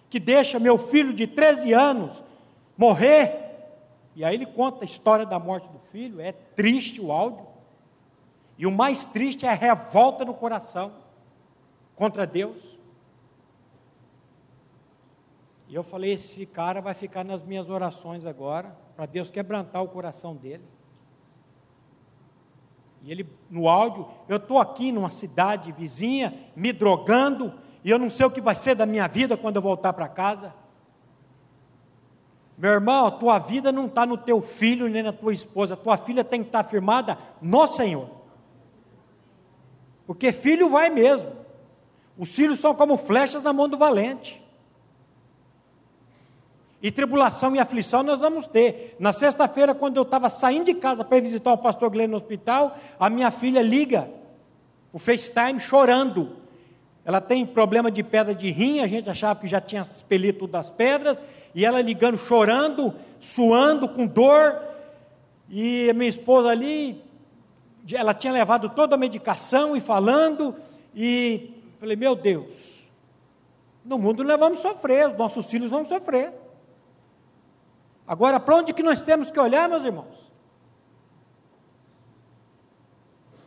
Que 0.10 0.20
deixa 0.20 0.60
meu 0.60 0.78
filho 0.78 1.14
de 1.14 1.28
13 1.28 1.72
anos 1.74 2.24
morrer? 2.78 3.50
E 4.16 4.26
aí 4.26 4.36
ele 4.36 4.46
conta 4.46 4.84
a 4.84 4.86
história 4.86 5.26
da 5.26 5.38
morte 5.38 5.68
do 5.70 5.80
filho, 5.92 6.20
é 6.20 6.32
triste 6.32 7.00
o 7.00 7.12
áudio. 7.12 7.46
E 8.58 8.66
o 8.66 8.72
mais 8.72 9.06
triste 9.06 9.46
é 9.46 9.50
a 9.50 9.54
revolta 9.54 10.26
no 10.26 10.34
coração 10.34 10.92
contra 11.96 12.26
Deus. 12.26 12.79
E 15.70 15.76
eu 15.76 15.84
falei: 15.84 16.14
esse 16.14 16.46
cara 16.48 16.82
vai 16.82 16.96
ficar 16.96 17.24
nas 17.24 17.44
minhas 17.44 17.70
orações 17.70 18.26
agora, 18.26 18.76
para 18.96 19.06
Deus 19.06 19.30
quebrantar 19.30 19.84
o 19.84 19.88
coração 19.88 20.36
dele. 20.36 20.64
E 23.04 23.12
ele, 23.12 23.30
no 23.50 23.70
áudio, 23.70 24.06
eu 24.28 24.38
estou 24.38 24.60
aqui 24.60 24.92
numa 24.92 25.12
cidade 25.12 25.72
vizinha, 25.72 26.34
me 26.56 26.74
drogando, 26.74 27.54
e 27.84 27.90
eu 27.90 28.00
não 28.00 28.10
sei 28.10 28.26
o 28.26 28.32
que 28.32 28.42
vai 28.42 28.56
ser 28.56 28.76
da 28.76 28.86
minha 28.86 29.08
vida 29.08 29.38
quando 29.38 29.56
eu 29.56 29.62
voltar 29.62 29.94
para 29.94 30.08
casa. 30.10 30.54
Meu 32.58 32.72
irmão, 32.72 33.06
a 33.06 33.12
tua 33.12 33.40
vida 33.40 33.72
não 33.72 33.86
está 33.86 34.06
no 34.06 34.18
teu 34.18 34.42
filho 34.42 34.90
nem 34.90 35.02
na 35.02 35.14
tua 35.14 35.32
esposa, 35.32 35.76
a 35.76 35.78
tua 35.78 35.96
filha 35.96 36.26
tem 36.26 36.42
que 36.42 36.50
estar 36.50 36.64
tá 36.64 36.70
firmada 36.70 37.18
no 37.42 37.66
Senhor. 37.68 38.10
Porque 40.06 40.34
filho 40.34 40.68
vai 40.68 40.90
mesmo. 40.90 41.32
Os 42.18 42.36
filhos 42.36 42.60
são 42.60 42.76
como 42.76 42.98
flechas 42.98 43.42
na 43.42 43.54
mão 43.54 43.70
do 43.70 43.78
valente. 43.78 44.44
E 46.82 46.92
tribulação 46.92 47.56
e 47.56 47.60
aflição 47.60 48.04
nós 48.04 48.20
vamos 48.20 48.48
ter. 48.48 48.96
Na 49.00 49.12
sexta-feira, 49.12 49.76
quando 49.76 49.98
eu 49.98 50.04
estava 50.04 50.30
saindo 50.30 50.66
de 50.66 50.74
casa 50.76 51.04
para 51.04 51.20
visitar 51.20 51.52
o 51.52 51.58
pastor 51.58 51.90
Glenn 51.90 52.08
no 52.08 52.16
hospital, 52.16 52.78
a 53.00 53.10
minha 53.10 53.32
filha 53.32 53.62
liga 53.62 54.10
o 54.92 55.00
FaceTime 55.00 55.60
chorando. 55.60 56.38
Ela 57.06 57.22
tem 57.22 57.46
problema 57.46 57.90
de 57.90 58.04
pedra 58.04 58.34
de 58.34 58.52
rim, 58.52 58.80
a 58.80 58.88
gente 58.88 59.10
achava 59.10 59.40
que 59.40 59.48
já 59.48 59.62
tinha 59.62 59.82
expelido 59.82 60.48
das 60.48 60.70
pedras, 60.70 61.20
e 61.56 61.66
ela 61.66 61.82
ligando, 61.82 62.18
chorando, 62.18 62.94
suando, 63.20 63.88
com 63.90 64.06
dor, 64.06 64.60
e 65.50 65.90
a 65.90 65.94
minha 65.94 66.10
esposa 66.10 66.50
ali, 66.50 67.02
ela 67.92 68.14
tinha 68.14 68.32
levado 68.32 68.70
toda 68.70 68.96
a 68.96 68.98
medicação 68.98 69.76
e 69.76 69.82
falando, 69.82 70.56
e 70.96 71.52
falei, 71.80 71.96
meu 71.96 72.16
Deus, 72.16 72.88
no 73.84 73.98
mundo 73.98 74.24
nós 74.24 74.40
vamos 74.40 74.60
sofrer, 74.60 75.08
os 75.08 75.18
nossos 75.18 75.46
filhos 75.48 75.72
vão 75.72 75.86
sofrer. 75.86 76.32
Agora, 78.10 78.40
para 78.40 78.56
onde 78.56 78.74
que 78.74 78.82
nós 78.82 79.02
temos 79.02 79.30
que 79.30 79.40
olhar, 79.40 79.70
meus 79.70 79.86
irmãos? 79.86 80.30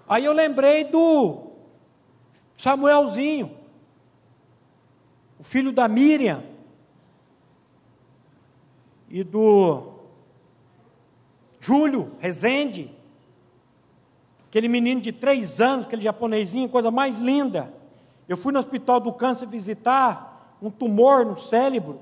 Aí 0.09 0.25
eu 0.25 0.33
lembrei 0.33 0.85
do 0.85 1.51
Samuelzinho, 2.57 3.57
o 5.39 5.43
filho 5.43 5.73
da 5.73 5.89
Miriam, 5.89 6.45
e 9.09 9.25
do 9.25 9.95
Júlio 11.61 12.17
Rezende, 12.21 12.91
Aquele 14.53 14.69
menino 14.69 15.01
de 15.01 15.13
três 15.13 15.63
anos, 15.63 15.87
aquele 15.87 16.03
japonesinho, 16.03 16.69
coisa 16.69 16.91
mais 16.91 17.17
linda. 17.17 17.73
Eu 18.29 18.37
fui 18.37 18.53
no 18.53 18.59
hospital 18.59 19.01
do 19.01 19.11
câncer 19.11 19.49
visitar 19.49 20.59
um 20.61 20.71
tumor 20.71 21.25
no 21.25 21.39
cérebro. 21.39 21.99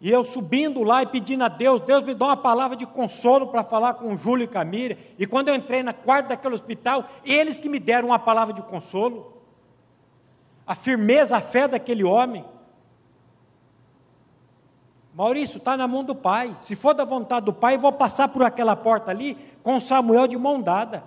E 0.00 0.10
eu 0.10 0.24
subindo 0.24 0.82
lá 0.82 1.02
e 1.02 1.06
pedindo 1.06 1.42
a 1.42 1.48
Deus, 1.48 1.80
Deus 1.80 2.04
me 2.04 2.14
dá 2.14 2.26
uma 2.26 2.36
palavra 2.36 2.76
de 2.76 2.84
consolo 2.84 3.46
para 3.46 3.64
falar 3.64 3.94
com 3.94 4.12
o 4.12 4.16
Júlio 4.16 4.44
e 4.44 4.48
Camila. 4.48 4.96
E 5.18 5.26
quando 5.26 5.48
eu 5.48 5.54
entrei 5.54 5.82
na 5.82 5.94
quarta 5.94 6.30
daquele 6.30 6.54
hospital, 6.54 7.08
eles 7.24 7.58
que 7.58 7.68
me 7.68 7.78
deram 7.78 8.08
uma 8.08 8.18
palavra 8.18 8.52
de 8.52 8.60
consolo. 8.62 9.42
A 10.66 10.74
firmeza, 10.74 11.36
a 11.36 11.40
fé 11.40 11.66
daquele 11.66 12.04
homem. 12.04 12.44
Maurício, 15.14 15.56
está 15.56 15.78
na 15.78 15.88
mão 15.88 16.04
do 16.04 16.14
pai. 16.14 16.54
Se 16.58 16.76
for 16.76 16.92
da 16.92 17.04
vontade 17.04 17.46
do 17.46 17.52
pai, 17.52 17.78
vou 17.78 17.92
passar 17.92 18.28
por 18.28 18.42
aquela 18.42 18.76
porta 18.76 19.10
ali 19.10 19.34
com 19.62 19.80
Samuel 19.80 20.26
de 20.26 20.36
mão 20.36 20.60
dada. 20.60 21.04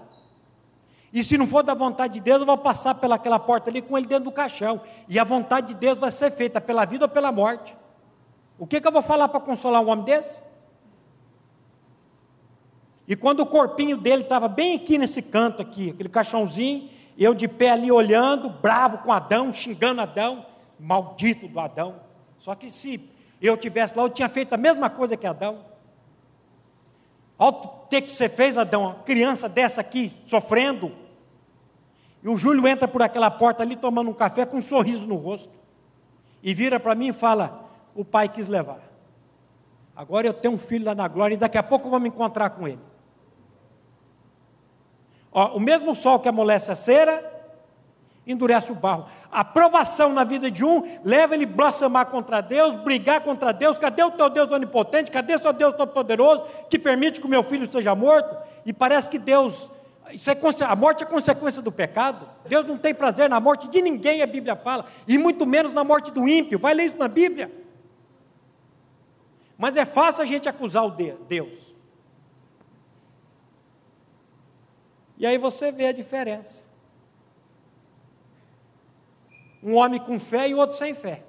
E 1.14 1.24
se 1.24 1.38
não 1.38 1.46
for 1.46 1.62
da 1.62 1.76
vontade 1.76 2.16
de 2.16 2.20
Deus, 2.20 2.40
eu 2.40 2.46
vou 2.46 2.58
passar 2.58 2.96
pelaquela 2.96 3.38
porta 3.38 3.70
ali 3.70 3.84
com 3.84 3.96
ele 3.96 4.08
dentro 4.08 4.26
do 4.26 4.32
caixão. 4.32 4.82
E 5.08 5.20
a 5.20 5.24
vontade 5.24 5.68
de 5.68 5.74
Deus 5.76 6.00
vai 6.00 6.10
ser 6.10 6.32
feita 6.32 6.60
pela 6.60 6.86
vida 6.86 7.06
ou 7.06 7.10
pela 7.10 7.32
morte. 7.32 7.76
O 8.60 8.68
que, 8.68 8.82
que 8.82 8.88
eu 8.88 8.92
vou 8.92 9.02
falar 9.02 9.30
para 9.30 9.40
consolar 9.40 9.82
um 9.82 9.90
homem 9.90 10.04
desse? 10.04 10.38
E 13.08 13.16
quando 13.16 13.40
o 13.40 13.46
corpinho 13.46 13.96
dele 13.96 14.24
estava 14.24 14.50
bem 14.50 14.76
aqui 14.76 14.98
nesse 14.98 15.22
canto 15.22 15.62
aqui, 15.62 15.92
aquele 15.92 16.10
caixãozinho, 16.10 16.90
eu 17.18 17.34
de 17.34 17.48
pé 17.48 17.72
ali 17.72 17.92
olhando, 17.92 18.50
bravo 18.50 19.00
com 19.00 19.14
Adão, 19.14 19.54
xingando 19.54 20.02
Adão, 20.02 20.46
maldito 20.78 21.48
do 21.48 21.60
Adão. 21.60 21.96
Só 22.38 22.54
que 22.54 22.70
se 22.70 23.10
eu 23.42 23.56
tivesse 23.56 23.98
lá, 23.98 24.04
eu 24.04 24.10
tinha 24.10 24.28
feito 24.28 24.54
a 24.54 24.58
mesma 24.58 24.90
coisa 24.90 25.16
que 25.16 25.26
Adão. 25.26 25.66
Olha 27.38 27.56
o 27.56 27.88
que 27.88 28.10
você 28.10 28.28
fez, 28.28 28.58
Adão, 28.58 28.84
uma 28.84 28.96
criança 28.96 29.48
dessa 29.48 29.80
aqui, 29.80 30.12
sofrendo. 30.26 30.92
E 32.22 32.28
o 32.28 32.36
Júlio 32.36 32.68
entra 32.68 32.88
por 32.88 33.02
aquela 33.02 33.32
porta 33.32 33.64
ali, 33.64 33.78
tomando 33.78 34.10
um 34.10 34.14
café 34.14 34.46
com 34.46 34.58
um 34.58 34.62
sorriso 34.62 35.08
no 35.08 35.16
rosto. 35.16 35.58
E 36.44 36.54
vira 36.54 36.80
para 36.80 36.94
mim 36.94 37.08
e 37.08 37.14
fala: 37.14 37.69
o 37.96 38.06
pai 38.06 38.30
quis 38.30 38.48
levar. 38.48 38.80
Agora 39.96 40.26
eu 40.26 40.34
tenho 40.34 40.54
um 40.54 40.58
filho 40.58 40.86
lá 40.86 40.96
na 40.96 41.08
glória 41.08 41.34
e 41.36 41.38
daqui 41.38 41.58
a 41.58 41.64
pouco 41.64 41.88
eu 41.88 41.92
vou 41.92 42.00
me 42.00 42.10
encontrar 42.10 42.52
com 42.52 42.68
ele. 42.68 42.80
Ó, 45.32 45.58
o 45.58 45.60
mesmo 45.60 45.94
sol 45.94 46.20
que 46.20 46.30
amolece 46.30 46.72
a 46.72 46.76
cera, 46.76 47.40
endurece 48.26 48.72
o 48.72 48.76
barro. 48.76 49.08
A 49.32 49.44
provação 49.44 50.14
na 50.14 50.24
vida 50.24 50.50
de 50.50 50.64
um 50.64 51.00
leva 51.04 51.36
ele 51.36 51.46
a 51.46 51.48
blasfemar 51.48 52.08
contra 52.08 52.42
Deus, 52.42 52.76
brigar 52.82 53.22
contra 53.22 53.52
Deus. 53.52 53.78
Cadê 53.78 54.04
o 54.04 54.12
teu 54.12 54.30
Deus 54.30 54.52
onipotente? 54.52 55.12
Cadê 55.12 55.36
o 55.36 55.40
seu 55.40 55.54
Deus 55.54 55.76
todo-poderoso 55.76 56.46
que 56.70 56.80
permite 56.80 57.20
que 57.20 57.28
o 57.28 57.30
meu 57.30 57.44
filho 57.44 57.70
seja 57.70 57.94
morto? 57.94 58.36
E 58.66 58.74
parece 58.74 59.10
que 59.10 59.20
Deus. 59.20 59.70
Isso 60.12 60.32
é, 60.32 60.38
a 60.66 60.76
morte 60.76 61.04
é 61.04 61.06
consequência 61.06 61.62
do 61.62 61.72
pecado. 61.72 62.28
Deus 62.48 62.66
não 62.66 62.78
tem 62.78 62.94
prazer 62.94 63.30
na 63.30 63.40
morte 63.40 63.68
de 63.68 63.82
ninguém, 63.82 64.24
a 64.24 64.28
Bíblia 64.28 64.56
fala, 64.56 64.86
e 65.08 65.18
muito 65.18 65.46
menos 65.46 65.72
na 65.72 65.84
morte 65.84 66.10
do 66.10 66.28
ímpio. 66.28 66.58
Vai 66.58 66.74
ler 66.74 66.86
isso 66.86 66.98
na 66.98 67.08
Bíblia. 67.08 67.52
Mas 69.60 69.76
é 69.76 69.84
fácil 69.84 70.22
a 70.24 70.26
gente 70.26 70.48
acusar 70.48 70.86
o 70.86 70.90
Deus. 70.90 71.76
E 75.18 75.28
aí 75.28 75.38
você 75.38 75.70
vê 75.70 75.88
a 75.88 75.92
diferença. 75.92 76.64
Um 79.62 79.76
homem 79.76 80.00
com 80.00 80.18
fé 80.18 80.48
e 80.48 80.56
outro 80.56 80.78
sem 80.78 80.94
fé. 80.94 81.24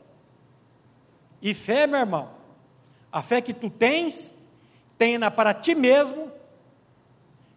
E 1.42 1.52
fé, 1.52 1.88
meu 1.88 1.98
irmão, 1.98 2.30
a 3.10 3.20
fé 3.20 3.40
que 3.40 3.52
tu 3.52 3.68
tens, 3.68 4.32
tenha 4.96 5.28
para 5.28 5.52
ti 5.52 5.74
mesmo 5.74 6.30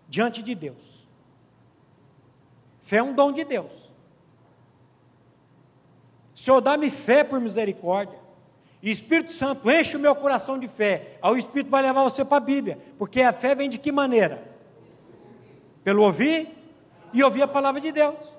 diante 0.09 0.41
de 0.41 0.55
Deus. 0.55 1.07
Fé 2.82 2.97
é 2.97 3.03
um 3.03 3.13
dom 3.13 3.32
de 3.32 3.43
Deus. 3.43 3.93
Senhor, 6.34 6.61
dá-me 6.61 6.89
fé 6.89 7.24
por 7.24 7.39
misericórdia. 7.39 8.22
Espírito 8.91 9.31
Santo, 9.31 9.71
enche 9.71 9.95
o 9.95 9.99
meu 9.99 10.13
coração 10.13 10.59
de 10.59 10.67
fé. 10.67 11.17
Aí 11.21 11.31
o 11.31 11.38
Espírito 11.38 11.69
vai 11.69 11.81
levar 11.81 12.03
você 12.03 12.25
para 12.25 12.38
a 12.38 12.41
Bíblia. 12.41 12.77
Porque 12.97 13.21
a 13.21 13.31
fé 13.31 13.55
vem 13.55 13.69
de 13.69 13.77
que 13.77 13.91
maneira? 13.91 14.43
Pelo 15.84 16.03
ouvir 16.03 16.49
e 17.13 17.23
ouvir 17.23 17.43
a 17.43 17.47
palavra 17.47 17.79
de 17.79 17.91
Deus. 17.91 18.34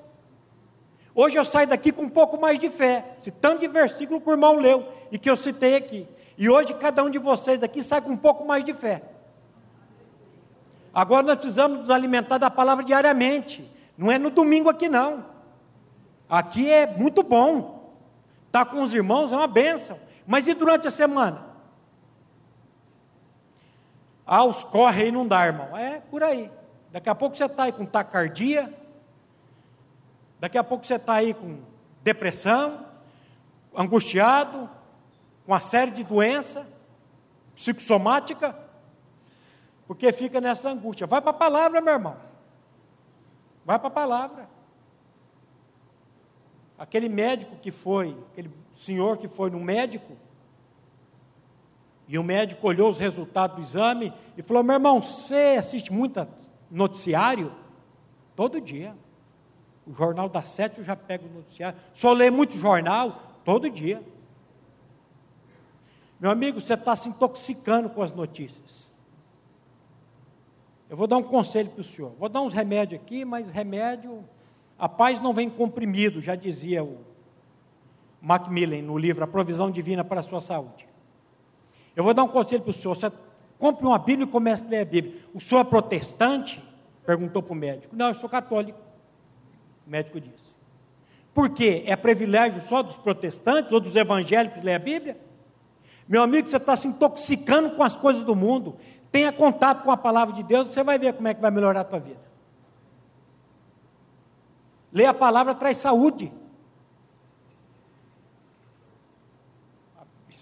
Hoje 1.14 1.38
eu 1.38 1.44
saio 1.44 1.68
daqui 1.68 1.92
com 1.92 2.02
um 2.02 2.08
pouco 2.08 2.38
mais 2.38 2.58
de 2.58 2.68
fé, 2.68 3.14
esse 3.20 3.30
tanto 3.30 3.60
de 3.60 3.68
versículo 3.68 4.20
que 4.20 4.28
o 4.28 4.32
irmão 4.32 4.56
leu 4.56 4.86
e 5.12 5.18
que 5.18 5.30
eu 5.30 5.36
citei 5.36 5.76
aqui. 5.76 6.08
E 6.36 6.50
hoje 6.50 6.74
cada 6.74 7.04
um 7.04 7.08
de 7.08 7.18
vocês 7.18 7.62
aqui 7.62 7.82
sai 7.82 8.02
com 8.02 8.10
um 8.10 8.16
pouco 8.16 8.44
mais 8.44 8.64
de 8.64 8.72
fé. 8.72 9.02
Agora 10.92 11.26
nós 11.26 11.36
precisamos 11.36 11.80
nos 11.80 11.90
alimentar 11.90 12.38
da 12.38 12.50
palavra 12.50 12.84
diariamente. 12.84 13.70
Não 13.96 14.10
é 14.10 14.18
no 14.18 14.28
domingo 14.28 14.68
aqui 14.68 14.88
não. 14.88 15.24
Aqui 16.28 16.70
é 16.70 16.86
muito 16.86 17.22
bom. 17.22 17.94
Estar 18.46 18.64
tá 18.64 18.70
com 18.70 18.82
os 18.82 18.92
irmãos 18.92 19.32
é 19.32 19.36
uma 19.36 19.46
bênção. 19.46 19.98
Mas 20.26 20.46
e 20.46 20.54
durante 20.54 20.88
a 20.88 20.90
semana? 20.90 21.44
Ah, 24.26 24.44
os 24.44 24.64
corre 24.64 25.04
aí 25.04 25.12
não 25.12 25.26
dá, 25.26 25.46
irmão. 25.46 25.76
É 25.76 26.00
por 26.00 26.22
aí. 26.22 26.50
Daqui 26.90 27.08
a 27.08 27.14
pouco 27.14 27.36
você 27.36 27.44
está 27.44 27.64
aí 27.64 27.72
com 27.72 27.84
tacardia, 27.84 28.72
Daqui 30.44 30.58
a 30.58 30.62
pouco 30.62 30.86
você 30.86 30.96
está 30.96 31.14
aí 31.14 31.32
com 31.32 31.58
depressão, 32.02 32.84
angustiado, 33.74 34.68
com 35.46 35.52
uma 35.52 35.58
série 35.58 35.90
de 35.90 36.04
doença 36.04 36.66
psicossomática, 37.54 38.54
porque 39.86 40.12
fica 40.12 40.42
nessa 40.42 40.68
angústia. 40.68 41.06
Vai 41.06 41.22
para 41.22 41.30
a 41.30 41.32
palavra, 41.32 41.80
meu 41.80 41.94
irmão. 41.94 42.18
Vai 43.64 43.78
para 43.78 43.88
a 43.88 43.90
palavra. 43.90 44.46
Aquele 46.76 47.08
médico 47.08 47.56
que 47.56 47.70
foi, 47.70 48.14
aquele 48.30 48.50
senhor 48.74 49.18
que 49.18 49.28
foi 49.28 49.50
no 49.50 49.60
médico, 49.60 50.16
e 52.06 52.18
o 52.18 52.22
médico 52.22 52.66
olhou 52.66 52.88
os 52.90 52.98
resultados 52.98 53.56
do 53.56 53.62
exame 53.62 54.12
e 54.36 54.42
falou: 54.42 54.62
Meu 54.62 54.74
irmão, 54.74 55.00
você 55.00 55.56
assiste 55.58 55.92
muito 55.92 56.26
noticiário? 56.70 57.52
Todo 58.36 58.60
dia. 58.60 58.94
O 59.86 59.92
jornal 59.92 60.28
das 60.28 60.48
sete 60.48 60.78
eu 60.78 60.84
já 60.84 60.96
pego 60.96 61.26
o 61.26 61.32
noticiário. 61.32 61.78
Só 61.92 62.12
lê 62.12 62.30
muito 62.30 62.56
jornal 62.56 63.22
todo 63.44 63.70
dia. 63.70 64.02
Meu 66.18 66.30
amigo, 66.30 66.60
você 66.60 66.74
está 66.74 66.96
se 66.96 67.08
intoxicando 67.08 67.90
com 67.90 68.02
as 68.02 68.12
notícias. 68.12 68.90
Eu 70.88 70.96
vou 70.96 71.06
dar 71.06 71.16
um 71.16 71.22
conselho 71.22 71.70
para 71.70 71.80
o 71.80 71.84
senhor. 71.84 72.12
Vou 72.18 72.28
dar 72.28 72.40
uns 72.40 72.52
remédios 72.52 73.00
aqui, 73.00 73.24
mas 73.24 73.50
remédio. 73.50 74.24
A 74.78 74.88
paz 74.88 75.20
não 75.20 75.32
vem 75.32 75.48
comprimido, 75.48 76.20
já 76.20 76.34
dizia 76.34 76.82
o 76.82 76.98
Macmillan 78.24 78.80
no 78.80 78.96
livro 78.96 79.22
A 79.22 79.26
Provisão 79.26 79.70
Divina 79.70 80.02
para 80.02 80.20
a 80.20 80.22
Sua 80.22 80.40
Saúde. 80.40 80.88
Eu 81.94 82.02
vou 82.02 82.14
dar 82.14 82.24
um 82.24 82.28
conselho 82.28 82.62
para 82.62 82.70
o 82.70 82.72
senhor. 82.72 82.96
Você 82.96 83.12
compre 83.58 83.86
uma 83.86 83.98
Bíblia 83.98 84.26
e 84.26 84.30
comece 84.30 84.64
a 84.64 84.68
ler 84.68 84.80
a 84.80 84.84
Bíblia. 84.84 85.20
O 85.34 85.40
senhor 85.40 85.60
é 85.60 85.64
protestante? 85.64 86.62
Perguntou 87.04 87.42
para 87.42 87.52
o 87.52 87.56
médico. 87.56 87.94
Não, 87.94 88.08
eu 88.08 88.14
sou 88.14 88.28
católico. 88.28 88.78
O 89.86 89.90
médico 89.90 90.18
disse. 90.18 90.42
Por 91.34 91.50
quê? 91.50 91.84
É 91.86 91.94
privilégio 91.94 92.62
só 92.62 92.82
dos 92.82 92.96
protestantes 92.96 93.70
ou 93.70 93.78
dos 93.78 93.94
evangélicos 93.94 94.62
ler 94.62 94.74
a 94.74 94.78
Bíblia? 94.78 95.20
Meu 96.08 96.22
amigo, 96.22 96.48
você 96.48 96.56
está 96.56 96.74
se 96.76 96.88
intoxicando 96.88 97.72
com 97.72 97.82
as 97.82 97.96
coisas 97.96 98.24
do 98.24 98.34
mundo. 98.34 98.76
Tenha 99.12 99.30
contato 99.32 99.84
com 99.84 99.90
a 99.90 99.96
palavra 99.98 100.34
de 100.34 100.42
Deus, 100.42 100.68
você 100.68 100.82
vai 100.82 100.98
ver 100.98 101.12
como 101.12 101.28
é 101.28 101.34
que 101.34 101.42
vai 101.42 101.50
melhorar 101.50 101.80
a 101.80 101.84
tua 101.84 102.00
vida. 102.00 102.20
Ler 104.90 105.06
a 105.06 105.14
palavra 105.14 105.54
traz 105.54 105.76
saúde. 105.76 106.32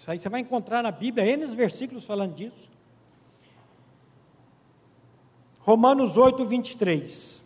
Isso 0.03 0.11
aí 0.11 0.19
você 0.19 0.27
vai 0.27 0.41
encontrar 0.41 0.83
na 0.83 0.91
Bíblia, 0.91 1.25
N 1.25 1.47
versículos 1.55 2.03
falando 2.03 2.35
disso. 2.35 2.69
Romanos 5.61 6.17
8, 6.17 6.43
23. 6.43 7.41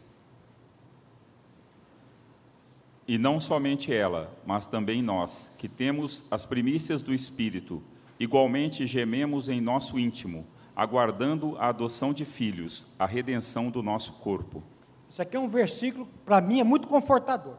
E 3.07 3.15
não 3.19 3.39
somente 3.39 3.93
ela, 3.93 4.35
mas 4.43 4.65
também 4.65 5.03
nós, 5.03 5.51
que 5.55 5.69
temos 5.69 6.25
as 6.31 6.47
primícias 6.47 7.03
do 7.03 7.13
Espírito, 7.13 7.83
igualmente 8.19 8.87
gememos 8.87 9.49
em 9.49 9.61
nosso 9.61 9.99
íntimo, 9.99 10.43
aguardando 10.75 11.55
a 11.59 11.69
adoção 11.69 12.11
de 12.11 12.25
filhos, 12.25 12.91
a 12.97 13.05
redenção 13.05 13.69
do 13.69 13.83
nosso 13.83 14.13
corpo. 14.13 14.63
Isso 15.07 15.21
aqui 15.21 15.37
é 15.37 15.39
um 15.39 15.47
versículo, 15.47 16.07
para 16.25 16.41
mim, 16.41 16.59
é 16.59 16.63
muito 16.63 16.87
confortador. 16.87 17.57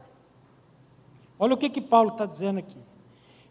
Olha 1.39 1.53
o 1.53 1.57
que, 1.57 1.69
que 1.69 1.79
Paulo 1.79 2.09
está 2.09 2.25
dizendo 2.25 2.59
aqui. 2.59 2.88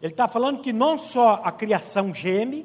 Ele 0.00 0.12
está 0.12 0.28
falando 0.28 0.60
que 0.60 0.72
não 0.72 0.96
só 0.96 1.40
a 1.44 1.50
criação 1.50 2.14
geme, 2.14 2.64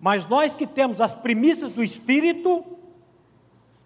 mas 0.00 0.26
nós 0.26 0.54
que 0.54 0.66
temos 0.66 1.00
as 1.00 1.14
primícias 1.14 1.72
do 1.72 1.82
Espírito, 1.82 2.64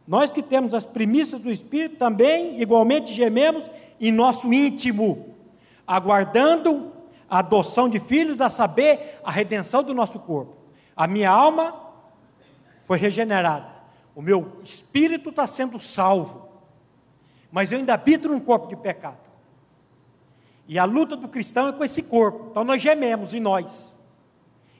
nós 0.07 0.31
que 0.31 0.43
temos 0.43 0.75
as 0.75 0.85
primícias 0.85 1.41
do 1.41 1.51
Espírito 1.51 1.97
também, 1.97 2.61
igualmente 2.61 3.13
gememos 3.13 3.65
em 4.01 4.11
nosso 4.11 4.53
íntimo, 4.53 5.35
aguardando 5.87 6.93
a 7.29 7.39
adoção 7.39 7.89
de 7.89 7.99
filhos, 7.99 8.41
a 8.41 8.51
saber, 8.51 9.21
a 9.25 9.31
redenção 9.31 9.83
do 9.83 9.95
nosso 9.95 10.19
corpo. 10.19 10.57
A 10.95 11.07
minha 11.07 11.31
alma 11.31 11.75
foi 12.85 12.99
regenerada, 12.99 13.69
o 14.15 14.21
meu 14.21 14.61
espírito 14.63 15.31
está 15.31 15.47
sendo 15.47 15.79
salvo, 15.79 16.49
mas 17.51 17.73
eu 17.73 17.79
ainda 17.79 17.95
habito 17.95 18.29
num 18.29 18.41
corpo 18.41 18.67
de 18.67 18.77
pecado. 18.77 19.32
E 20.67 20.79
a 20.79 20.85
luta 20.85 21.17
do 21.17 21.29
cristão 21.29 21.69
é 21.69 21.73
com 21.73 21.85
esse 21.85 22.03
corpo, 22.03 22.49
então 22.51 22.65
nós 22.65 22.81
gememos 22.81 23.35
em 23.35 23.41
nós. 23.41 23.97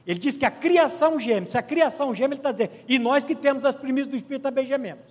Ele 0.05 0.19
diz 0.19 0.35
que 0.35 0.45
a 0.45 0.51
criação 0.51 1.19
geme, 1.19 1.47
se 1.47 1.57
a 1.57 1.61
criação 1.61 2.13
geme, 2.13 2.33
ele 2.33 2.39
está 2.39 2.51
dizendo, 2.51 2.71
e 2.87 2.99
nós 2.99 3.23
que 3.23 3.35
temos 3.35 3.63
as 3.63 3.75
primícias 3.75 4.09
do 4.09 4.15
Espírito 4.15 4.43
também 4.43 4.65
gememos. 4.65 5.05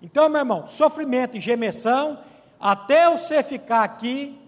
Então, 0.00 0.28
meu 0.28 0.40
irmão, 0.40 0.66
sofrimento 0.66 1.36
e 1.36 1.40
gemessão, 1.40 2.18
até 2.58 3.08
você 3.10 3.42
ficar 3.42 3.84
aqui, 3.84 4.38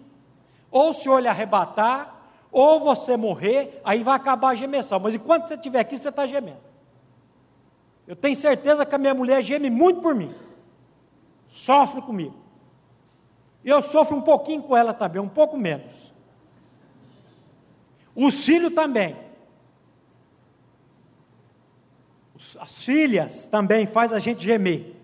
ou 0.71 0.89
o 0.89 0.93
Senhor 0.93 1.19
lhe 1.19 1.27
arrebatar, 1.27 2.13
ou 2.51 2.79
você 2.79 3.17
morrer, 3.17 3.81
aí 3.83 4.03
vai 4.03 4.15
acabar 4.15 4.49
a 4.49 4.55
gemessão. 4.55 4.99
Mas 4.99 5.13
enquanto 5.13 5.47
você 5.47 5.55
estiver 5.55 5.79
aqui, 5.79 5.97
você 5.97 6.09
está 6.09 6.25
gemendo. 6.25 6.59
Eu 8.07 8.15
tenho 8.15 8.35
certeza 8.35 8.85
que 8.85 8.95
a 8.95 8.97
minha 8.97 9.13
mulher 9.13 9.41
geme 9.41 9.69
muito 9.69 10.01
por 10.01 10.15
mim. 10.15 10.33
Sofre 11.49 12.01
comigo. 12.01 12.44
Eu 13.65 13.81
sofro 13.81 14.15
um 14.15 14.21
pouquinho 14.21 14.61
com 14.61 14.77
ela 14.77 14.93
também, 14.93 15.19
um 15.19 15.27
pouco 15.27 15.57
menos. 15.57 16.13
Os 18.15 18.45
filhos 18.45 18.71
também. 18.75 19.17
As 22.59 22.85
filhas 22.85 23.47
também 23.47 23.87
faz 23.87 24.13
a 24.13 24.19
gente 24.19 24.45
gemer. 24.45 24.95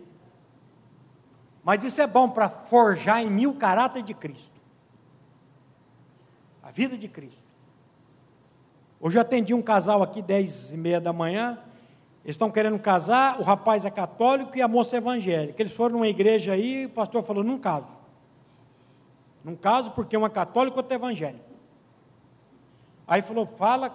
Mas 1.64 1.84
isso 1.84 1.99
é 2.01 2.05
bom 2.05 2.30
para 2.30 2.49
forjar 2.49 3.24
em 3.24 3.32
mim 3.32 3.47
o 3.47 3.55
caráter 3.55 4.03
de 4.03 4.14
Cristo. 4.14 4.62
A 6.62 6.70
vida 6.70 6.95
de 6.95 7.07
Cristo. 7.07 7.41
Hoje 8.99 9.18
eu 9.18 9.22
atendi 9.24 9.55
um 9.55 9.62
casal 9.62 10.03
aqui, 10.03 10.22
dez 10.22 10.72
e 10.72 10.78
meia 10.78 11.01
da 11.01 11.12
manhã. 11.12 11.57
Eles 12.24 12.36
estão 12.36 12.51
querendo 12.51 12.78
casar, 12.78 13.39
o 13.39 13.43
rapaz 13.43 13.84
é 13.84 13.89
católico 13.89 14.55
e 14.55 14.62
a 14.62 14.68
moça 14.68 14.95
é 14.95 14.97
evangélica. 14.97 15.59
Eles 15.59 15.74
foram 15.74 15.95
numa 15.95 16.07
igreja 16.07 16.53
aí, 16.53 16.86
o 16.86 16.89
pastor 16.89 17.24
falou, 17.24 17.43
num 17.43 17.57
caso. 17.57 18.01
Num 19.44 19.56
caso, 19.56 19.92
porque 19.92 20.16
um 20.16 20.26
é 20.26 20.30
católico 20.30 20.78
e 20.78 20.80
outro 20.80 20.94
é 20.94 20.96
evangélico. 20.96 21.52
Aí 23.08 23.22
falou, 23.22 23.46
fala, 23.46 23.94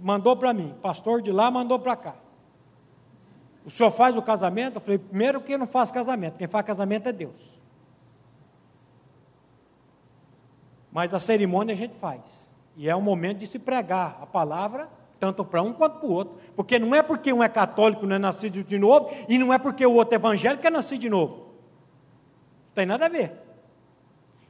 mandou 0.00 0.36
para 0.36 0.52
mim, 0.52 0.74
pastor 0.82 1.22
de 1.22 1.30
lá 1.30 1.50
mandou 1.50 1.78
para 1.78 1.96
cá. 1.96 2.14
O 3.64 3.70
senhor 3.70 3.90
faz 3.90 4.16
o 4.16 4.22
casamento? 4.22 4.76
Eu 4.76 4.80
falei, 4.80 4.98
primeiro 4.98 5.40
que 5.40 5.56
não 5.56 5.66
faço 5.66 5.92
casamento, 5.92 6.36
quem 6.36 6.48
faz 6.48 6.64
casamento 6.64 7.08
é 7.08 7.12
Deus. 7.12 7.60
Mas 10.90 11.14
a 11.14 11.20
cerimônia 11.20 11.72
a 11.72 11.76
gente 11.76 11.94
faz. 11.96 12.50
E 12.76 12.88
é 12.88 12.96
o 12.96 13.00
momento 13.00 13.38
de 13.38 13.46
se 13.46 13.58
pregar 13.58 14.18
a 14.20 14.26
palavra, 14.26 14.88
tanto 15.20 15.44
para 15.44 15.62
um 15.62 15.72
quanto 15.72 15.98
para 15.98 16.08
o 16.08 16.12
outro. 16.12 16.38
Porque 16.56 16.78
não 16.78 16.94
é 16.94 17.02
porque 17.02 17.32
um 17.32 17.42
é 17.42 17.48
católico, 17.48 18.06
não 18.06 18.16
é 18.16 18.18
nascido 18.18 18.64
de 18.64 18.78
novo, 18.78 19.10
e 19.28 19.38
não 19.38 19.52
é 19.52 19.58
porque 19.58 19.84
o 19.84 19.92
outro 19.92 20.14
é 20.14 20.16
evangélico 20.16 20.66
é 20.66 20.70
nascido 20.70 21.00
de 21.02 21.10
novo. 21.10 21.34
Não 21.34 22.74
tem 22.74 22.86
nada 22.86 23.06
a 23.06 23.08
ver. 23.08 23.49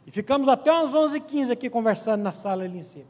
E 0.07 0.11
ficamos 0.11 0.49
até 0.49 0.73
umas 0.73 0.93
11h15 0.93 1.51
aqui 1.51 1.69
conversando 1.71 2.23
na 2.23 2.33
sala 2.33 2.65
ali 2.65 2.79
em 2.79 2.83
cima. 2.83 3.07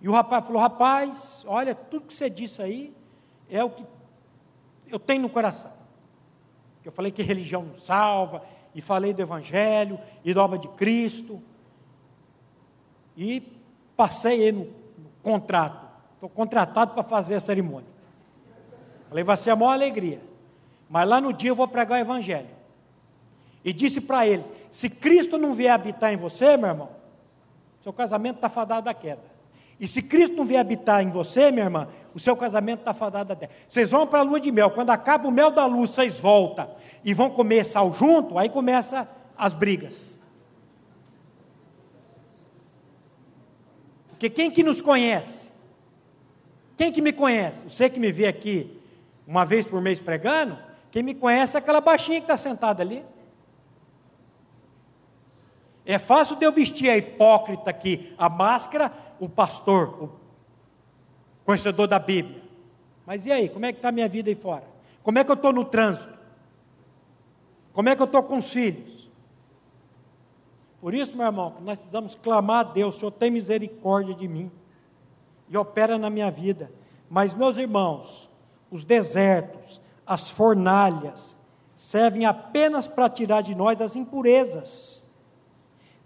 E 0.00 0.08
o 0.08 0.12
rapaz 0.12 0.44
falou: 0.44 0.60
Rapaz, 0.60 1.44
olha, 1.46 1.74
tudo 1.74 2.06
que 2.06 2.14
você 2.14 2.28
disse 2.30 2.60
aí 2.62 2.94
é 3.48 3.62
o 3.62 3.70
que 3.70 3.84
eu 4.88 4.98
tenho 4.98 5.22
no 5.22 5.28
coração. 5.28 5.72
Eu 6.84 6.92
falei 6.92 7.10
que 7.10 7.22
religião 7.22 7.64
não 7.64 7.74
salva, 7.74 8.42
e 8.74 8.80
falei 8.80 9.12
do 9.12 9.20
Evangelho, 9.20 9.98
e 10.24 10.32
da 10.32 10.44
obra 10.44 10.58
de 10.58 10.68
Cristo. 10.68 11.42
E 13.16 13.42
passei 13.96 14.52
no, 14.52 14.66
no 14.66 15.10
contrato. 15.22 15.86
Estou 16.14 16.28
contratado 16.28 16.94
para 16.94 17.02
fazer 17.02 17.34
a 17.34 17.40
cerimônia. 17.40 17.88
Falei, 19.08 19.24
vai 19.24 19.36
ser 19.36 19.50
a 19.50 19.56
maior 19.56 19.72
alegria. 19.72 20.20
Mas 20.88 21.08
lá 21.08 21.20
no 21.20 21.32
dia 21.32 21.50
eu 21.50 21.54
vou 21.54 21.66
pregar 21.66 21.98
o 21.98 22.00
Evangelho. 22.00 22.48
E 23.64 23.72
disse 23.72 24.00
para 24.00 24.26
eles: 24.26 24.46
se 24.76 24.90
Cristo 24.90 25.38
não 25.38 25.54
vier 25.54 25.72
habitar 25.72 26.12
em 26.12 26.18
você, 26.18 26.54
meu 26.54 26.68
irmão, 26.68 26.90
seu 27.80 27.94
casamento 27.94 28.36
está 28.36 28.50
fadado 28.50 28.84
da 28.84 28.92
queda. 28.92 29.22
E 29.80 29.86
se 29.86 30.02
Cristo 30.02 30.36
não 30.36 30.44
vier 30.44 30.60
habitar 30.60 31.02
em 31.02 31.08
você, 31.08 31.50
minha 31.50 31.64
irmã, 31.64 31.88
o 32.12 32.18
seu 32.18 32.36
casamento 32.36 32.80
está 32.80 32.92
fadado 32.92 33.30
da 33.30 33.36
queda. 33.36 33.50
Vocês 33.66 33.90
vão 33.90 34.06
para 34.06 34.18
a 34.18 34.22
lua 34.22 34.38
de 34.38 34.52
mel, 34.52 34.70
quando 34.70 34.90
acaba 34.90 35.26
o 35.26 35.30
mel 35.30 35.50
da 35.50 35.64
luz, 35.64 35.92
vocês 35.92 36.20
voltam 36.20 36.68
e 37.02 37.14
vão 37.14 37.30
comer 37.30 37.64
sal 37.64 37.90
junto, 37.90 38.36
aí 38.36 38.50
começa 38.50 39.08
as 39.34 39.54
brigas. 39.54 40.20
Porque 44.10 44.28
quem 44.28 44.50
que 44.50 44.62
nos 44.62 44.82
conhece? 44.82 45.48
Quem 46.76 46.92
que 46.92 47.00
me 47.00 47.14
conhece? 47.14 47.64
Você 47.64 47.88
que 47.88 47.98
me 47.98 48.12
vê 48.12 48.26
aqui 48.26 48.78
uma 49.26 49.46
vez 49.46 49.64
por 49.64 49.80
mês 49.80 49.98
pregando, 49.98 50.58
quem 50.90 51.02
me 51.02 51.14
conhece 51.14 51.56
é 51.56 51.60
aquela 51.60 51.80
baixinha 51.80 52.20
que 52.20 52.24
está 52.24 52.36
sentada 52.36 52.82
ali. 52.82 53.02
É 55.86 55.98
fácil 56.00 56.34
de 56.34 56.44
eu 56.44 56.50
vestir 56.50 56.90
a 56.90 56.96
hipócrita 56.96 57.70
aqui, 57.70 58.12
a 58.18 58.28
máscara, 58.28 58.92
o 59.20 59.28
pastor, 59.28 60.02
o 60.02 60.10
conhecedor 61.44 61.86
da 61.86 61.98
Bíblia. 61.98 62.42
Mas 63.06 63.24
e 63.24 63.30
aí, 63.30 63.48
como 63.48 63.64
é 63.64 63.72
que 63.72 63.78
está 63.78 63.90
a 63.90 63.92
minha 63.92 64.08
vida 64.08 64.28
aí 64.28 64.34
fora? 64.34 64.64
Como 65.04 65.16
é 65.18 65.22
que 65.22 65.30
eu 65.30 65.36
estou 65.36 65.52
no 65.52 65.64
trânsito? 65.64 66.12
Como 67.72 67.88
é 67.88 67.94
que 67.94 68.02
eu 68.02 68.06
estou 68.06 68.24
com 68.24 68.38
os 68.38 68.50
filhos? 68.50 69.08
Por 70.80 70.92
isso, 70.92 71.16
meu 71.16 71.26
irmão, 71.26 71.54
nós 71.60 71.78
precisamos 71.78 72.16
clamar 72.16 72.66
a 72.66 72.70
Deus, 72.72 72.96
Senhor, 72.96 73.12
tem 73.12 73.30
misericórdia 73.30 74.14
de 74.14 74.26
mim 74.26 74.50
e 75.48 75.56
opera 75.56 75.96
na 75.96 76.10
minha 76.10 76.30
vida. 76.30 76.70
Mas, 77.08 77.32
meus 77.32 77.56
irmãos, 77.58 78.28
os 78.70 78.84
desertos, 78.84 79.80
as 80.04 80.30
fornalhas, 80.30 81.36
servem 81.76 82.26
apenas 82.26 82.88
para 82.88 83.08
tirar 83.08 83.42
de 83.42 83.54
nós 83.54 83.80
as 83.80 83.94
impurezas. 83.94 84.95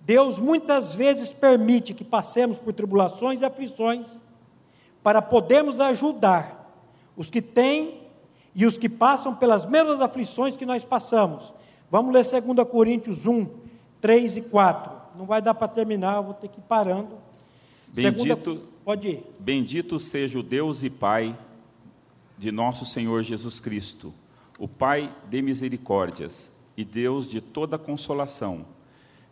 Deus 0.02 0.38
muitas 0.38 0.94
vezes 0.94 1.32
permite 1.32 1.94
que 1.94 2.04
passemos 2.04 2.58
por 2.58 2.72
tribulações 2.72 3.40
e 3.40 3.44
aflições 3.44 4.06
para 5.02 5.22
podermos 5.22 5.80
ajudar 5.80 6.60
os 7.16 7.30
que 7.30 7.42
têm 7.42 8.00
e 8.54 8.66
os 8.66 8.76
que 8.76 8.88
passam 8.88 9.34
pelas 9.34 9.64
mesmas 9.64 10.00
aflições 10.00 10.56
que 10.56 10.66
nós 10.66 10.84
passamos. 10.84 11.52
Vamos 11.90 12.12
ler 12.12 12.24
2 12.24 12.68
Coríntios 12.68 13.26
1, 13.26 13.46
3 14.00 14.36
e 14.36 14.42
4. 14.42 14.92
Não 15.16 15.26
vai 15.26 15.42
dar 15.42 15.54
para 15.54 15.68
terminar, 15.68 16.20
vou 16.20 16.34
ter 16.34 16.48
que 16.48 16.58
ir 16.58 16.64
parando. 16.68 17.18
Bendito, 17.88 18.50
Segunda, 18.50 18.66
pode 18.84 19.08
ir. 19.08 19.24
Bendito 19.38 19.98
seja 19.98 20.38
o 20.38 20.42
Deus 20.42 20.82
e 20.82 20.90
Pai 20.90 21.36
de 22.38 22.50
nosso 22.50 22.86
Senhor 22.86 23.22
Jesus 23.22 23.60
Cristo, 23.60 24.14
o 24.58 24.66
Pai 24.66 25.12
de 25.28 25.42
misericórdias 25.42 26.50
e 26.76 26.84
Deus 26.84 27.28
de 27.28 27.40
toda 27.40 27.76
consolação. 27.76 28.64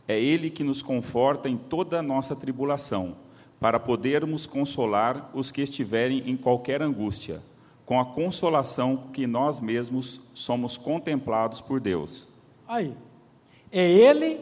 É 0.09 0.19
Ele 0.19 0.49
que 0.49 0.65
nos 0.65 0.81
conforta 0.81 1.51
em 1.51 1.59
toda 1.59 1.99
a 1.99 2.03
nossa 2.03 2.35
tribulação, 2.35 3.15
para 3.61 3.79
podermos 3.79 4.47
consolar 4.47 5.31
os 5.35 5.51
que 5.51 5.61
estiverem 5.61 6.23
em 6.31 6.37
qualquer 6.37 6.81
angústia, 6.81 7.43
com 7.85 8.01
a 8.01 8.07
consolação 8.07 9.09
que 9.13 9.27
nós 9.27 9.61
mesmos 9.61 10.21
somos 10.33 10.79
contemplados 10.79 11.61
por 11.61 11.79
Deus. 11.79 12.29
Aí, 12.67 12.95
é 13.71 13.87
Ele 13.87 14.41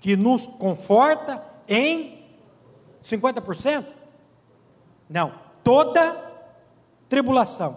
que 0.00 0.16
nos 0.16 0.46
conforta 0.46 1.42
em 1.66 2.22
50%? 3.02 3.86
Não, 5.08 5.32
toda 5.64 6.30
tribulação. 7.08 7.76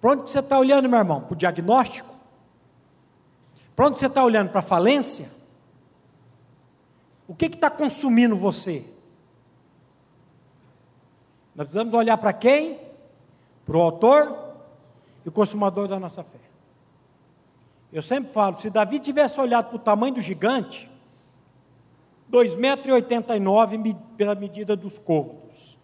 Para 0.00 0.12
onde 0.12 0.30
você 0.30 0.38
está 0.38 0.58
olhando, 0.58 0.88
meu 0.88 0.98
irmão? 0.98 1.22
Para 1.22 1.34
o 1.34 1.36
diagnóstico? 1.36 2.17
Para 3.78 3.86
onde 3.86 4.00
você 4.00 4.06
está 4.06 4.24
olhando? 4.24 4.50
Para 4.50 4.58
a 4.58 4.62
falência? 4.62 5.30
O 7.28 7.34
que 7.34 7.46
está 7.46 7.70
consumindo 7.70 8.34
você? 8.34 8.84
Nós 11.54 11.68
precisamos 11.68 11.94
olhar 11.94 12.18
para 12.18 12.32
quem? 12.32 12.80
Para 13.64 13.76
o 13.76 13.80
autor 13.80 14.56
e 15.24 15.28
o 15.28 15.30
consumador 15.30 15.86
da 15.86 15.96
nossa 15.96 16.24
fé. 16.24 16.40
Eu 17.92 18.02
sempre 18.02 18.32
falo, 18.32 18.58
se 18.58 18.68
Davi 18.68 18.98
tivesse 18.98 19.40
olhado 19.40 19.68
para 19.68 19.76
o 19.76 19.78
tamanho 19.78 20.14
do 20.14 20.20
gigante, 20.20 20.90
2,89 22.32 23.78
metros 23.78 24.02
pela 24.16 24.34
medida 24.34 24.74
dos 24.74 24.98
côvados. 24.98 25.78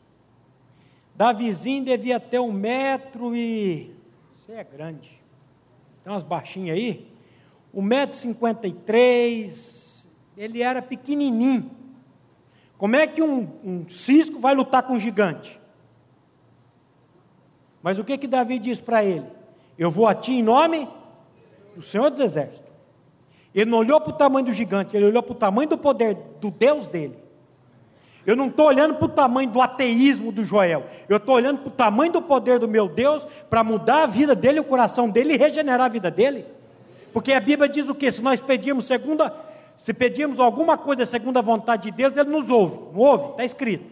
Davizinho 1.15 1.85
devia 1.85 2.19
ter 2.19 2.41
um 2.41 2.51
metro 2.51 3.37
e. 3.37 3.95
Você 4.37 4.55
é 4.55 4.65
grande. 4.65 5.23
Tem 6.03 6.13
umas 6.13 6.25
baixinhas 6.25 6.77
aí. 6.77 7.14
Um 7.75 7.83
metro 7.83 8.17
e 8.17 8.21
cinquenta 8.21 8.67
e 8.67 8.73
três. 8.73 10.09
Ele 10.37 10.63
era 10.63 10.81
pequenininho. 10.81 11.71
Como 12.79 12.97
é 12.97 13.07
que 13.07 13.23
um, 13.23 13.49
um 13.65 13.89
cisco 13.89 14.39
vai 14.39 14.55
lutar 14.55 14.83
com 14.83 14.95
um 14.95 14.99
gigante? 14.99 15.61
Mas 17.83 17.99
o 17.99 18.05
que 18.05 18.17
que 18.19 18.27
Davi 18.27 18.59
diz 18.59 18.81
para 18.81 19.05
ele? 19.05 19.27
Eu 19.79 19.91
vou 19.91 20.07
a 20.07 20.15
ti 20.15 20.33
em 20.33 20.43
nome 20.43 20.89
do 21.77 21.83
Senhor 21.83 22.11
dos 22.11 22.21
Exércitos. 22.21 22.73
Ele 23.55 23.71
não 23.71 23.79
olhou 23.79 24.01
para 24.01 24.11
o 24.11 24.17
tamanho 24.17 24.47
do 24.47 24.53
gigante, 24.53 24.97
ele 24.97 25.07
olhou 25.07 25.23
para 25.23 25.33
o 25.33 25.37
tamanho 25.37 25.69
do 25.69 25.79
poder 25.79 26.15
do 26.41 26.51
Deus 26.51 26.89
dele. 26.89 27.17
Eu 28.27 28.35
não 28.35 28.47
estou 28.47 28.67
olhando 28.67 28.95
para 28.95 29.05
o 29.05 29.09
tamanho 29.09 29.51
do 29.51 29.61
ateísmo 29.61 30.33
do 30.33 30.45
Joel. 30.45 30.87
Eu 31.09 31.19
estou 31.19 31.35
olhando 31.35 31.59
para 31.59 31.69
o 31.69 31.71
tamanho 31.71 32.11
do 32.11 32.23
poder 32.23 32.59
do 32.59 32.67
meu 32.67 32.89
Deus 32.89 33.27
para 33.51 33.63
mudar 33.63 34.05
a 34.05 34.07
vida 34.07 34.35
dele, 34.35 34.61
o 34.61 34.65
coração 34.65 35.11
dele 35.11 35.35
e 35.35 35.37
regenerar 35.37 35.87
a 35.87 35.89
vida 35.89 36.11
dele. 36.11 36.47
Porque 37.15 37.33
a 37.33 37.39
Bíblia 37.39 37.69
diz 37.69 37.89
o 37.89 37.95
que? 37.95 38.11
Se 38.11 38.21
nós 38.21 38.41
pedimos 38.41 38.87
segunda, 38.87 39.33
se 39.77 39.95
pedimos 39.95 40.41
alguma 40.41 40.77
coisa 40.77 41.07
segundo 41.07 41.39
a 41.39 41.41
vontade 41.41 41.85
de 41.85 41.93
Deus, 41.93 42.17
Ele 42.17 42.29
nos 42.29 42.51
ouve. 42.51 42.77
Não 42.93 42.99
ouve? 42.99 43.31
Está 43.31 43.45
escrito. 43.45 43.85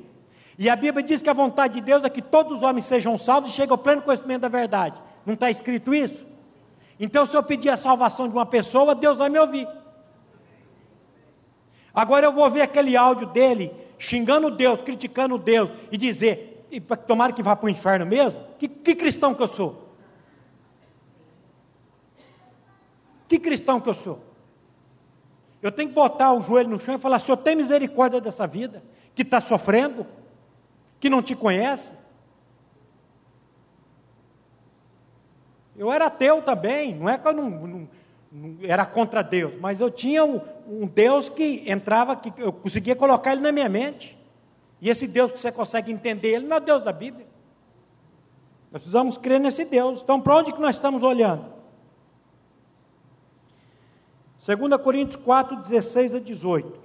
E 0.59 0.68
a 0.68 0.75
Bíblia 0.75 1.05
diz 1.05 1.23
que 1.23 1.31
a 1.31 1.33
vontade 1.33 1.75
de 1.75 1.81
Deus 1.83 2.03
é 2.03 2.11
que 2.11 2.20
todos 2.20 2.57
os 2.57 2.62
homens 2.64 2.85
sejam 2.85 3.16
salvos 3.16 3.51
e 3.51 3.55
cheguem 3.55 3.70
ao 3.70 3.79
pleno 3.79 4.03
conhecimento 4.03 4.41
da 4.41 4.49
verdade. 4.49 5.01
Não 5.25 5.35
está 5.35 5.49
escrito 5.49 5.95
isso? 5.95 6.27
Então, 6.99 7.25
se 7.25 7.37
eu 7.37 7.45
pedir 7.45 7.68
a 7.68 7.77
salvação 7.77 8.27
de 8.27 8.35
uma 8.35 8.45
pessoa, 8.45 8.93
Deus 8.93 9.18
vai 9.18 9.31
me 9.31 9.39
ouvir. 9.39 9.68
Agora 11.95 12.27
eu 12.27 12.33
vou 12.33 12.51
ver 12.51 12.62
aquele 12.62 12.97
áudio 12.97 13.29
dele 13.29 13.73
xingando 14.01 14.51
Deus, 14.51 14.83
criticando 14.83 15.39
Deus 15.39 15.70
e 15.93 15.97
dizer, 15.97 16.66
e 16.73 16.81
tomara 16.81 17.33
que 17.33 17.43
vá 17.43 17.55
para 17.55 17.66
o 17.66 17.70
inferno 17.70 18.05
mesmo. 18.05 18.41
Que, 18.59 18.66
que 18.66 18.97
cristão 18.97 19.33
que 19.33 19.43
eu 19.45 19.49
sou? 19.49 19.82
Que 23.33 23.39
cristão 23.39 23.80
que 23.80 23.89
eu 23.89 23.95
sou? 23.95 24.18
Eu 25.62 25.72
tenho 25.72 25.89
que 25.89 25.95
botar 25.95 26.35
o 26.35 26.43
joelho 26.43 26.68
no 26.68 26.78
chão 26.78 26.97
e 26.97 26.99
falar: 26.99 27.18
Senhor, 27.18 27.39
tem 27.39 27.57
misericórdia 27.57 28.20
dessa 28.20 28.47
vida 28.47 28.83
que 29.14 29.22
está 29.22 29.41
sofrendo, 29.41 30.07
que 31.01 31.09
não 31.09 31.22
te 31.22 31.35
conhece. 31.35 31.93
Eu 35.74 35.91
era 35.91 36.09
ateu 36.09 36.43
também, 36.43 36.95
não 36.95 37.09
é 37.09 37.16
que 37.16 37.26
eu 37.26 37.33
não, 37.33 37.49
não, 37.49 37.89
não 38.30 38.57
era 38.64 38.85
contra 38.85 39.22
Deus, 39.22 39.59
mas 39.59 39.80
eu 39.80 39.91
tinha 39.91 40.22
um, 40.22 40.39
um, 40.68 40.87
Deus 40.87 41.30
que 41.30 41.64
entrava, 41.66 42.14
que 42.14 42.30
eu 42.37 42.53
conseguia 42.53 42.95
colocar 42.95 43.33
ele 43.33 43.41
na 43.41 43.51
minha 43.51 43.70
mente. 43.70 44.14
E 44.78 44.91
esse 44.91 45.07
Deus 45.07 45.33
que 45.33 45.39
você 45.39 45.51
consegue 45.51 45.91
entender, 45.91 46.35
ele 46.35 46.47
não 46.47 46.59
é 46.59 46.61
o 46.61 46.62
Deus 46.62 46.83
da 46.83 46.93
Bíblia. 46.93 47.26
Nós 48.70 48.83
precisamos 48.83 49.16
crer 49.16 49.41
nesse 49.41 49.64
Deus. 49.64 50.03
Então, 50.03 50.20
para 50.20 50.37
onde 50.37 50.53
que 50.53 50.61
nós 50.61 50.76
estamos 50.76 51.03
olhando? 51.03 51.61
2 54.45 54.76
Coríntios 54.82 55.14
4, 55.14 55.57
16 55.62 56.14
a 56.14 56.18
18. 56.18 56.80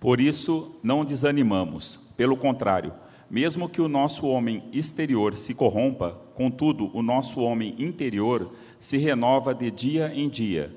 Por 0.00 0.20
isso, 0.20 0.74
não 0.82 1.04
desanimamos. 1.04 2.00
Pelo 2.16 2.36
contrário, 2.36 2.92
mesmo 3.30 3.68
que 3.68 3.80
o 3.80 3.86
nosso 3.86 4.26
homem 4.26 4.64
exterior 4.72 5.36
se 5.36 5.54
corrompa, 5.54 6.18
contudo, 6.34 6.90
o 6.92 7.02
nosso 7.02 7.40
homem 7.40 7.76
interior 7.78 8.50
se 8.80 8.96
renova 8.96 9.54
de 9.54 9.70
dia 9.70 10.12
em 10.12 10.28
dia, 10.28 10.74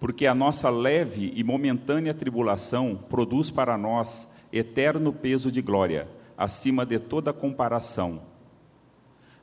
porque 0.00 0.26
a 0.26 0.34
nossa 0.34 0.68
leve 0.68 1.32
e 1.36 1.44
momentânea 1.44 2.12
tribulação 2.12 2.98
produz 3.08 3.48
para 3.48 3.78
nós 3.78 4.28
eterno 4.52 5.12
peso 5.12 5.52
de 5.52 5.62
glória, 5.62 6.08
acima 6.36 6.84
de 6.84 6.98
toda 6.98 7.32
comparação. 7.32 8.22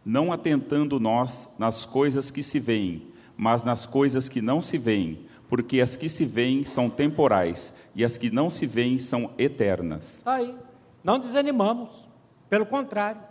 Não 0.04 0.34
atentando 0.34 1.00
nós 1.00 1.50
nas 1.58 1.86
coisas 1.86 2.30
que 2.30 2.44
se 2.44 2.60
veem, 2.60 3.08
mas 3.40 3.64
nas 3.64 3.86
coisas 3.86 4.28
que 4.28 4.42
não 4.42 4.62
se 4.62 4.78
veem, 4.78 5.26
porque 5.48 5.80
as 5.80 5.96
que 5.96 6.10
se 6.10 6.26
veem 6.26 6.66
são 6.66 6.90
temporais 6.90 7.74
e 7.96 8.04
as 8.04 8.18
que 8.18 8.30
não 8.30 8.50
se 8.50 8.66
veem 8.66 9.00
são 9.00 9.32
eternas. 9.38 10.22
Tá 10.26 10.34
aí, 10.34 10.54
não 11.02 11.18
desanimamos, 11.18 12.06
pelo 12.50 12.66
contrário, 12.66 13.22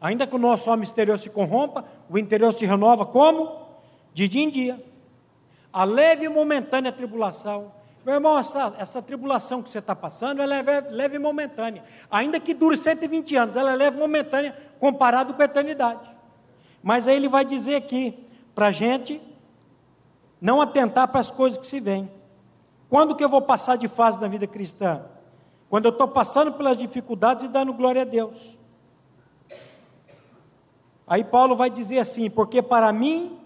ainda 0.00 0.24
que 0.24 0.36
o 0.36 0.38
nosso 0.38 0.70
homem 0.70 0.84
exterior 0.84 1.18
se 1.18 1.28
corrompa, 1.28 1.84
o 2.08 2.16
interior 2.16 2.54
se 2.54 2.64
renova 2.64 3.04
como? 3.04 3.66
de 4.14 4.28
dia 4.28 4.42
em 4.44 4.50
dia. 4.50 4.82
A 5.72 5.82
leve 5.82 6.26
e 6.26 6.28
momentânea 6.28 6.92
tribulação. 6.92 7.72
Meu 8.04 8.14
irmão, 8.14 8.38
essa, 8.38 8.72
essa 8.78 9.02
tribulação 9.02 9.64
que 9.64 9.68
você 9.68 9.80
está 9.80 9.96
passando, 9.96 10.40
ela 10.40 10.54
é 10.54 10.62
leve, 10.62 10.88
leve 10.90 11.16
e 11.16 11.18
momentânea. 11.18 11.82
Ainda 12.08 12.38
que 12.38 12.54
dure 12.54 12.76
120 12.76 13.34
anos, 13.34 13.56
ela 13.56 13.72
é 13.72 13.76
leve 13.76 13.96
e 13.96 14.00
momentânea 14.00 14.56
comparado 14.78 15.34
com 15.34 15.42
a 15.42 15.44
eternidade. 15.44 16.08
Mas 16.80 17.08
aí 17.08 17.16
ele 17.16 17.28
vai 17.28 17.44
dizer 17.44 17.74
aqui, 17.74 18.16
para 18.54 18.68
a 18.68 18.70
gente 18.70 19.20
não 20.40 20.60
atentar 20.60 21.08
para 21.08 21.20
as 21.20 21.30
coisas 21.30 21.58
que 21.58 21.66
se 21.66 21.80
veem. 21.80 22.10
Quando 22.88 23.14
que 23.14 23.24
eu 23.24 23.28
vou 23.28 23.42
passar 23.42 23.76
de 23.76 23.88
fase 23.88 24.20
na 24.20 24.28
vida 24.28 24.46
cristã? 24.46 25.02
Quando 25.68 25.86
eu 25.86 25.90
estou 25.90 26.06
passando 26.06 26.52
pelas 26.52 26.76
dificuldades 26.76 27.44
e 27.44 27.48
dando 27.48 27.72
glória 27.72 28.02
a 28.02 28.04
Deus. 28.04 28.58
Aí 31.06 31.24
Paulo 31.24 31.56
vai 31.56 31.70
dizer 31.70 31.98
assim: 31.98 32.30
porque 32.30 32.62
para 32.62 32.92
mim 32.92 33.38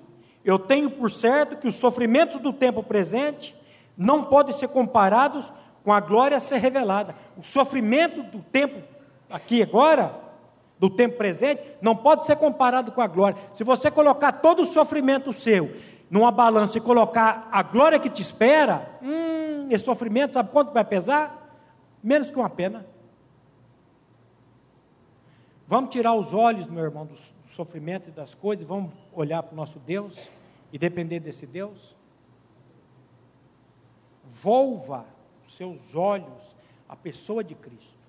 eu 0.44 0.58
tenho 0.58 0.90
por 0.90 1.10
certo 1.10 1.56
que 1.56 1.68
os 1.68 1.74
sofrimentos 1.74 2.38
do 2.40 2.52
tempo 2.52 2.82
presente 2.82 3.56
não 3.96 4.24
podem 4.24 4.54
ser 4.54 4.68
comparados 4.68 5.52
com 5.84 5.92
a 5.92 6.00
glória 6.00 6.36
a 6.36 6.40
ser 6.40 6.58
revelada. 6.58 7.14
O 7.36 7.42
sofrimento 7.42 8.22
do 8.22 8.42
tempo 8.42 8.82
aqui 9.28 9.62
agora, 9.62 10.14
do 10.78 10.88
tempo 10.88 11.16
presente, 11.16 11.62
não 11.80 11.94
pode 11.94 12.24
ser 12.24 12.36
comparado 12.36 12.92
com 12.92 13.02
a 13.02 13.06
glória. 13.06 13.38
Se 13.52 13.62
você 13.62 13.90
colocar 13.90 14.32
todo 14.32 14.62
o 14.62 14.66
sofrimento 14.66 15.32
seu 15.32 15.74
numa 16.10 16.32
balança 16.32 16.76
e 16.76 16.80
colocar 16.80 17.48
a 17.52 17.62
glória 17.62 18.00
que 18.00 18.10
te 18.10 18.20
espera, 18.20 18.98
hum, 19.00 19.68
esse 19.70 19.84
sofrimento, 19.84 20.34
sabe 20.34 20.50
quanto 20.50 20.72
vai 20.72 20.84
pesar? 20.84 21.56
Menos 22.02 22.30
que 22.30 22.36
uma 22.36 22.50
pena. 22.50 22.84
Vamos 25.68 25.90
tirar 25.90 26.14
os 26.14 26.34
olhos, 26.34 26.66
meu 26.66 26.82
irmão, 26.82 27.06
do 27.06 27.14
sofrimento 27.46 28.08
e 28.08 28.12
das 28.12 28.34
coisas, 28.34 28.66
vamos 28.66 28.92
olhar 29.12 29.40
para 29.44 29.52
o 29.52 29.56
nosso 29.56 29.78
Deus 29.78 30.28
e 30.72 30.78
depender 30.78 31.20
desse 31.20 31.46
Deus? 31.46 31.96
Volva 34.24 35.06
os 35.46 35.54
seus 35.54 35.94
olhos 35.94 36.56
à 36.88 36.96
pessoa 36.96 37.44
de 37.44 37.54
Cristo. 37.54 37.99